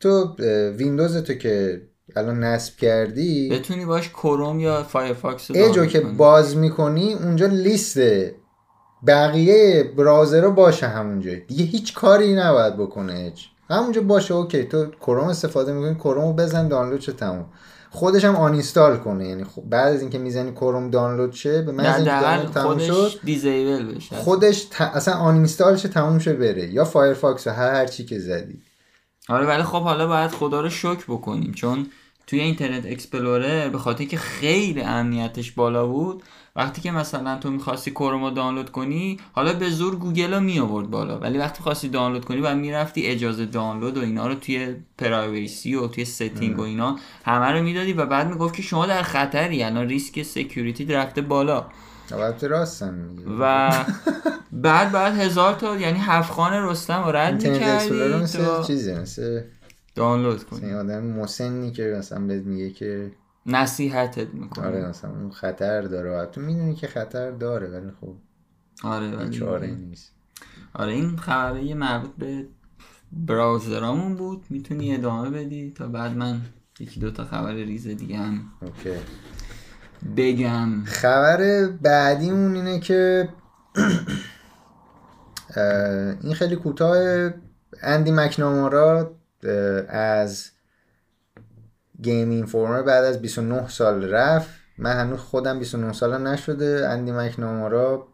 تو 0.00 0.36
ویندوز 0.76 1.16
تو 1.16 1.34
که 1.34 1.82
الان 2.16 2.44
نصب 2.44 2.76
کردی 2.76 3.48
بتونی 3.48 3.84
باش 3.84 4.08
کروم 4.08 4.60
یا 4.60 4.82
فایرفاکس 4.82 5.50
رو 5.50 5.56
ایجو 5.56 5.86
که 5.86 6.00
باز 6.00 6.56
می‌کنی 6.56 7.14
اونجا 7.14 7.46
لیست 7.46 7.98
بقیه 9.06 9.92
browser 9.96 10.48
باشه 10.48 10.88
همونجا 10.88 11.30
دیگه 11.48 11.64
هیچ 11.64 11.94
کاری 11.94 12.34
نباید 12.34 12.76
بکنه 12.76 13.12
اج 13.14 13.44
همونجا 13.70 14.00
باشه 14.00 14.34
OK 14.34 14.64
تو 14.64 14.86
کروم 14.86 15.28
استفاده 15.28 15.72
می‌کنی 15.72 15.94
کروم 15.94 16.24
رو 16.24 16.32
بزن 16.32 16.68
دانلود 16.68 17.00
چه 17.00 17.12
تموم. 17.12 17.46
خودش 17.90 18.24
هم 18.24 18.36
uninstall 18.36 18.96
کنه 18.96 19.28
یعنی 19.28 19.44
خب 19.44 19.62
بعد 19.62 19.94
از 19.94 20.00
اینکه 20.00 20.18
می‌زنی 20.18 20.52
کروم 20.52 20.90
دانلود 20.90 21.32
شه 21.32 21.62
به 21.62 21.72
من 21.72 22.46
خودش 22.46 22.86
شد. 22.86 23.10
disable 23.24 23.94
بشه. 23.94 24.16
خودش 24.16 24.64
ت... 24.70 24.80
اصلا 24.80 25.14
uninstall 25.14 25.76
شه 25.76 25.88
تموم 25.88 26.18
شه 26.18 26.32
بره. 26.32 26.66
یا 26.66 26.84
فایرفاکس 26.84 27.48
هر 27.48 27.74
هر 27.74 27.86
چی 27.86 28.04
که 28.04 28.18
زدی. 28.18 28.62
آره 29.28 29.46
ولی 29.46 29.62
خب 29.62 29.82
حالا 29.82 30.06
باید 30.06 30.30
خدا 30.30 30.60
رو 30.60 30.68
شکر 30.68 31.04
بکنیم 31.08 31.52
چون 31.52 31.86
توی 32.26 32.40
اینترنت 32.40 32.86
اکسپلورر 32.86 33.68
به 33.68 33.78
خاطر 33.78 34.04
که 34.04 34.16
خیلی 34.16 34.80
امنیتش 34.80 35.52
بالا 35.52 35.86
بود. 35.86 36.22
وقتی 36.56 36.80
که 36.80 36.90
مثلا 36.90 37.38
تو 37.38 37.50
می‌خواستی 37.50 37.90
کرومو 37.90 38.30
دانلود 38.30 38.70
کنی 38.70 39.18
حالا 39.32 39.52
به 39.52 39.70
زور 39.70 39.96
گوگل 39.96 40.34
رو 40.34 40.40
می 40.40 40.58
آورد 40.58 40.90
بالا. 40.90 41.18
ولی 41.18 41.38
وقتی 41.38 41.62
خواستی 41.62 41.88
دانلود 41.88 42.24
کنی 42.24 42.40
و 42.40 42.54
می‌رفتی 42.54 43.06
اجازه 43.06 43.46
دانلود 43.46 43.96
و 43.96 44.00
اینا 44.00 44.26
رو 44.26 44.34
توی 44.34 44.76
privacy 44.98 45.74
و 45.74 45.86
توی 45.86 46.04
setting 46.04 46.58
و 46.58 46.62
اینا 46.62 46.98
همه 47.24 47.46
رو 47.46 47.62
می‌دادی 47.62 47.92
و 47.92 48.06
بعد 48.06 48.28
می‌گفت 48.28 48.54
که 48.54 48.62
شما 48.62 48.86
در 48.86 49.02
خطری 49.02 49.56
یعنی 49.56 49.86
ریسک 49.86 50.22
security 50.22 50.84
رفته 50.84 51.20
بالا. 51.20 51.66
و 53.40 53.70
بعد 54.52 54.92
بعد 54.92 55.18
هزار 55.18 55.54
تا 55.54 55.76
یعنی 55.76 55.98
هفت 55.98 56.32
خان 56.32 56.70
رستم 56.70 57.04
و 57.06 57.12
رد 57.12 57.46
می‌کردی 57.46 57.88
چیزی 58.66 58.94
مثل 58.94 59.42
دانلود 59.94 60.44
کنی. 60.44 60.72
آدم 60.72 61.04
مسنی 61.04 61.70
که 61.70 61.94
مثلا 61.98 62.26
بهت 62.26 62.44
میگه 62.44 62.70
که 62.70 63.12
نصیحتت 63.46 64.34
می‌کنه. 64.34 64.66
آره 64.66 64.88
مثلا 64.88 65.10
اون 65.10 65.30
خطر 65.30 65.82
داره. 65.82 66.26
تو 66.26 66.40
می‌دونی 66.40 66.74
که 66.74 66.86
خطر 66.86 67.30
داره 67.30 67.68
ولی 67.68 67.90
خب 68.00 68.14
آره 68.82 69.16
ولی 69.16 69.38
چاره 69.38 69.66
نیست. 69.66 70.12
آره 70.74 70.92
این 70.92 71.16
خبره 71.16 71.74
مربوط 71.74 72.10
به 72.18 72.46
براوزرامون 73.12 74.16
بود. 74.16 74.44
می‌تونی 74.50 74.94
ادامه 74.94 75.30
بدی 75.30 75.70
تا 75.70 75.86
بعد 75.86 76.16
من 76.16 76.40
یکی 76.80 77.00
دوتا 77.00 77.24
خبر 77.24 77.52
ریز 77.52 77.88
دیگه 77.88 78.16
هم 78.16 78.40
اوکی. 78.62 78.94
بگم. 80.16 80.84
خبر 80.84 81.68
بعدیمون 81.82 82.54
اینه 82.54 82.80
که 82.80 83.28
این 86.22 86.34
خیلی 86.34 86.56
کوتاه. 86.56 87.30
اندی 87.82 88.10
مکنامارا 88.10 89.16
از 89.88 90.50
گیم 92.02 92.30
اینفورمر 92.30 92.82
بعد 92.82 93.04
از 93.04 93.22
29 93.22 93.68
سال 93.68 94.04
رفت. 94.04 94.50
من 94.78 94.92
هنوز 94.92 95.18
خودم 95.18 95.58
29 95.58 95.92
سال 95.92 96.22
نشده. 96.26 96.88
اندی 96.88 97.12
مکنامارا 97.12 98.08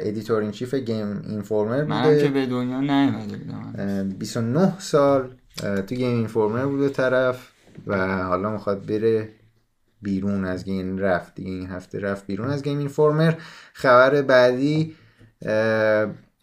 editor 0.00 0.42
in 0.42 0.50
chief 0.50 0.74
گیم 0.74 1.22
اینفورمر 1.28 1.82
بوده. 1.82 1.94
من 1.94 2.18
که 2.18 2.28
به 2.28 2.46
دنیا 2.46 2.80
نیومده 2.80 3.36
بودم. 3.36 4.08
29 4.18 4.78
سال 4.78 5.36
تو 5.62 5.94
گیم 5.94 6.16
اینفورمر 6.16 6.66
بوده 6.66 6.88
طرف 6.88 7.48
و 7.86 8.22
حالا 8.24 8.50
می‌خواد 8.50 8.86
بره 8.86 9.28
بیرون 10.02 10.44
از 10.44 10.64
گیم 10.64 10.98
رفت 10.98 11.34
دیگه 11.34 11.50
این 11.50 11.66
هفته 11.66 11.98
رفت 11.98 12.26
بیرون 12.26 12.50
از 12.50 12.62
گیم 12.62 12.78
اینفورمر 12.78 13.34
خبر 13.72 14.22
بعدی 14.22 14.94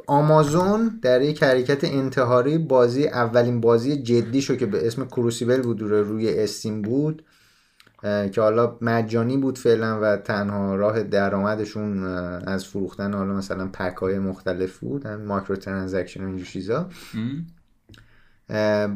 آمازون 0.07 0.99
در 1.01 1.21
یک 1.21 1.43
حرکت 1.43 1.83
انتحاری 1.83 2.57
بازی 2.57 3.07
اولین 3.07 3.61
بازی 3.61 3.97
جدی 3.97 4.41
شو 4.41 4.55
که 4.55 4.65
به 4.65 4.87
اسم 4.87 5.05
کروسیبل 5.05 5.61
بود 5.61 5.81
روی 5.81 6.39
استیم 6.39 6.81
بود 6.81 7.23
که 8.01 8.41
حالا 8.41 8.77
مجانی 8.81 9.37
بود 9.37 9.57
فعلا 9.57 9.99
و 10.01 10.17
تنها 10.17 10.75
راه 10.75 11.03
درآمدشون 11.03 12.03
از 12.47 12.65
فروختن 12.65 13.13
حالا 13.13 13.33
مثلا 13.33 13.67
pack 13.67 13.95
های 13.97 14.19
مختلف 14.19 14.77
بود 14.79 15.07
micro 15.07 15.55
transaction 15.55 16.23
و 16.23 16.27
اینجور 16.27 16.47
چیزا. 16.47 16.89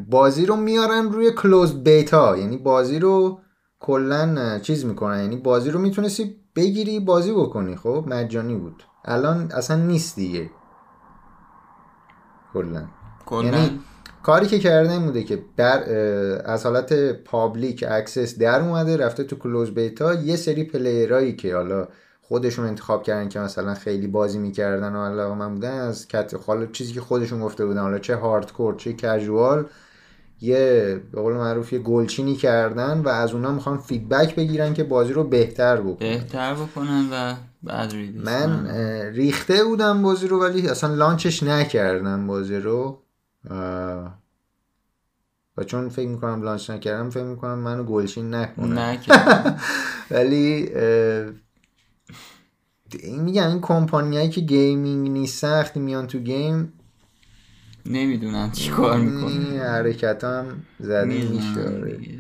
بازی 0.09 0.45
رو 0.45 0.55
میارن 0.55 1.11
روی 1.11 1.31
closed 1.31 1.83
beta 1.83 2.37
یعنی 2.37 2.57
بازی 2.57 2.99
رو 2.99 3.39
کلا 3.79 4.59
چیز 4.59 4.85
می‌کنن 4.85 5.21
یعنی 5.21 5.35
بازی 5.35 5.71
رو 5.71 5.79
می‌تونستی 5.79 6.35
بگیری 6.55 6.99
بازی 6.99 7.31
بکنی 7.31 7.75
خب؟ 7.75 8.05
مجانی 8.07 8.55
بود. 8.55 8.83
الان 9.05 9.51
اصلا 9.51 9.77
نیست 9.77 10.15
دیگه. 10.15 10.49
کلا. 12.53 12.83
یعنی 13.31 13.79
کاری 14.23 14.47
که 14.47 14.59
کرده 14.59 14.91
این 14.91 15.05
بوده 15.05 15.23
که 15.23 15.39
در 15.57 15.83
از 16.51 16.65
حالت 16.65 16.93
public 17.11 17.85
access 17.89 18.37
در 18.37 18.61
اومده 18.61 18.97
رفته 18.97 19.23
تو 19.23 19.35
closed 19.35 19.71
beta 19.71 20.13
یه 20.13 20.35
سری 20.35 20.63
player 20.63 21.17
ایی 21.17 21.35
که 21.35 21.55
حالا 21.55 21.87
خودشون 22.21 22.65
انتخاب 22.65 23.03
کردن 23.03 23.29
که 23.29 23.39
مثلا 23.39 23.73
خیلی 23.73 24.07
بازی 24.07 24.39
می‌کردن 24.39 24.95
و 24.95 25.05
علاقه 25.05 25.35
مند 25.35 25.53
بودن 25.53 25.71
از 25.71 26.07
کت 26.07 26.35
حالا 26.47 26.65
چیزی 26.65 26.93
که 26.93 27.01
خودشون 27.01 27.41
گفته 27.41 27.65
بودن 27.65 27.81
حالا 27.81 27.99
چه 27.99 28.15
hardcore 28.15 28.75
چه 28.75 28.93
casual 28.93 29.65
یه 30.41 31.01
به 31.11 31.21
قول 31.21 31.33
معروف 31.33 31.73
یه 31.73 31.79
گلچینی 31.79 32.35
کردن 32.35 33.01
و 33.01 33.09
از 33.09 33.33
اونا 33.33 33.51
می‌خوان 33.51 33.77
feedback 33.77 34.35
بگیرن 34.35 34.73
که 34.73 34.83
بازی 34.83 35.13
رو 35.13 35.23
بهتر 35.23 35.81
بکنن. 35.81 35.95
بهتر 35.99 36.53
بکنن 36.53 37.05
و 37.11 37.35
من 38.25 38.67
ریخته 39.13 39.63
بودم 39.63 40.01
بازی 40.01 40.27
رو 40.27 40.41
ولی 40.41 40.67
اصلا 40.67 40.95
launch 40.95 41.31
ش 41.31 41.43
نکردم 41.43 42.27
بازی 42.27 42.55
رو. 42.55 43.01
و 45.57 45.63
چون 45.65 45.89
فکر 45.89 46.07
می‌کنم 46.07 46.41
launch 46.43 46.69
نکردم 46.69 47.09
فکر 47.09 47.23
می‌کنم 47.23 47.59
منو 47.59 47.83
گلچین 47.83 48.33
نکنم 48.35 48.75
ولی 50.11 50.69
میگم 53.03 53.47
این 53.47 53.61
کمپانیایی 53.61 54.29
که 54.29 54.41
gaming 54.41 55.09
نیست 55.09 55.37
سختی 55.37 55.79
میان 55.79 56.07
تو 56.07 56.19
game. 56.19 56.73
نمی‌دونن 57.85 58.51
چی 58.51 58.69
کار 58.69 58.97
می‌کنن. 58.99 59.59
حرکت 59.59 60.23
هم 60.23 60.45
زده 60.79 61.05
میشه 61.05 62.18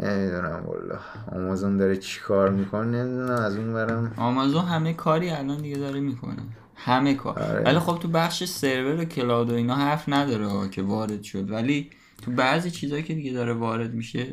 نمی‌دونم 0.00 0.64
والا. 0.66 0.98
آمازون 1.32 1.76
داره 1.76 1.96
چی 1.96 2.20
کار 2.20 2.50
می‌کنه 2.50 3.04
نمی‌دونم 3.04 3.42
از 3.42 3.56
اون 3.56 3.72
برم 3.72 4.12
آمازون 4.16 4.64
همه 4.64 4.92
کاری 4.92 5.30
الان 5.30 5.62
دیگه 5.62 5.76
داره 5.76 6.00
می‌کنه. 6.00 6.36
همه 6.74 7.14
کار. 7.14 7.38
آره. 7.38 7.64
ولی 7.64 7.78
خب 7.78 7.98
تو 7.98 8.08
بخش 8.08 8.44
سرور 8.44 9.00
و 9.00 9.04
کلاود 9.04 9.50
و 9.50 9.54
اینا 9.54 9.74
حرف 9.74 10.08
نداره 10.08 10.68
که 10.68 10.82
وارد 10.82 11.22
شد. 11.22 11.50
ولی 11.50 11.90
تو 12.22 12.30
بعضی 12.30 12.70
چیزایی 12.70 13.02
که 13.02 13.14
دیگه 13.14 13.32
داره 13.32 13.52
وارد 13.52 13.94
میشه 13.94 14.26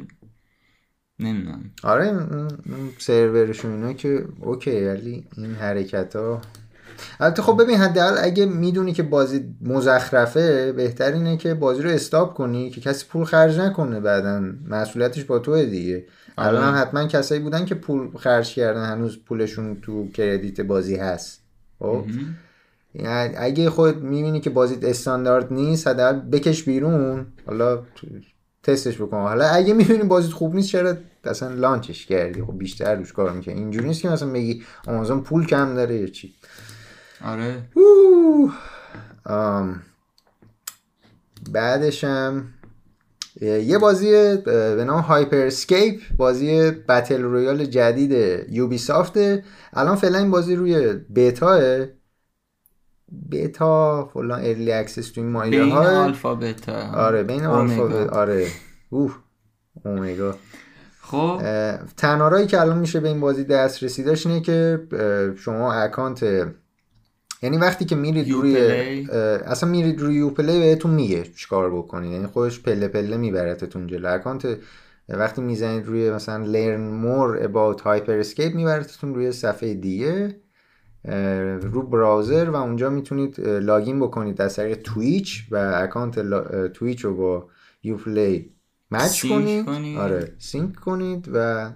نمی‌دونم. 1.19 1.71
آره 1.83 2.27
سرورشون 2.97 3.71
اینا 3.71 3.93
که 3.93 4.25
اوکی 4.39 4.85
ولی 4.85 5.27
این 5.37 5.55
حرکت 5.55 6.15
ها 6.15 6.41
البته 7.19 7.41
خب 7.41 7.63
ببین 7.63 7.77
حداقل 7.77 8.17
اگه 8.23 8.45
می‌دونی 8.45 8.93
که 8.93 9.03
بازی 9.03 9.55
مزخرفه 9.61 10.71
بهتر 10.71 11.11
اینه 11.11 11.37
که 11.37 11.53
بازی 11.53 11.81
رو 11.81 11.89
استاپ 11.89 12.33
کنی 12.33 12.69
که 12.69 12.81
کسی 12.81 13.05
پول 13.09 13.23
خرج 13.23 13.59
نکنه 13.59 13.99
بعدا. 13.99 14.43
مسئولیتش 14.69 15.23
با 15.23 15.39
توه 15.39 15.65
دیگه. 15.65 16.05
آره. 16.37 16.47
الان 16.47 16.73
حتما 16.73 17.07
کسایی 17.07 17.41
بودن 17.41 17.65
که 17.65 17.75
پول 17.75 18.17
خرج 18.17 18.53
کردن 18.53 18.85
هنوز 18.85 19.17
پولشون 19.17 19.77
تو 19.81 20.11
کردیت 20.11 20.61
بازی 20.61 20.95
هست. 20.95 21.41
خب؟ 21.79 22.05
اگه 23.37 23.69
خود 23.69 24.03
می‌بینی 24.03 24.39
که 24.39 24.49
بازی 24.49 24.77
استاندارد 24.81 25.53
نیست 25.53 25.87
حداقل 25.87 26.19
بکش 26.19 26.63
بیرون. 26.63 27.25
حالا 27.47 27.83
تستش 28.63 29.01
بکن. 29.01 29.17
حالا 29.17 29.45
اگه 29.45 29.73
می‌بینی 29.73 30.03
بازیت 30.03 30.33
خوب 30.33 30.55
نیست 30.55 30.69
چرا 30.69 30.95
اصلا 31.23 31.49
لانچش 31.53 32.05
کردی؟ 32.05 32.41
خب 32.41 32.57
بیشتر 32.57 32.95
روش 32.95 33.13
کار 33.13 33.31
می‌کنی. 33.31 33.53
اینجوری 33.53 33.87
نیست 33.87 34.01
که 34.01 34.09
مثلا 34.09 34.31
بگی 34.31 34.63
آمازون 34.87 35.21
پول 35.21 35.45
کم 35.45 35.75
داره 35.75 35.95
یا 35.95 36.07
چی. 36.07 36.33
آره. 37.23 37.63
بعدشم 41.51 42.47
یه 43.41 43.77
بازی 43.77 44.37
به 44.45 44.83
نام 44.87 45.01
هایپر 45.01 45.37
اسکیپ 45.37 46.01
بازی 46.17 46.71
battle 46.71 47.21
royale 47.21 47.65
جدید 47.65 48.11
یوبی 48.49 48.77
سافته 48.77 49.43
الان 49.73 49.95
فعلا 49.95 50.17
این 50.17 50.31
بازی 50.31 50.55
روی 50.55 50.93
بیتاه 50.93 51.85
بیتا 53.11 54.05
فلان 54.13 54.39
early 54.39 54.71
access 54.71 55.11
تو 55.11 55.21
این 55.21 55.29
مایه 55.29 55.59
بین 55.59 55.71
alpha 55.71 56.35
beta 56.35 56.91
آره 56.93 57.23
بین 57.23 57.45
alpha 57.45 57.87
beta 57.87 58.19
آره. 58.19 58.47
اوه 58.89 59.15
اومگا. 59.85 60.35
خب. 61.01 61.41
تنها 61.97 62.22
راهی 62.22 62.47
که 62.47 62.61
الان 62.61 62.77
میشه 62.77 62.99
به 62.99 63.07
این 63.07 63.19
بازی 63.19 63.43
دسترسی 63.43 64.03
داشت 64.03 64.27
اینه 64.27 64.41
که 64.41 64.87
شما 65.37 65.73
account 65.73 66.47
یعنی 67.41 67.57
وقتی 67.57 67.85
که 67.85 67.95
میرید 67.95 68.31
روی 68.31 68.57
اصلا 69.45 69.69
میرید 69.69 70.01
روی 70.01 70.15
یو 70.15 70.29
پلی 70.29 70.59
بهتون 70.59 70.91
میگه 70.91 71.23
چیکار 71.23 71.75
بکنید 71.75 72.11
یعنی 72.11 72.27
خودش 72.27 72.59
پله 72.59 72.87
پله 72.87 73.17
میبرتتون 73.17 73.87
جلو. 73.87 74.13
account 74.13 74.57
وقتی 75.09 75.41
می‌زنید 75.41 75.85
روی 75.85 76.11
مثلا 76.11 76.45
learn 76.45 77.03
more 77.05 77.43
about 77.47 77.81
Hyper 77.81 78.25
Scape 78.25 78.55
میبرتتون 78.55 79.15
روی 79.15 79.31
صفحه 79.31 79.73
دیگه 79.73 80.35
رو 81.61 81.81
browser 81.81 82.49
و 82.49 82.55
اونجا 82.55 82.89
می‌تونید 82.89 83.39
login 83.39 83.99
بکنید 83.99 84.41
از 84.41 84.55
طریق 84.55 84.81
تویچ 84.81 85.47
و 85.51 85.73
account 85.75 86.19
تویچ 86.73 87.05
رو 87.05 87.15
با 87.15 87.47
یو 87.83 87.97
پلی 87.97 88.51
match 88.91 89.25
کنید. 89.25 89.69
آره 89.97 90.33
sync 90.37 90.75
کنید 90.75 91.29
و 91.33 91.69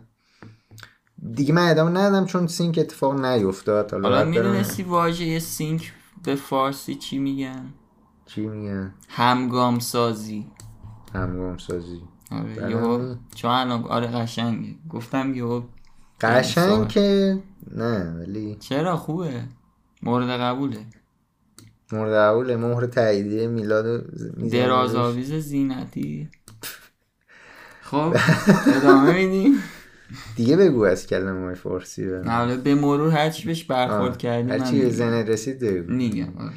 دیگه 1.35 1.53
من 1.53 1.69
ادامه 1.69 1.91
ندادم 1.91 2.25
چون 2.25 2.47
سینک 2.47 2.79
اتفاق 2.79 3.25
نیفتاد. 3.25 3.93
حالا 3.93 4.25
می‌دونستی 4.25 4.83
واژه 4.83 5.39
سینک 5.39 5.93
به 6.23 6.35
فارسی 6.35 6.95
چی 6.95 7.17
میگن؟ 7.17 7.65
چی 8.25 8.41
میگن؟ 8.47 8.93
همگام 9.09 9.79
سازی 9.79 10.45
همگام 11.13 11.57
سازی 11.57 12.01
آره 12.31 12.69
یهو 12.71 13.15
چون 13.35 13.51
الان 13.51 13.83
آره 13.83 14.07
قشنگ 14.07 14.77
گفتم 14.89 15.33
یهو 15.33 15.61
قشنگ 16.21 16.87
که 16.87 17.37
نه 17.71 18.13
ولی 18.19 18.55
چرا؟ 18.55 18.97
خوبه. 18.97 19.43
مورد 20.03 20.29
قبوله. 20.29 20.85
مورد 21.91 22.13
قبوله. 22.13 22.57
مهر 22.57 22.85
تاییدیه 22.85 23.47
میلاد 23.47 24.03
دراز 24.51 24.95
آویز 24.95 25.33
زینتی. 25.33 26.29
خب 27.89 28.15
ادامه 28.75 29.13
میدیم. 29.13 29.63
دیگه 30.35 30.57
بگو 30.57 30.83
از 30.83 31.07
کلمه 31.07 31.45
های 31.45 31.55
فارسی 31.55 32.05
به 32.05 32.57
به 32.63 32.75
مرور 32.75 33.11
هرچی 33.11 33.45
بهش 33.45 33.63
برخورد 33.63 34.17
کردیم 34.17 34.49
هرچی 34.49 34.81
به 34.81 34.89
زنه 34.89 35.23
رسید 35.23 35.59
بگو. 35.59 35.91
میگم 35.91 36.37
آره. 36.37 36.51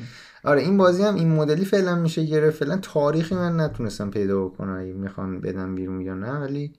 آره 0.45 0.61
این 0.61 0.77
بازی 0.77 1.03
هم 1.03 1.15
این 1.15 1.29
مدلی 1.33 1.65
فعلا 1.65 1.95
میشه 1.95 2.25
گرفت. 2.25 2.65
فعلا 2.65 2.77
تاریخی 2.77 3.35
من 3.35 3.61
نتونستم 3.61 4.11
پیدا 4.11 4.45
بکنم 4.45 4.79
اگه 4.81 4.93
می‌خوان 4.93 5.41
بدم 5.41 5.75
بیرون 5.75 6.01
یا 6.01 6.15
نه 6.15 6.33
ولی 6.33 6.73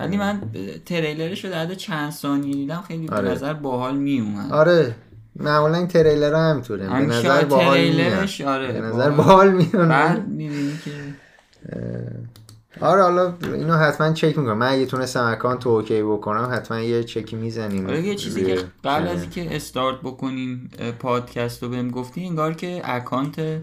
ولی 0.00 0.16
من 0.16 0.40
تریلرش 0.86 1.44
رو 1.44 1.50
در 1.50 1.74
چند 1.74 2.10
ثانیه 2.12 2.54
دیدم 2.54 2.84
خیلی 2.88 3.08
آره. 3.08 3.28
به 3.28 3.34
نظر 3.34 3.54
باحال 3.54 3.96
میومد. 3.96 4.52
آره 4.52 4.94
معمولا 5.36 5.78
این 5.78 5.86
تریلر 5.86 6.34
ها 6.34 6.50
همطوره 6.50 6.86
به 6.88 6.92
نظر 6.92 7.44
باحال 7.44 8.00
آره 8.46 8.72
به 8.72 8.80
نظر 8.80 9.10
باحال. 9.10 9.52
میاد. 9.52 9.88
بعد 9.88 10.28
می‌بینی 10.28 10.78
که 10.84 10.90
آره 12.80 13.02
حالا 13.02 13.34
اینو 13.42 13.74
حتما 13.74 14.12
چک 14.12 14.38
می‌کنم. 14.38 14.58
من 14.58 14.72
اگه 14.72 14.86
تونستم 14.86 15.24
اکانت 15.24 15.66
OK 15.66 16.02
بکنم 16.02 16.48
حتما 16.52 16.80
یه 16.80 17.04
چکی 17.04 17.36
می‌زنیم. 17.36 17.86
آره 17.86 18.02
یه 18.02 18.14
چیزی 18.14 18.44
که 18.44 18.58
قبل 18.84 19.08
از 19.08 19.20
اینکه 19.20 19.56
استارت 19.56 20.00
بکنیم 20.00 20.70
پادکست 20.98 21.62
رو 21.62 21.68
بهم 21.68 21.90
گفتی 21.90 22.24
انگار 22.26 22.54
که 22.54 22.80
اکانت 22.84 23.62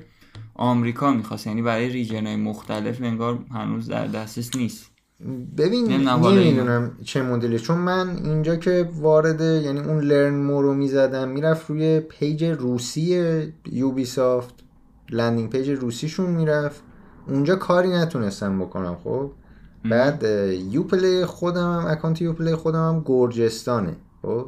آمریکا 0.56 1.14
می‌خواست. 1.14 1.48
یعنی 1.48 1.62
برای 1.62 1.90
region 1.90 2.28
های 2.28 2.36
مختلف 2.36 3.02
انگار 3.02 3.40
هنوز 3.52 3.88
در 3.88 4.08
دسترس 4.08 4.56
نیست. 4.56 4.90
ببین 5.58 5.88
نمی‌دونم 5.88 6.98
چه 7.04 7.22
مدلی. 7.22 7.60
چون 7.60 7.78
من 7.78 8.18
اینجا 8.24 8.56
که 8.56 8.90
وارد 9.00 9.42
یعنی 9.42 9.80
اون 9.80 10.00
learn 10.00 10.36
more 10.36 10.61
رو 10.61 10.74
می‌زدم 10.74 11.30
می‌رفت 11.30 11.70
روی 11.70 12.00
page 12.00 12.44
روسی 12.44 13.24
یوبی 13.72 14.06
سافت 14.06 14.54
landing 15.10 15.50
page 15.50 15.70
روسیشون 15.70 16.30
می‌رفت. 16.30 16.84
اونجا 17.28 17.56
کاری 17.56 17.90
نتونستم 17.90 18.60
بکنم 18.60 18.98
خب؟ 19.04 19.32
بعد 19.86 20.24
Uplay 20.72 21.26
خودم 21.26 21.80
هم 21.80 21.88
اکانت 21.88 22.22
Uplay 22.22 22.56
خودم 22.56 22.88
هم 22.88 23.02
گرجستانه 23.06 23.96
خب؟ 24.22 24.48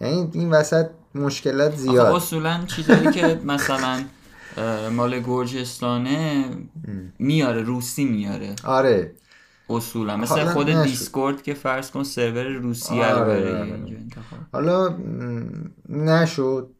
یعنی 0.00 0.30
این 0.32 0.50
وسط 0.50 0.86
مشکلات 1.14 1.76
زیاد. 1.76 2.14
اصولا 2.14 2.60
چیزایی 2.66 3.10
که 3.12 3.40
مثلا 3.44 4.02
مال 4.92 5.20
گرجستانه 5.20 6.44
میاره 7.18 7.62
روسی 7.62 8.04
میاره. 8.04 8.54
آره. 8.64 9.12
اصولا. 9.70 10.16
مثل 10.16 10.44
خود 10.44 10.70
نشد. 10.70 10.82
دیسکورد 10.82 11.42
که 11.42 11.54
فرض 11.54 11.90
کن 11.90 12.02
سرور 12.02 12.44
روسیه 12.46 13.06
آره 13.06 13.18
رو 13.18 13.24
بره 13.24 13.60
آره. 13.60 13.80
حالا 14.52 14.96
نشد. 15.88 16.70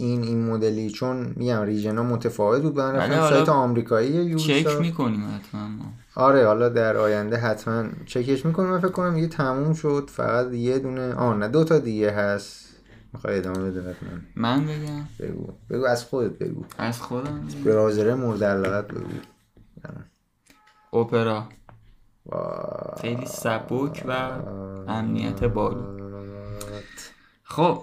این 0.00 0.22
این 0.22 0.50
مدلی 0.50 0.90
چون 0.90 1.32
میگم 1.36 1.62
ریژنا 1.62 2.02
متفاوت 2.02 2.62
بود 2.62 2.76
من 2.76 2.94
رفتم 2.94 3.28
سایت 3.28 3.48
آمریکایی 3.48 4.34
چک 4.34 4.80
می‌کنیم 4.80 5.24
حتما 5.34 5.68
آره 6.14 6.46
حالا 6.46 6.68
در 6.68 6.96
آینده 6.96 7.36
حتما 7.36 7.84
چکش 8.06 8.46
می‌کنیم. 8.46 8.78
فکر 8.78 8.88
کنم 8.88 9.14
دیگه 9.14 9.28
تموم 9.28 9.74
شد. 9.74 10.10
فقط 10.12 10.52
یه 10.52 10.78
دونه 10.78 11.14
آه 11.14 11.36
نه 11.36 11.48
دو 11.48 11.64
تا 11.64 11.78
دیگه 11.78 12.10
هست. 12.10 12.66
می‌خوای 13.12 13.38
ادامه 13.38 13.70
بده 13.70 13.80
من 13.80 14.22
من 14.36 14.66
بگم؟ 14.66 15.08
بگو. 15.20 15.52
بگو 15.70 15.84
از 15.84 16.04
خودت 16.04 16.38
بگو. 16.38 16.64
از 16.78 17.00
خودم 17.00 17.40
برازره 17.64 18.14
مورد 18.14 18.44
علاقت 18.44 18.88
بگو. 18.88 19.08
اپرا 20.92 21.44
خیلی 23.00 23.26
سبک 23.26 24.04
و 24.08 24.30
امنیت 24.88 25.44
بالا 25.44 25.69
و 25.69 25.82
خب 27.42 27.82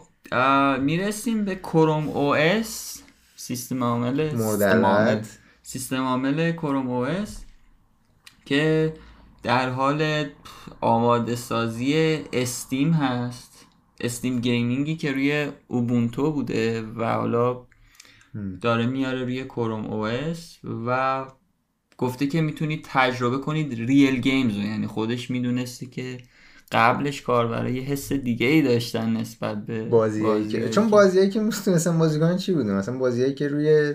می‌رسیم 0.79 1.45
به 1.45 1.55
کروم 1.55 2.07
او 2.07 2.35
اس 2.35 3.01
سیستم 3.35 3.83
عامل 3.83 4.35
مورد 4.35 5.27
سیستم 5.63 6.03
عامل 6.03 6.51
کروم 6.51 7.05
OS 7.05 7.29
که 8.45 8.93
در 9.43 9.69
حال 9.69 10.25
آماده 10.81 11.35
سازی 11.35 12.19
استیم 12.33 12.93
هست. 12.93 13.65
استیم 13.99 14.39
gaming 14.39 14.87
ی 14.87 14.95
که 14.95 15.11
روی 15.11 15.51
اوبونتو 15.67 16.31
بوده 16.31 16.81
و 16.81 17.03
حالا 17.13 17.65
داره 18.61 18.85
میاره 18.85 19.23
روی 19.23 19.43
کروم 19.43 19.85
او 19.85 20.07
و 20.87 21.25
گفته 21.97 22.27
که 22.27 22.41
می‌تونید 22.41 22.87
تجربه 22.89 23.37
کنید 23.37 23.73
ریل 23.73 24.21
گیمز 24.21 24.55
رو. 24.55 24.61
یعنی 24.61 24.87
خودش 24.87 25.29
می‌دونسته 25.29 25.85
که 25.85 26.17
قبلش 26.71 27.21
کاربرا 27.21 27.69
یه 27.69 27.81
حس 27.81 28.13
دیگه 28.13 28.47
ای 28.47 28.61
داشتن 28.61 29.17
نسبت 29.17 29.65
به 29.65 29.85
بازی 29.85 30.47
که 30.47 30.69
چون 30.69 30.89
بازیایی 30.89 31.29
که 31.29 31.39
مثلا 31.39 31.97
بازیکن 31.97 32.37
چی 32.37 32.53
بوده؟ 32.53 32.73
مثلا 32.73 32.97
بازیایی 32.97 33.33
که 33.33 33.47
روی 33.47 33.93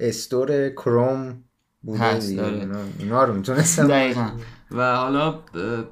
استور 0.00 0.68
کروم 0.68 1.44
بوده 1.82 2.34
داره. 2.36 2.68
اینا 2.98 3.24
رو 3.24 3.34
می‌تونستم 3.34 3.86
دقیقا. 3.86 4.30
و 4.70 4.96
حالا 4.96 5.40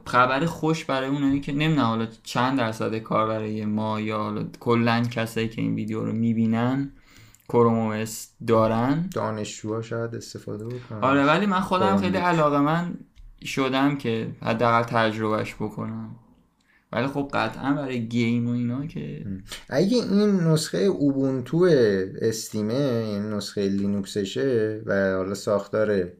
خبر 0.06 0.46
خوش 0.46 0.84
برای 0.84 1.08
اونایی 1.08 1.40
که 1.40 1.52
نمی‌دونم 1.52 1.86
حالا 1.86 2.06
چند 2.22 2.58
درصد 2.58 2.98
کار 2.98 3.28
برای 3.28 3.64
ما 3.64 4.00
یا 4.00 4.18
حالا 4.18 4.44
کلا 4.60 5.02
کسایی 5.02 5.48
که 5.48 5.62
این 5.62 5.74
ویدیو 5.74 6.04
رو 6.04 6.12
می‌بینن 6.12 6.92
کروم 7.48 8.04
دارن؟ 8.46 9.10
دانشجوها 9.14 9.82
شاید 9.82 10.14
استفاده 10.14 10.64
بکنن. 10.64 11.00
آره 11.00 11.24
ولی 11.24 11.46
من 11.46 11.60
خودم 11.60 11.96
خیلی 11.96 12.16
علاقه 12.16 12.60
من 12.60 12.94
شدم 13.44 13.98
که 13.98 14.28
حداقل 14.42 14.82
تجربهش 14.82 15.54
بکنم. 15.54 16.16
ولی 16.92 17.06
خب 17.06 17.30
قطعا 17.34 17.74
برای 17.74 18.08
game 18.08 18.48
و 18.48 18.50
اینا 18.52 18.86
که 18.86 19.26
اگه 19.68 19.96
این 19.96 20.30
نسخه 20.40 20.78
اوبونتو 20.78 21.68
استیمه 22.20 22.74
این 22.74 23.22
نسخه 23.22 23.68
لینوکسشه 23.68 24.82
و 24.86 25.12
حالا 25.16 25.34
ساختار 25.34 26.12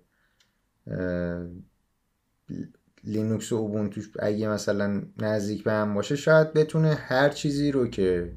لینوکس 3.04 3.52
و 3.52 3.56
اوبونتو 3.56 4.00
اگه 4.18 4.48
مثلا 4.48 5.02
نزدیک 5.18 5.64
به 5.64 5.72
هم 5.72 5.94
باشه 5.94 6.16
شاید 6.16 6.52
بتونه 6.52 6.94
هر 6.94 7.28
چیزی 7.28 7.72
رو 7.72 7.86
که 7.86 8.32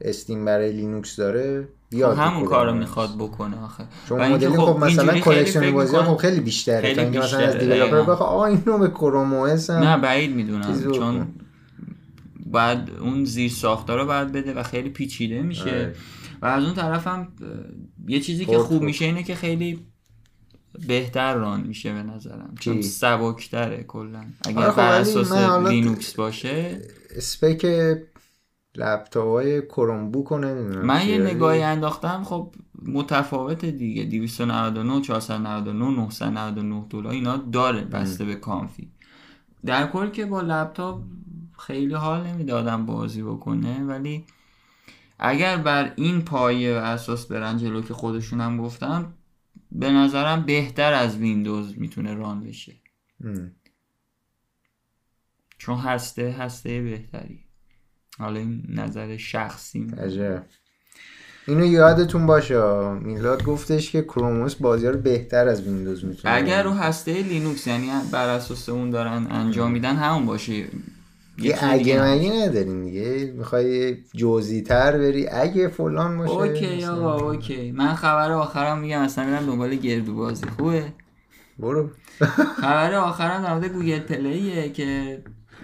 استیم 0.00 0.44
برای 0.44 0.72
لینوکس 0.72 1.16
داره 1.16 1.68
بیاد 1.90 2.14
خب 2.14 2.20
همون 2.20 2.44
کارو 2.44 2.74
می‌خواد 2.74 3.16
بکنه 3.18 3.64
آخه. 3.64 3.84
چون 4.08 4.32
مدل 4.32 4.50
خب, 4.50 4.64
خب 4.64 4.84
مثلا 4.84 5.18
collection 5.18 5.70
بازی 5.70 5.96
خب 5.96 6.16
خیلی 6.16 6.40
بیشتره. 6.40 6.94
خیلی 6.94 7.04
بیشتره 7.04 7.24
مثلا 7.24 7.40
از 7.40 7.56
developer 7.56 8.00
بخواد 8.00 8.28
آقا 8.28 8.46
اینو 8.46 8.78
به 8.78 8.88
کروم 8.88 9.34
او 9.34 9.46
نه 9.68 9.96
بعید 9.98 10.30
می‌دونم. 10.36 10.92
چون 10.94 11.28
بعد 12.46 12.90
اون 13.00 13.24
زیر 13.24 13.50
ساختار 13.50 14.00
رو 14.00 14.06
باید 14.06 14.32
بده 14.32 14.54
و 14.54 14.62
خیلی 14.62 14.88
پیچیده 14.88 15.42
میشه. 15.42 15.62
آره. 15.62 15.94
و 16.42 16.46
از 16.46 16.64
اون 16.64 16.74
طرف 16.74 17.06
هم 17.06 17.28
یه 18.08 18.20
چیزی 18.20 18.44
که 18.44 18.58
خوب 18.58 18.82
میشه 18.82 19.04
اینه 19.04 19.22
که 19.22 19.34
خیلی 19.34 19.86
بهتر 20.86 21.34
run 21.34 21.60
میشه 21.60 21.92
به 21.92 22.02
نظرم. 22.02 22.54
چون 22.60 22.82
سبکتره 22.82 23.82
کلا. 23.82 24.24
اگر 24.46 24.58
آره 24.58 24.70
خب 24.70 24.76
بر 24.76 25.00
اساس 25.00 25.32
لینوکس 25.68 26.14
باشه. 26.14 26.80
spec 27.16 27.66
لپتاپ 28.74 29.26
های 29.26 29.62
کرومبوک 29.62 30.26
رو 30.26 30.38
نمی‌دونم 30.38 30.86
من 30.86 31.08
یه 31.08 31.18
نگاهی 31.18 31.62
انداختم 31.62 32.24
خب 32.24 32.54
متفاوت 32.82 33.64
دیگه 33.64 34.04
299 34.04 35.02
499 35.02 35.90
999 35.90 36.86
دلار 36.90 37.12
اینا 37.12 37.36
داره 37.36 37.84
بسته 37.84 38.24
به 38.24 38.34
config 38.34 38.92
در 39.64 39.86
کل 39.86 40.10
که 40.10 40.26
با 40.26 40.40
لپتاپ 40.40 41.02
خیلی 41.58 41.94
حال 41.94 42.26
نمی‌دادم 42.26 42.86
بازی 42.86 43.22
بکنه 43.22 43.84
ولی 43.84 44.24
اگر 45.18 45.56
بر 45.56 45.92
این 45.96 46.22
پایه 46.22 46.74
و 46.74 46.76
اساس 46.76 47.26
برن 47.26 47.58
جلو 47.58 47.82
که 47.82 47.94
خودشون 47.94 48.40
هم 48.40 48.56
گفتم 48.56 49.14
به 49.72 49.92
نظرم 49.92 50.42
بهتر 50.42 50.92
از 50.92 51.16
ویندوز 51.16 51.78
می‌تونه 51.78 52.14
run 52.14 52.40
بشه. 52.40 52.74
چون 55.58 55.76
هسته 55.78 56.30
هسته 56.30 56.82
بهتری. 56.82 57.47
حالا 58.18 58.40
این 58.40 58.62
نظر 58.68 59.16
شخصی. 59.16 59.86
عجب. 59.98 60.42
اینو 61.48 61.66
یادتون 61.66 62.26
باشه 62.26 62.92
میلاد 62.94 63.44
گفتش 63.44 63.90
که 63.90 64.02
Chrome 64.02 64.41
OS 64.41 64.54
بازی 64.54 64.86
رو 64.86 64.98
بهتر 64.98 65.48
از 65.48 65.62
ویندوز 65.62 66.04
می‌تونه 66.04 66.34
اگر 66.34 66.62
رو 66.62 66.70
هسته 66.70 67.22
لینوکس 67.22 67.66
یعنی 67.66 67.90
بر 68.12 68.28
اساس 68.28 68.68
اون 68.68 68.90
دارن 68.90 69.26
انجام 69.30 69.70
میدن 69.70 69.96
همون 69.96 70.26
باشه. 70.26 70.64
یه 71.38 71.58
اگه 71.60 72.02
مگه 72.02 72.32
نداریم 72.32 72.84
دیگه؟ 72.84 73.32
می‌خوای 73.36 73.96
جزئی 74.16 74.62
تر 74.62 74.98
بری؟ 74.98 75.28
اگه 75.28 75.68
فلان 75.68 76.18
باشه 76.18 76.32
OK 76.32 76.84
آقا 76.84 77.30
OK. 77.30 77.72
من 77.72 77.94
خبر 77.94 78.32
آخرم 78.32 78.78
میگم 78.78 79.00
اصلا 79.00 79.24
میرم 79.24 79.46
دنبال 79.46 79.74
گردو 79.74 80.14
بازی. 80.14 80.46
خوبه؟ 80.46 80.92
برو. 81.58 81.90
خبر 82.60 82.94
آخرم 82.94 83.42
در 83.42 83.54
مورد 83.54 83.72
گوگل 83.72 83.98
پلیه 83.98 84.68
که 84.68 85.18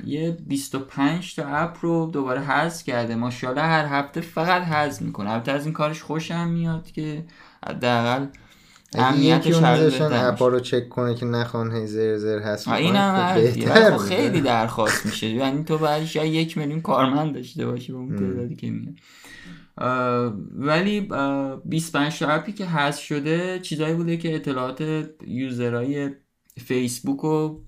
یه 0.05 0.38
25 0.47 1.34
تا 1.34 1.47
اپ 1.47 1.76
رو 1.80 2.11
دوباره 2.12 2.40
حذف 2.40 2.84
کرده. 2.84 3.14
ماشاءالله 3.14 3.62
هر 3.62 3.86
هفته 3.86 4.20
فقط 4.20 4.62
حذف 4.62 5.03
می‌کنه. 5.03 5.30
البته 5.30 5.53
از 5.53 5.64
این 5.64 5.72
کارش 5.72 6.03
خوشم 6.03 6.49
میاد 6.49 6.90
که 6.90 7.24
حداقل 7.66 8.26
امنیتش 8.95 9.55
اپا 10.12 10.49
رو 10.49 10.61
چک 10.61 10.88
کنه 10.88 11.14
که 11.14 11.26
نخوان 11.26 11.76
هی 11.76 11.86
زر 11.86 12.16
زر 12.16 12.38
هست 12.38 12.68
این 12.68 12.97
هم 12.97 13.47
خب 13.90 13.97
خیلی 13.97 14.40
درخواست 14.40 15.07
میشه. 15.07 15.26
یعنی 15.26 15.64
تو 15.64 15.78
بعدش 15.78 16.16
یا 16.16 16.24
یک 16.24 16.59
میلیون 16.59 16.80
کارمند 16.80 17.34
داشته 17.34 17.66
باشی 17.66 17.92
به 17.92 17.99
اون 17.99 18.16
تعدادی 18.16 18.57
که 18.57 18.70
میاد. 18.70 18.95
ولی 20.57 21.09
25 21.64 22.18
تا 22.18 22.28
app 22.28 22.47
ی 22.47 22.53
که 22.53 22.66
حذف 22.66 23.03
شده 23.03 23.59
چیزایی 23.59 23.95
بوده 23.95 24.16
که 24.16 24.34
اطلاعات 24.34 25.05
user 25.26 25.82
های 25.82 26.11
فیسبوک 26.64 27.20
رو 27.20 27.61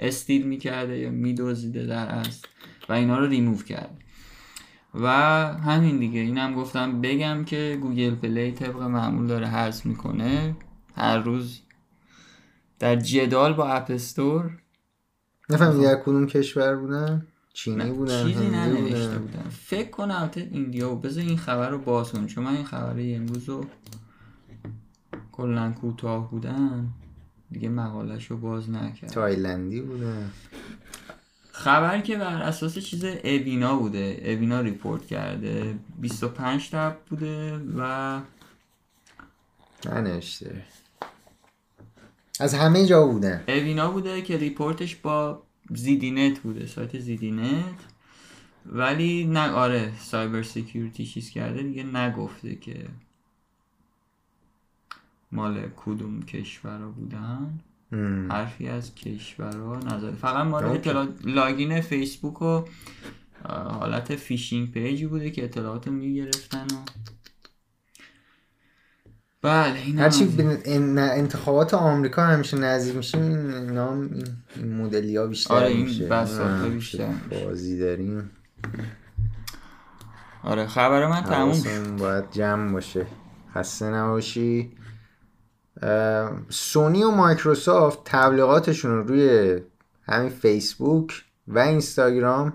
steal 0.00 0.46
می‌کرده 0.46 0.98
یا 0.98 1.10
می‌دزدیده 1.10 1.86
در 1.86 2.06
اصل 2.06 2.46
و 2.88 2.92
اینا 2.92 3.18
رو 3.18 3.26
ریموو 3.26 3.62
کرد 3.62 3.96
و 4.94 5.08
همین 5.58 5.98
دیگه. 5.98 6.20
اینم 6.20 6.54
گفتم 6.54 7.00
بگم 7.00 7.44
که 7.44 7.78
گوگل 7.82 8.14
پلی 8.14 8.52
طبق 8.52 8.82
معمول 8.82 9.26
داره 9.26 9.46
حذف 9.46 9.86
می‌کنه. 9.86 10.56
هر 10.96 11.18
روز 11.18 11.60
در 12.78 12.96
جدال 12.96 13.52
با 13.52 13.68
اپستور 13.68 14.58
نفهمیدی 15.50 15.84
در 15.84 16.00
کدوم 16.04 16.26
کشور 16.26 16.76
بودن؟ 16.76 17.26
چینی 17.52 17.90
بودن 17.90 18.26
چیزی 18.26 18.46
ننوشته 18.48 19.18
بودن. 19.18 19.48
فکر 19.50 19.90
کنم 19.90 20.30
ایندیا 20.36 20.92
و 20.92 20.96
بذار 20.96 21.24
این 21.24 21.36
خبر 21.38 21.70
رو 21.70 21.78
باز 21.78 22.12
چون 22.26 22.44
من 22.44 22.54
این 22.54 22.64
خبر 22.64 22.94
امروز 22.98 23.48
رو 23.48 23.66
کلا 25.32 25.72
کوتاه 25.72 26.30
بودن. 26.30 26.88
دیگه 27.52 27.68
مقالش 27.68 28.26
رو 28.26 28.36
باز 28.36 28.70
نکرد. 28.70 29.10
تایلندی 29.10 29.80
بوده. 29.80 30.24
خبر 31.52 32.00
که 32.00 32.16
بر 32.16 32.42
اساس 32.42 32.78
چیز 32.78 33.04
اوینا 33.04 33.76
بوده. 33.76 34.22
اوینا 34.24 34.60
report 34.60 35.06
کرده. 35.06 35.74
25 35.98 36.70
تا 36.70 36.96
بوده 37.10 37.60
و 37.76 38.20
ننشته 39.86 40.64
از 42.40 42.54
همه 42.54 42.86
جا 42.86 43.06
بوده. 43.06 43.44
اوینا 43.48 43.90
بوده 43.90 44.22
که 44.22 44.36
report 44.36 44.81
ش 44.81 44.96
با 44.96 45.42
ZDNet 45.74 46.38
بوده. 46.38 46.66
سایت 46.66 46.98
ZDNet. 46.98 47.74
ولی 48.66 49.24
نه 49.24 49.50
آره 49.50 49.92
cyber 49.98 50.42
security 50.42 51.06
چیز 51.06 51.30
کرده. 51.30 51.62
دیگه 51.62 51.82
نگفته 51.82 52.54
که 52.54 52.86
مال 55.32 55.68
کدوم 55.76 56.22
کشورها 56.22 56.88
بودن؟ 56.88 57.60
حرفی 58.30 58.68
از 58.68 58.94
کشورها 58.94 59.76
نظر 59.76 60.12
فقط 60.12 60.46
مال 60.46 60.64
اطلاع 60.64 61.08
login 61.24 61.80
فیسبوک 61.80 62.42
و 62.42 62.64
حالت 63.48 64.16
phishing 64.16 64.70
page 64.70 64.99
ی 64.99 65.06
بوده 65.06 65.30
که 65.30 65.44
اطلاعات 65.44 65.86
رو 65.86 65.92
می‌گرفتن 65.92 66.62
و 66.62 66.76
بله 69.42 69.80
این 69.80 69.98
هرچی 69.98 70.28
انتخابات 70.98 71.74
آمریکا 71.74 72.26
همیشه 72.26 72.58
نزدیک 72.58 72.96
میشه 72.96 73.18
این 73.18 73.50
نام 73.50 74.10
این 74.56 74.74
مدلی 74.74 75.16
ها 75.16 75.26
بیشتر 75.26 75.54
آره 75.54 75.66
این 75.66 76.08
بساط 76.08 76.66
بیشتر 76.66 77.12
بازی 77.30 77.78
داریم. 77.78 78.30
آره 80.44 80.66
خبر 80.66 81.06
من 81.06 81.22
تموم 81.22 81.96
باید 81.96 82.30
جمع 82.30 82.72
باشه. 82.72 83.06
خسته 83.54 83.86
نباشی. 83.86 84.72
سونی 86.48 87.02
و 87.02 87.10
مایکروسافت 87.10 87.98
تبلیغاتشون 88.04 88.90
رو 88.90 89.02
روی 89.02 89.58
همین 90.02 90.28
فیسبوک 90.28 91.24
و 91.48 91.58
اینستاگرام 91.58 92.52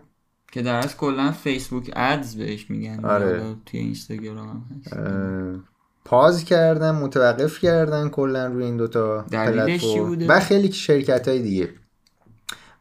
که 0.51 0.61
در 0.61 0.77
از 0.77 0.97
کلا 0.97 1.31
فیسبوک 1.31 1.91
ادز 1.95 2.35
بهش 2.35 2.69
میگن. 2.69 3.05
آره. 3.05 3.55
توی 3.65 3.79
اینستاگرام 3.79 4.47
هم 4.91 5.63
pause 6.05 6.43
کردن 6.43 6.91
متوقف 6.91 7.59
کردن 7.59 8.09
کلا 8.09 8.45
روی 8.45 8.63
این 8.63 8.77
دوتا 8.77 9.25
پلتفرم. 9.31 10.27
و 10.27 10.39
خیلی 10.39 10.71
شرکت 10.71 11.27
های 11.27 11.41
دیگه. 11.41 11.69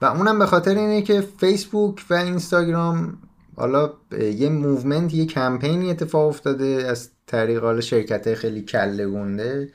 و 0.03 0.05
اونم 0.05 0.39
به 0.39 0.47
خاطر 0.47 0.75
اینه 0.75 1.03
که 1.03 1.21
فیسبوک 1.21 2.05
و 2.11 2.15
اینستاگرام 2.15 3.19
حالا 3.57 3.93
یه 4.13 4.49
movement 4.49 5.15
یه 5.15 5.27
کمپینی 5.27 5.91
اتفاق 5.91 6.29
افتاده 6.29 6.65
از 6.65 7.11
طریق 7.27 7.63
حالا 7.63 7.81
شرکت 7.81 8.35
خیلی 8.35 8.63
کله 8.63 9.07
گنده. 9.07 9.69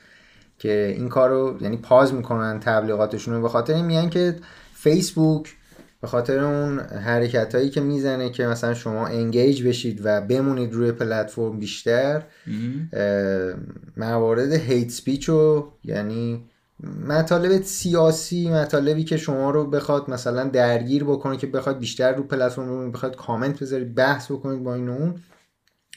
که 0.60 0.94
این 0.96 1.08
کار 1.08 1.30
رو 1.30 1.56
یعنی 1.60 1.76
pause 1.76 2.14
می‌کنن 2.14 2.60
تبلیغاتشون 2.60 3.34
رو 3.34 3.42
به 3.42 3.48
خاطر 3.48 3.74
این 3.74 3.84
میگن 3.84 4.08
که 4.08 4.36
فیسبوک 4.74 5.56
به 6.00 6.06
خاطر 6.06 6.38
اون 6.38 6.78
حرکت 6.80 7.54
هایی 7.54 7.70
که 7.70 7.80
می‌زنه 7.80 8.30
که 8.30 8.46
مثلا 8.46 8.74
شما 8.74 9.06
engage 9.06 9.68
بشید 9.68 10.00
و 10.04 10.20
بمونید 10.20 10.72
روی 10.72 10.92
پلتفرم 10.92 11.58
بیشتر 11.58 12.22
موارد 13.96 14.52
hate 14.52 14.90
speech 14.90 15.28
رو 15.28 15.72
یعنی 15.84 16.44
مطالب 17.08 17.62
سیاسی 17.62 18.50
مطالبی 18.50 19.04
که 19.04 19.16
شما 19.16 19.50
رو 19.50 19.66
بخواد 19.70 20.10
مثلا 20.10 20.44
درگیر 20.44 21.04
بکنه 21.04 21.36
که 21.36 21.46
بخواد 21.46 21.78
بیشتر 21.78 22.14
رو 22.14 22.22
پلتفرم 22.22 22.92
بخواد 22.92 23.16
کامنت 23.16 23.62
بذارید 23.62 23.94
بحث 23.94 24.30
بکنید 24.30 24.62
با 24.62 24.74
این 24.74 24.88
اون 24.88 25.14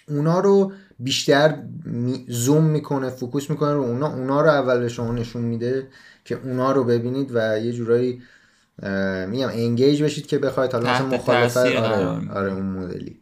اونا 0.07 0.39
رو 0.39 0.71
بیشتر 0.99 1.63
زوم 2.27 2.63
می‌کنه 2.63 3.09
focus 3.09 3.49
می‌کنه 3.49 3.73
رو 3.73 3.81
اونا. 3.81 4.13
اونا 4.13 4.41
رو 4.41 4.49
اول 4.49 4.79
به 4.79 4.89
شما 4.89 5.11
نشون 5.11 5.41
میده 5.41 5.87
که 6.25 6.39
اونا 6.43 6.71
رو 6.71 6.83
ببینید 6.83 7.31
و 7.33 7.59
یه 7.59 7.71
جورایی 7.71 8.21
میگم 9.27 9.47
engage 9.47 10.03
بشید 10.03 10.27
که 10.27 10.37
بخواید 10.37 10.71
حالا 10.71 10.93
مثلا 10.93 11.07
مخالفت 11.07 11.57
آره, 11.57 12.31
آره 12.31 12.53
اون 12.53 12.65
مدلی. 12.65 13.19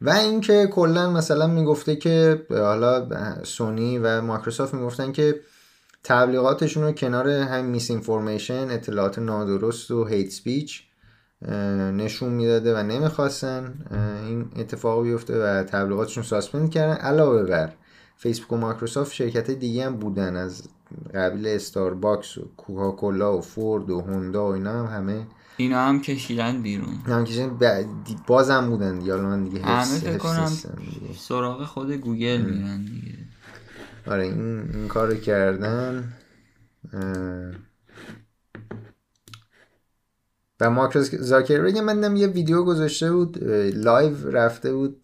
و 0.00 0.10
اینکه 0.10 0.66
کلا 0.66 1.10
مثلا 1.10 1.46
می‌گفته 1.46 1.96
که 1.96 2.46
حالا 2.50 3.08
سونی 3.44 3.98
و 3.98 4.22
مایکروسافت 4.22 4.74
می‌گفتن 4.74 5.12
که 5.12 5.40
تبلیغاتشون 6.04 6.82
رو 6.82 6.92
کنار 6.92 7.28
هم 7.28 7.64
میس 7.64 7.90
اطلاعات 7.90 9.18
نادرست 9.18 9.90
و 9.90 10.04
hate 10.04 10.30
speech 10.30 10.85
نشون 11.92 12.32
می‌داده 12.32 12.74
و 12.74 12.82
نمی‌خواستن. 12.82 13.74
این 14.26 14.50
اتفاق 14.56 15.02
بیفته 15.02 15.44
و 15.44 15.62
تبلیغاتشون 15.62 16.22
suspend 16.22 16.70
کردن. 16.70 16.94
علاوه 16.94 17.42
بر 17.42 17.72
فیسبوک 18.16 18.52
و 18.52 18.56
مایکروسافت 18.56 19.12
شرکت 19.12 19.50
دیگه 19.50 19.86
هم 19.86 19.96
بودن. 19.96 20.36
از 20.36 20.68
قبیل 21.14 21.46
استارباکس 21.46 22.38
و 22.38 22.50
کوکاکولا 22.56 23.38
و 23.38 23.40
فورد 23.40 23.90
و 23.90 24.00
هوندا 24.00 24.48
و 24.48 24.52
اینا 24.52 24.86
هم 24.86 24.96
همه 24.96 25.26
اینا 25.56 25.80
هم 25.80 26.00
کشیدن 26.00 26.62
بیرون. 26.62 26.94
هم 27.06 27.24
کشیدن. 27.24 27.86
بازم 28.26 28.70
بودن 28.70 28.98
دیگه. 28.98 29.16
من 29.16 29.44
دیگه 29.44 29.62
همه 29.62 29.84
فکر 29.84 30.18
کنم 30.18 30.52
سراغ 31.16 31.64
خود 31.64 31.92
گوگل 31.92 32.40
میرن 32.40 32.84
دیگه. 32.84 33.18
آره 34.06 34.24
این, 34.24 34.70
این 34.74 34.88
کار 34.88 35.14
کردن. 35.14 36.12
و 40.60 40.70
مارکوس 40.70 41.14
زاکربرگ 41.14 41.78
من 41.78 42.16
یه 42.16 42.26
ویدیو 42.26 42.62
گذاشته 42.62 43.12
بود 43.12 43.44
live 43.74 44.30
رفته 44.30 44.74
بود. 44.74 45.02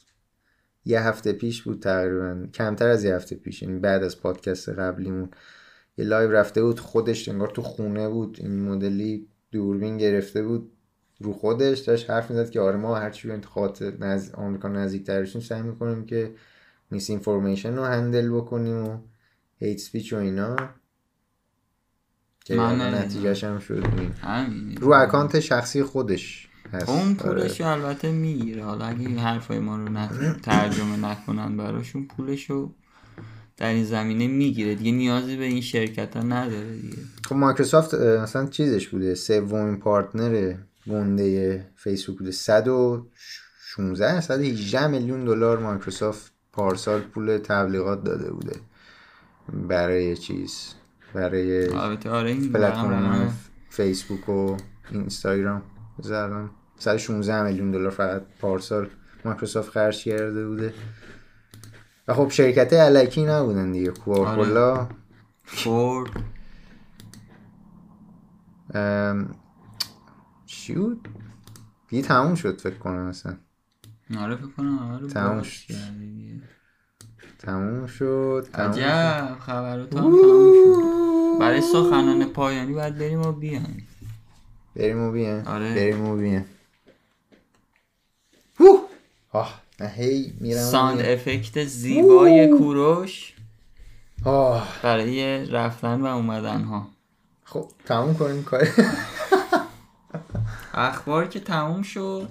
یه 0.85 1.01
هفته 1.01 1.33
پیش 1.33 1.63
بود 1.63 1.83
تقریبا. 1.83 2.47
کمتر 2.55 2.89
از 2.89 3.05
یه 3.05 3.15
هفته 3.15 3.37
پیش 3.37 3.63
یعنی 3.63 3.79
بعد 3.79 4.03
از 4.03 4.21
پادکست 4.21 4.69
قبلیمون. 4.69 5.29
یه 5.97 6.05
live 6.05 6.31
رفته 6.31 6.63
بود 6.63 6.81
خودش 6.81 7.29
انگار 7.29 7.49
تو 7.49 7.63
خونه 7.63 8.09
بود. 8.09 8.37
این 8.41 8.63
مدلی 8.63 9.29
دوربین 9.51 9.99
گرفته 9.99 10.43
بود. 10.43 10.73
رو 11.21 11.33
خودش 11.33 11.79
داشت 11.79 12.11
حرف 12.11 12.31
می‌زد 12.31 12.51
که 12.51 12.61
آره 12.61 12.77
ما 12.77 12.97
هرچی 12.97 13.29
به 13.29 13.35
انتخابات 13.35 13.83
نز... 13.83 14.31
آمریکا 14.31 14.69
نزدیک 14.69 15.07
ترشیم 15.07 15.41
سعی 15.41 15.63
می‌کنیم 15.63 16.07
که 16.07 16.35
misinformation 16.91 17.77
رو 17.77 17.85
handle 17.85 18.31
بکنیم 18.31 18.89
و 18.89 18.99
hate 19.57 19.79
speech 19.79 20.13
و 20.13 20.17
اینا. 20.17 20.57
که 22.45 22.55
نتیجهش 22.55 23.45
هم 23.45 23.59
شد. 23.59 23.85
رو 24.81 24.93
account 24.93 25.41
شخصی 25.41 25.83
خودش 25.83 26.49
هست. 26.73 26.89
اون 26.89 27.01
آره. 27.01 27.15
پولش 27.15 27.61
البته 27.61 28.13
می‌گیره. 28.13 28.65
حالا 28.65 28.85
اگه 28.85 29.01
این 29.01 29.19
حرفای 29.19 29.59
ما 29.59 29.77
رو 29.77 29.89
ترجمه 30.43 30.97
نکنن 30.97 31.57
براشون 31.57 32.07
پولش 32.07 32.51
رو 32.51 32.73
در 33.57 33.69
این 33.69 33.85
زمینه 33.85 34.27
می‌گیره. 34.27 34.75
دیگه 34.75 34.93
نیازی 34.93 35.37
به 35.37 35.45
این 35.45 35.61
شرکت 35.61 36.17
ها 36.17 36.23
نداره 36.23 36.77
دیگه. 36.77 36.97
خب 37.29 37.35
مایکروسافت 37.35 37.95
مثلا 37.95 38.47
چیزش 38.47 38.89
بوده. 38.89 39.15
سومین 39.15 39.77
partner 39.77 40.55
گنده 40.91 41.67
فیسبوک 41.77 42.19
بوده. 42.19 42.31
116 42.31 44.21
118 44.21 44.87
میلیون 44.87 45.25
دلار 45.25 45.59
مایکروسافت 45.59 46.33
پارسال 46.53 47.01
پول 47.01 47.39
تبلیغات 47.39 48.05
داده 48.05 48.31
بوده. 48.31 48.57
برای 49.69 50.17
چیز. 50.17 50.75
برای 51.15 51.69
آره 51.69 51.97
پلتفرم 52.49 53.33
فیسبوک 53.71 54.29
و 54.29 54.57
اینستاگرام. 54.91 55.63
زدم 55.99 56.51
116 56.79 57.43
میلیون 57.43 57.71
دلار 57.71 57.91
فقط 57.91 58.23
پارسال 58.41 58.89
مایکروسافت 59.25 59.71
خرج 59.71 60.05
کرده 60.05 60.49
بوده. 60.49 60.75
و 62.09 62.15
خب 62.15 62.29
شرکت 62.29 62.73
علکی 62.73 63.25
نبودن 63.25 63.73
دیگه. 63.73 63.91
کوکاکولا 63.91 64.75
آره. 64.75 64.89
فورد. 65.45 66.11
چی 70.47 70.75
بود؟ 70.75 71.09
دیگه 71.89 72.03
تموم 72.03 72.35
شد 72.35 72.61
فکر 72.61 72.79
کنم 72.79 73.09
مثلا 73.09 73.37
آره 74.19 74.37
فکر 74.37 74.47
کنم 74.47 74.79
آره 74.79 75.07
تموم 75.07 75.43
شد. 75.43 75.75
تموم 77.43 77.87
شد 77.87 78.49
عجب 78.55 79.37
خبرات 79.41 79.95
هم 79.97 80.01
تموم 80.01 80.53
شد. 80.53 81.41
برای 81.41 81.61
سخنان 81.61 82.25
پایانی 82.25 82.73
باید 82.73 82.99
بریم 82.99 83.27
و 83.27 83.33
بیایم. 83.33 83.89
بریم 84.77 85.03
و 85.03 85.13
بیایم. 85.13 85.47
آره. 85.47 85.75
بریم 85.75 86.09
و 86.09 86.17
بیایم. 86.17 86.45
آه 89.33 89.63
هی 89.97 90.33
میرم 90.41 90.61
ساند 90.61 91.01
افکت 91.01 91.65
زیبای 91.65 92.49
کوروش 92.59 93.35
برای 94.83 95.47
رفتن 95.47 96.01
و 96.01 96.07
اومدن 96.07 96.63
ها 96.63 96.87
خب 97.45 97.69
تموم 97.85 98.15
کنیم 98.15 98.43
کار. 98.43 98.69
اخبار 100.75 101.27
که 101.27 101.41
تموم 101.41 101.83
شد. 101.83 102.29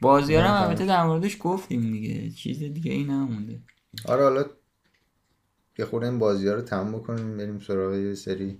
بازی 0.00 0.34
هم 0.34 0.62
البته 0.62 0.86
در 0.86 1.04
موردش 1.06 1.36
گفتیم 1.40 1.80
دیگه. 1.80 2.30
چیز 2.30 2.58
دیگه 2.58 2.92
ای 2.92 3.04
نمونده. 3.04 3.60
آره 4.04 4.22
حالا 4.22 4.44
یه 5.78 5.84
خورده 5.84 6.06
این 6.06 6.18
بازی 6.18 6.48
ها 6.48 6.54
رو 6.54 6.62
تموم 6.62 6.92
بکنیم 6.92 7.36
بریم 7.36 7.58
سراغ 7.58 7.94
یه 7.94 8.14
سری 8.14 8.58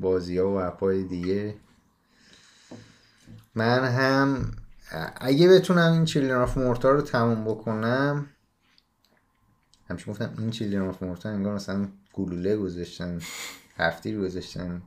بازی 0.00 0.38
ها 0.38 0.48
و 0.50 0.60
app 0.60 0.93
ای 0.93 1.04
دیگه. 1.04 1.54
من 3.54 3.84
هم 3.84 4.50
اگه 5.16 5.48
بتونم 5.48 5.92
این 5.92 6.04
Children 6.04 6.30
of 6.30 6.58
Morta 6.58 6.90
رو 6.90 7.02
تموم 7.02 7.44
بکنم 7.44 8.26
همچون 9.88 10.12
گفتم 10.12 10.34
این 10.38 10.50
Children 10.50 10.80
of 10.80 11.02
Morta 11.02 11.28
انگار 11.28 11.54
مثلا 11.54 11.88
گلوله 12.12 12.56
گذاشتن 12.56 13.20
هفتی 13.76 14.12
رو 14.14 14.22
گذاشتن. 14.22 14.82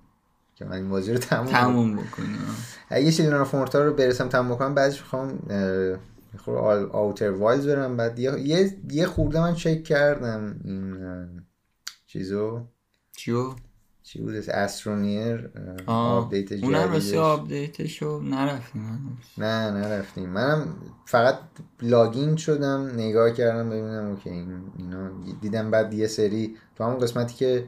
که 0.60 0.66
من 0.66 0.72
این 0.72 0.90
بازی 0.90 1.14
رو 1.14 1.18
تموم, 1.18 1.46
تموم 1.46 1.96
بکنم 1.96 2.56
اگه 2.90 3.12
Children 3.12 3.34
of 3.34 3.56
Morta 3.56 3.86
رو 3.86 3.94
برسم 3.94 4.30
تموم 4.30 4.56
بکنم 4.56 4.76
بعدش 4.76 5.00
می‌خوام 5.02 5.40
خورده 6.38 6.58
Outer 6.92 7.32
Wilds 7.32 7.68
برم. 7.68 7.98
بعد 7.98 8.20
یه 8.20 8.78
یه 8.92 9.06
خورده 9.06 9.42
من 9.42 9.54
چک 9.54 9.84
کردم 9.84 10.60
این 10.64 10.98
چیزو. 12.08 12.66
چیو؟ 13.18 13.54
چی 14.04 14.22
بود 14.22 14.36
Astroneer 14.36 15.50
update 15.88 16.46
جدیدش 16.46 16.64
اونم 16.64 16.92
راستی 16.92 17.18
update 17.18 17.87
شو 17.87 18.22
نرفتیم 18.22 19.18
نه 19.38 19.72
نرفتیم. 19.72 20.30
منم 20.30 20.76
فقط 21.06 21.40
login 21.82 22.36
شدم 22.36 22.92
نگاه 22.96 23.32
کردم 23.32 23.70
ببینم 23.70 24.06
okay 24.10 24.30
این 24.30 24.64
اینا. 24.78 25.10
دیدم 25.42 25.72
بعد 25.72 25.94
یه 25.94 26.08
سری 26.08 26.56
تو 26.76 26.84
همون 26.84 27.00
قسمتی 27.00 27.36
که 27.36 27.66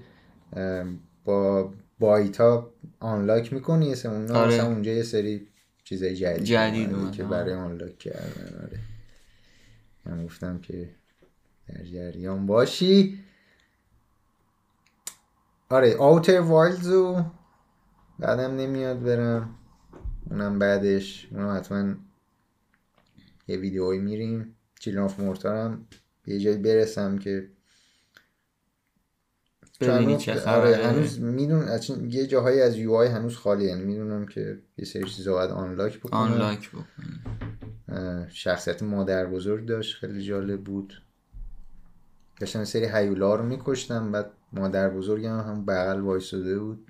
با 1.25 1.73
byte 2.01 2.59
ا 2.59 2.73
unlock 2.99 3.53
می‌کنی 3.53 3.85
یه 3.85 3.95
سری 3.95 4.27
آره. 4.31 4.65
اونجا 4.65 4.91
یه 4.91 5.03
سری 5.03 5.47
چیزای 5.83 6.15
جدید 6.15 6.43
جدید 6.43 7.11
که 7.11 7.23
برای 7.23 7.53
unlock 7.53 7.97
کردن 7.97 8.63
آره. 8.63 8.79
من 10.05 10.25
گفتم 10.25 10.59
که 10.59 10.89
در 11.67 11.83
جریان 11.83 12.45
باشی. 12.45 13.19
آره 15.69 15.97
Outer 15.97 16.39
Wilds 16.39 17.11
و 17.11 17.25
بعدم 18.19 18.55
نمیاد 18.55 19.03
برم. 19.03 19.55
اونم 20.29 20.59
بعدش. 20.59 21.27
اونم 21.31 21.57
حتما 21.57 21.95
یه 23.47 23.57
ویدیوهایی 23.57 23.99
میریم. 23.99 24.55
Children 24.79 24.97
of 24.97 25.19
Morta 25.19 25.68
رم 25.68 25.87
به 26.23 26.39
جایی 26.39 26.57
برسم 26.57 27.17
که 27.17 27.49
ببینی 29.81 30.17
چه 30.17 30.43
آره 30.43 30.75
هنوز 30.75 31.19
میدون 31.19 31.79
یه 32.09 32.27
جاهایی 32.27 32.61
از 32.61 32.77
یو 32.77 32.93
آی 32.93 33.07
هنوز 33.07 33.37
خالی 33.37 33.65
یعنی 33.65 33.83
می‌دونم 33.83 34.25
که 34.25 34.59
یه 34.77 34.85
سری 34.85 35.03
چیزا 35.03 35.33
باید 35.33 35.51
آنلاک 35.51 35.99
بکنم 35.99 36.19
آنلاک 36.19 36.69
بکنم 36.69 38.27
شخصیت 38.29 38.83
مادر 38.83 39.25
بزرگ 39.25 39.65
داشت 39.65 39.95
خیلی 39.95 40.21
جالب 40.21 40.63
بود. 40.63 41.03
داشتم 42.39 42.63
سری 42.63 42.85
هیولا 42.85 43.35
رو 43.35 43.45
میکشتم 43.45 44.11
بعد 44.11 44.31
مادر 44.53 44.89
بزرگم 44.89 45.39
هم 45.39 45.65
بغل 45.65 45.99
وایساده 45.99 46.59
بود. 46.59 46.87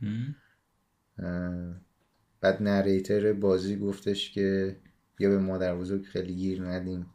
بعد 2.42 2.64
نریتر 2.64 3.34
بازی 3.34 3.78
گفتش 3.78 4.32
که 4.32 4.78
یا 5.20 5.30
به 5.30 5.38
مادر 5.38 5.76
بزرگ 5.76 6.04
خیلی 6.04 6.36
گیر 6.36 6.64
ندیم. 6.64 7.06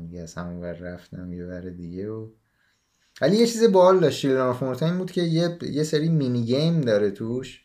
دیگه 0.00 0.20
از 0.20 0.34
همون 0.34 0.60
ور 0.60 0.72
رفتم 0.72 1.32
یه 1.32 1.44
ور 1.44 1.70
دیگه 1.70 2.10
و 2.10 2.28
ولی 3.22 3.36
یه 3.36 3.46
چیز 3.46 3.64
باحال 3.72 4.00
داشت 4.00 4.20
Children 4.20 4.46
of 4.46 4.62
Morta 4.62 4.86
این 4.86 4.98
بود 4.98 5.10
که 5.10 5.22
یه, 5.22 5.58
یه 5.62 5.82
سری 5.82 6.08
mini 6.08 6.44
game 6.44 6.80
داره 6.80 7.10
توش. 7.10 7.64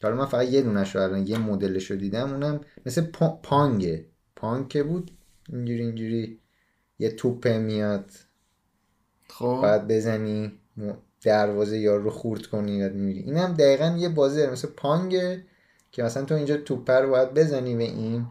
که 0.00 0.06
حالا 0.06 0.18
من 0.18 0.26
فقط 0.26 0.48
یه 0.48 0.62
دونش 0.62 0.96
الان 0.96 1.26
یه 1.26 1.38
مدلش 1.38 1.90
رو 1.90 1.96
دیدم 1.96 2.30
اونم 2.30 2.60
مثل 2.86 3.02
پا- 3.02 3.40
Pong 3.42 4.06
ه. 4.36 4.47
Pong 4.47 4.68
که 4.68 4.82
بود. 4.82 5.10
اینجوری 5.52 5.82
اینجوری 5.82 6.40
یه 6.98 7.10
توپه 7.10 7.58
میاد. 7.58 8.10
خب. 9.28 9.60
بعد 9.62 9.88
بزنی 9.88 10.52
دروازه 11.22 11.78
یارو 11.78 12.04
رو 12.04 12.10
خورد 12.10 12.46
کنی 12.46 12.72
یاد 12.72 12.94
میری 12.94 13.20
اینم 13.20 13.54
دقیقا 13.54 13.96
یه 13.98 14.08
بازی 14.08 14.38
داره. 14.38 14.52
مثل 14.52 14.68
Pong 14.68 15.29
ه 15.29 15.44
که 15.92 16.02
مثلا 16.02 16.24
تو 16.24 16.34
اینجا 16.34 16.56
توپه 16.56 16.92
رو 16.92 17.10
باید 17.10 17.34
بزنی 17.34 17.76
به 17.76 17.84
این 17.84 18.26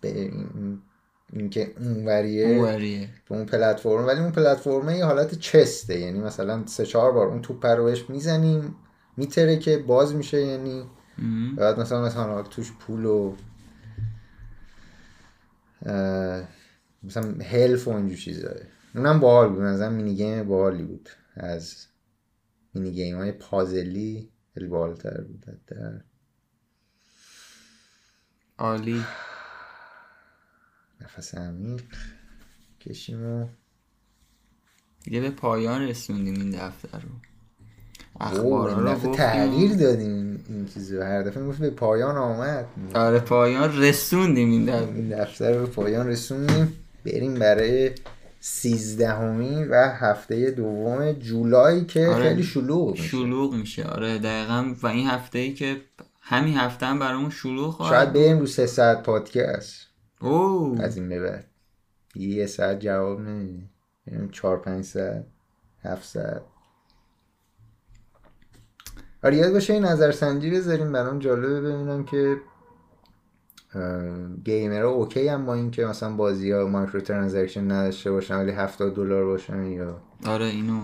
به 0.00 0.20
این, 0.20 0.82
این 1.34 1.50
که 1.50 1.74
اونوریه 1.78 2.46
اووریه 2.46 3.08
به 3.28 3.34
اون 3.34 3.46
پلتفرم 3.46 4.06
ولی 4.06 4.20
اون 4.20 4.32
پلتفرمه 4.32 4.96
یه 4.98 5.04
حالت 5.04 5.34
چسته 5.34 5.98
یعنی 6.00 6.18
مثلا 6.20 6.66
سه 6.66 6.86
چهار 6.86 7.12
بار 7.12 7.26
اون 7.26 7.42
توپ 7.42 7.66
رو 7.66 7.84
بهش 7.84 8.10
می‌زنیم 8.10 8.74
میتره 9.16 9.56
که 9.56 9.78
باز 9.78 10.14
میشه 10.14 10.40
یعنی. 10.40 10.84
بعد 11.56 11.80
مثلا 11.80 12.04
مثلا 12.04 12.42
توش 12.42 12.72
پول 12.72 13.04
و 13.04 13.34
مثلا 17.02 17.34
هلف 17.44 17.88
و 17.88 17.90
اینجور 17.90 18.18
چیزا 18.18 18.50
اونم 18.94 19.20
باحال 19.20 19.48
بود 19.48 19.62
مثلا 19.62 19.90
مینی 19.90 20.14
گیم 20.14 20.48
باحالی 20.48 20.82
بود. 20.82 21.08
از 21.36 21.86
مینی 22.74 22.92
گیم 22.92 23.16
های 23.16 23.32
پازلی 23.32 24.30
خیلی 24.54 24.66
باحالتر 24.66 25.20
بود 25.20 25.44
حتی. 25.48 25.80
عالی. 28.58 29.04
نفس 31.04 31.34
عمیق 31.34 31.82
کشیم 32.80 33.26
و 33.26 33.46
دیگه 35.04 35.20
به 35.20 35.30
پایان 35.30 35.82
رسوندیم 35.82 36.34
این 36.34 36.50
دفتر 36.50 36.98
رو. 36.98 37.08
این 38.20 38.76
رو 38.76 38.88
دفعه 38.88 39.12
تغییر 39.14 39.74
دادیم 39.74 40.10
این- 40.14 40.40
این 40.48 40.66
چیزو. 40.66 41.02
هر 41.02 41.22
دفعه 41.22 41.42
می‌گفت 41.42 41.58
به 41.58 41.70
پایان 41.70 42.16
آمد. 42.16 42.66
آره 42.94 43.18
پایان 43.20 43.82
رسوندیم 43.82 44.50
این 44.50 44.64
دفتر 44.64 44.92
این 44.94 45.08
دفتر 45.08 45.52
رو 45.54 45.66
به 45.66 45.72
پایان 45.72 46.06
رسونیم 46.08 46.72
بریم 47.06 47.34
برای 47.34 47.90
سیزدهمی 48.40 49.64
و 49.64 49.74
هفته 50.00 50.50
دوم 50.50 51.12
جولای 51.12 51.84
که 51.84 52.06
آره. 52.06 52.28
خیلی 52.28 52.42
شلوغ 52.42 52.90
میشه. 52.90 53.02
شلوغ 53.02 53.54
میشه. 53.54 53.84
آره 53.84 54.18
دقیقا 54.18 54.74
و 54.82 54.86
این 54.86 55.06
هفته 55.06 55.38
ای 55.38 55.54
که 55.54 55.76
همین 56.20 56.54
هفته 56.56 56.86
هم 56.86 56.98
برامون 56.98 57.30
شلوغ 57.30 57.74
خواهد 57.74 57.92
شاید 57.92 58.12
بریم 58.12 58.38
رو 58.38 58.46
سه 58.46 58.66
ساعت 58.66 59.02
پادکست. 59.02 59.86
اوه. 60.24 60.80
از 60.80 60.96
این 60.96 61.08
به 61.08 61.20
بعد. 61.20 61.46
یه 62.14 62.46
ساعت 62.46 62.80
جواب 62.80 63.20
نمیدیم 63.20 63.70
بریم 64.06 64.28
چهار 64.28 64.60
پنج 64.60 64.84
ساعت 64.84 65.26
هفت 65.82 66.04
ساعت. 66.04 66.42
آره 69.24 69.36
یاد 69.36 69.52
باشه 69.52 69.72
این 69.72 69.84
نظرسنجی 69.84 70.50
بذاریم 70.50 70.92
برام 70.92 71.18
جالبه 71.18 71.60
ببینم 71.60 72.04
که 72.04 72.36
gamer 74.44 74.82
ها 74.82 74.90
okay 74.90 75.28
هم 75.28 75.46
با 75.46 75.54
اینکه 75.54 75.84
مثلا 75.84 76.16
بازی 76.16 76.50
ها 76.50 76.66
microtransaction 76.66 77.70
نداشته 77.70 78.10
باشن 78.12 78.36
ولی 78.36 78.52
70 78.52 78.94
دلار 78.94 79.24
باشن 79.24 79.66
یا 79.66 80.00
آره 80.26 80.46
اینو 80.46 80.80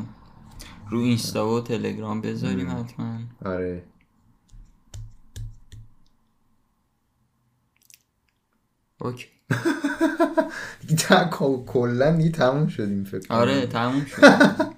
رو 0.91 0.99
اینستا 0.99 1.49
و 1.49 1.61
تلگرام 1.61 2.21
بذاریم 2.21 2.71
حتما. 2.71 3.19
آره. 3.45 3.83
Okay. 9.01 9.27
دیگه 10.89 11.29
کلا 11.67 12.11
دیگه 12.17 12.31
تموم 12.31 12.69
شدیم 12.69 13.05
فکر 13.05 13.29
کنم. 13.29 13.39
آره 13.39 13.67
تموم 13.67 14.05
شد. 14.05 14.25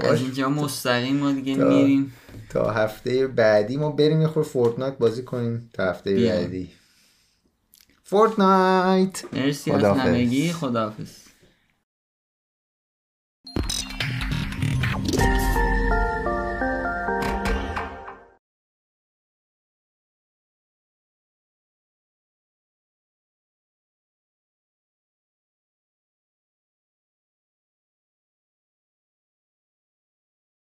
از 0.00 0.20
اینجا 0.20 0.48
مستقیم 0.48 1.16
ما 1.16 1.32
دیگه 1.32 1.54
میریم. 1.54 2.12
تا 2.48 2.70
هفته 2.70 3.26
بعدی 3.26 3.76
ما 3.76 3.90
بریم 3.90 4.20
یه 4.20 4.26
خور 4.28 4.42
Fortnite 4.42 4.98
بازی 4.98 5.22
کنیم. 5.22 5.70
تا 5.72 5.84
هفته. 5.84 6.14
بعدی. 6.14 6.70
Fortnite! 8.04 9.24
مرسی 9.32 9.70
از. 9.70 9.84
همگی. 9.84 10.52
خداحافظ. 10.52 11.19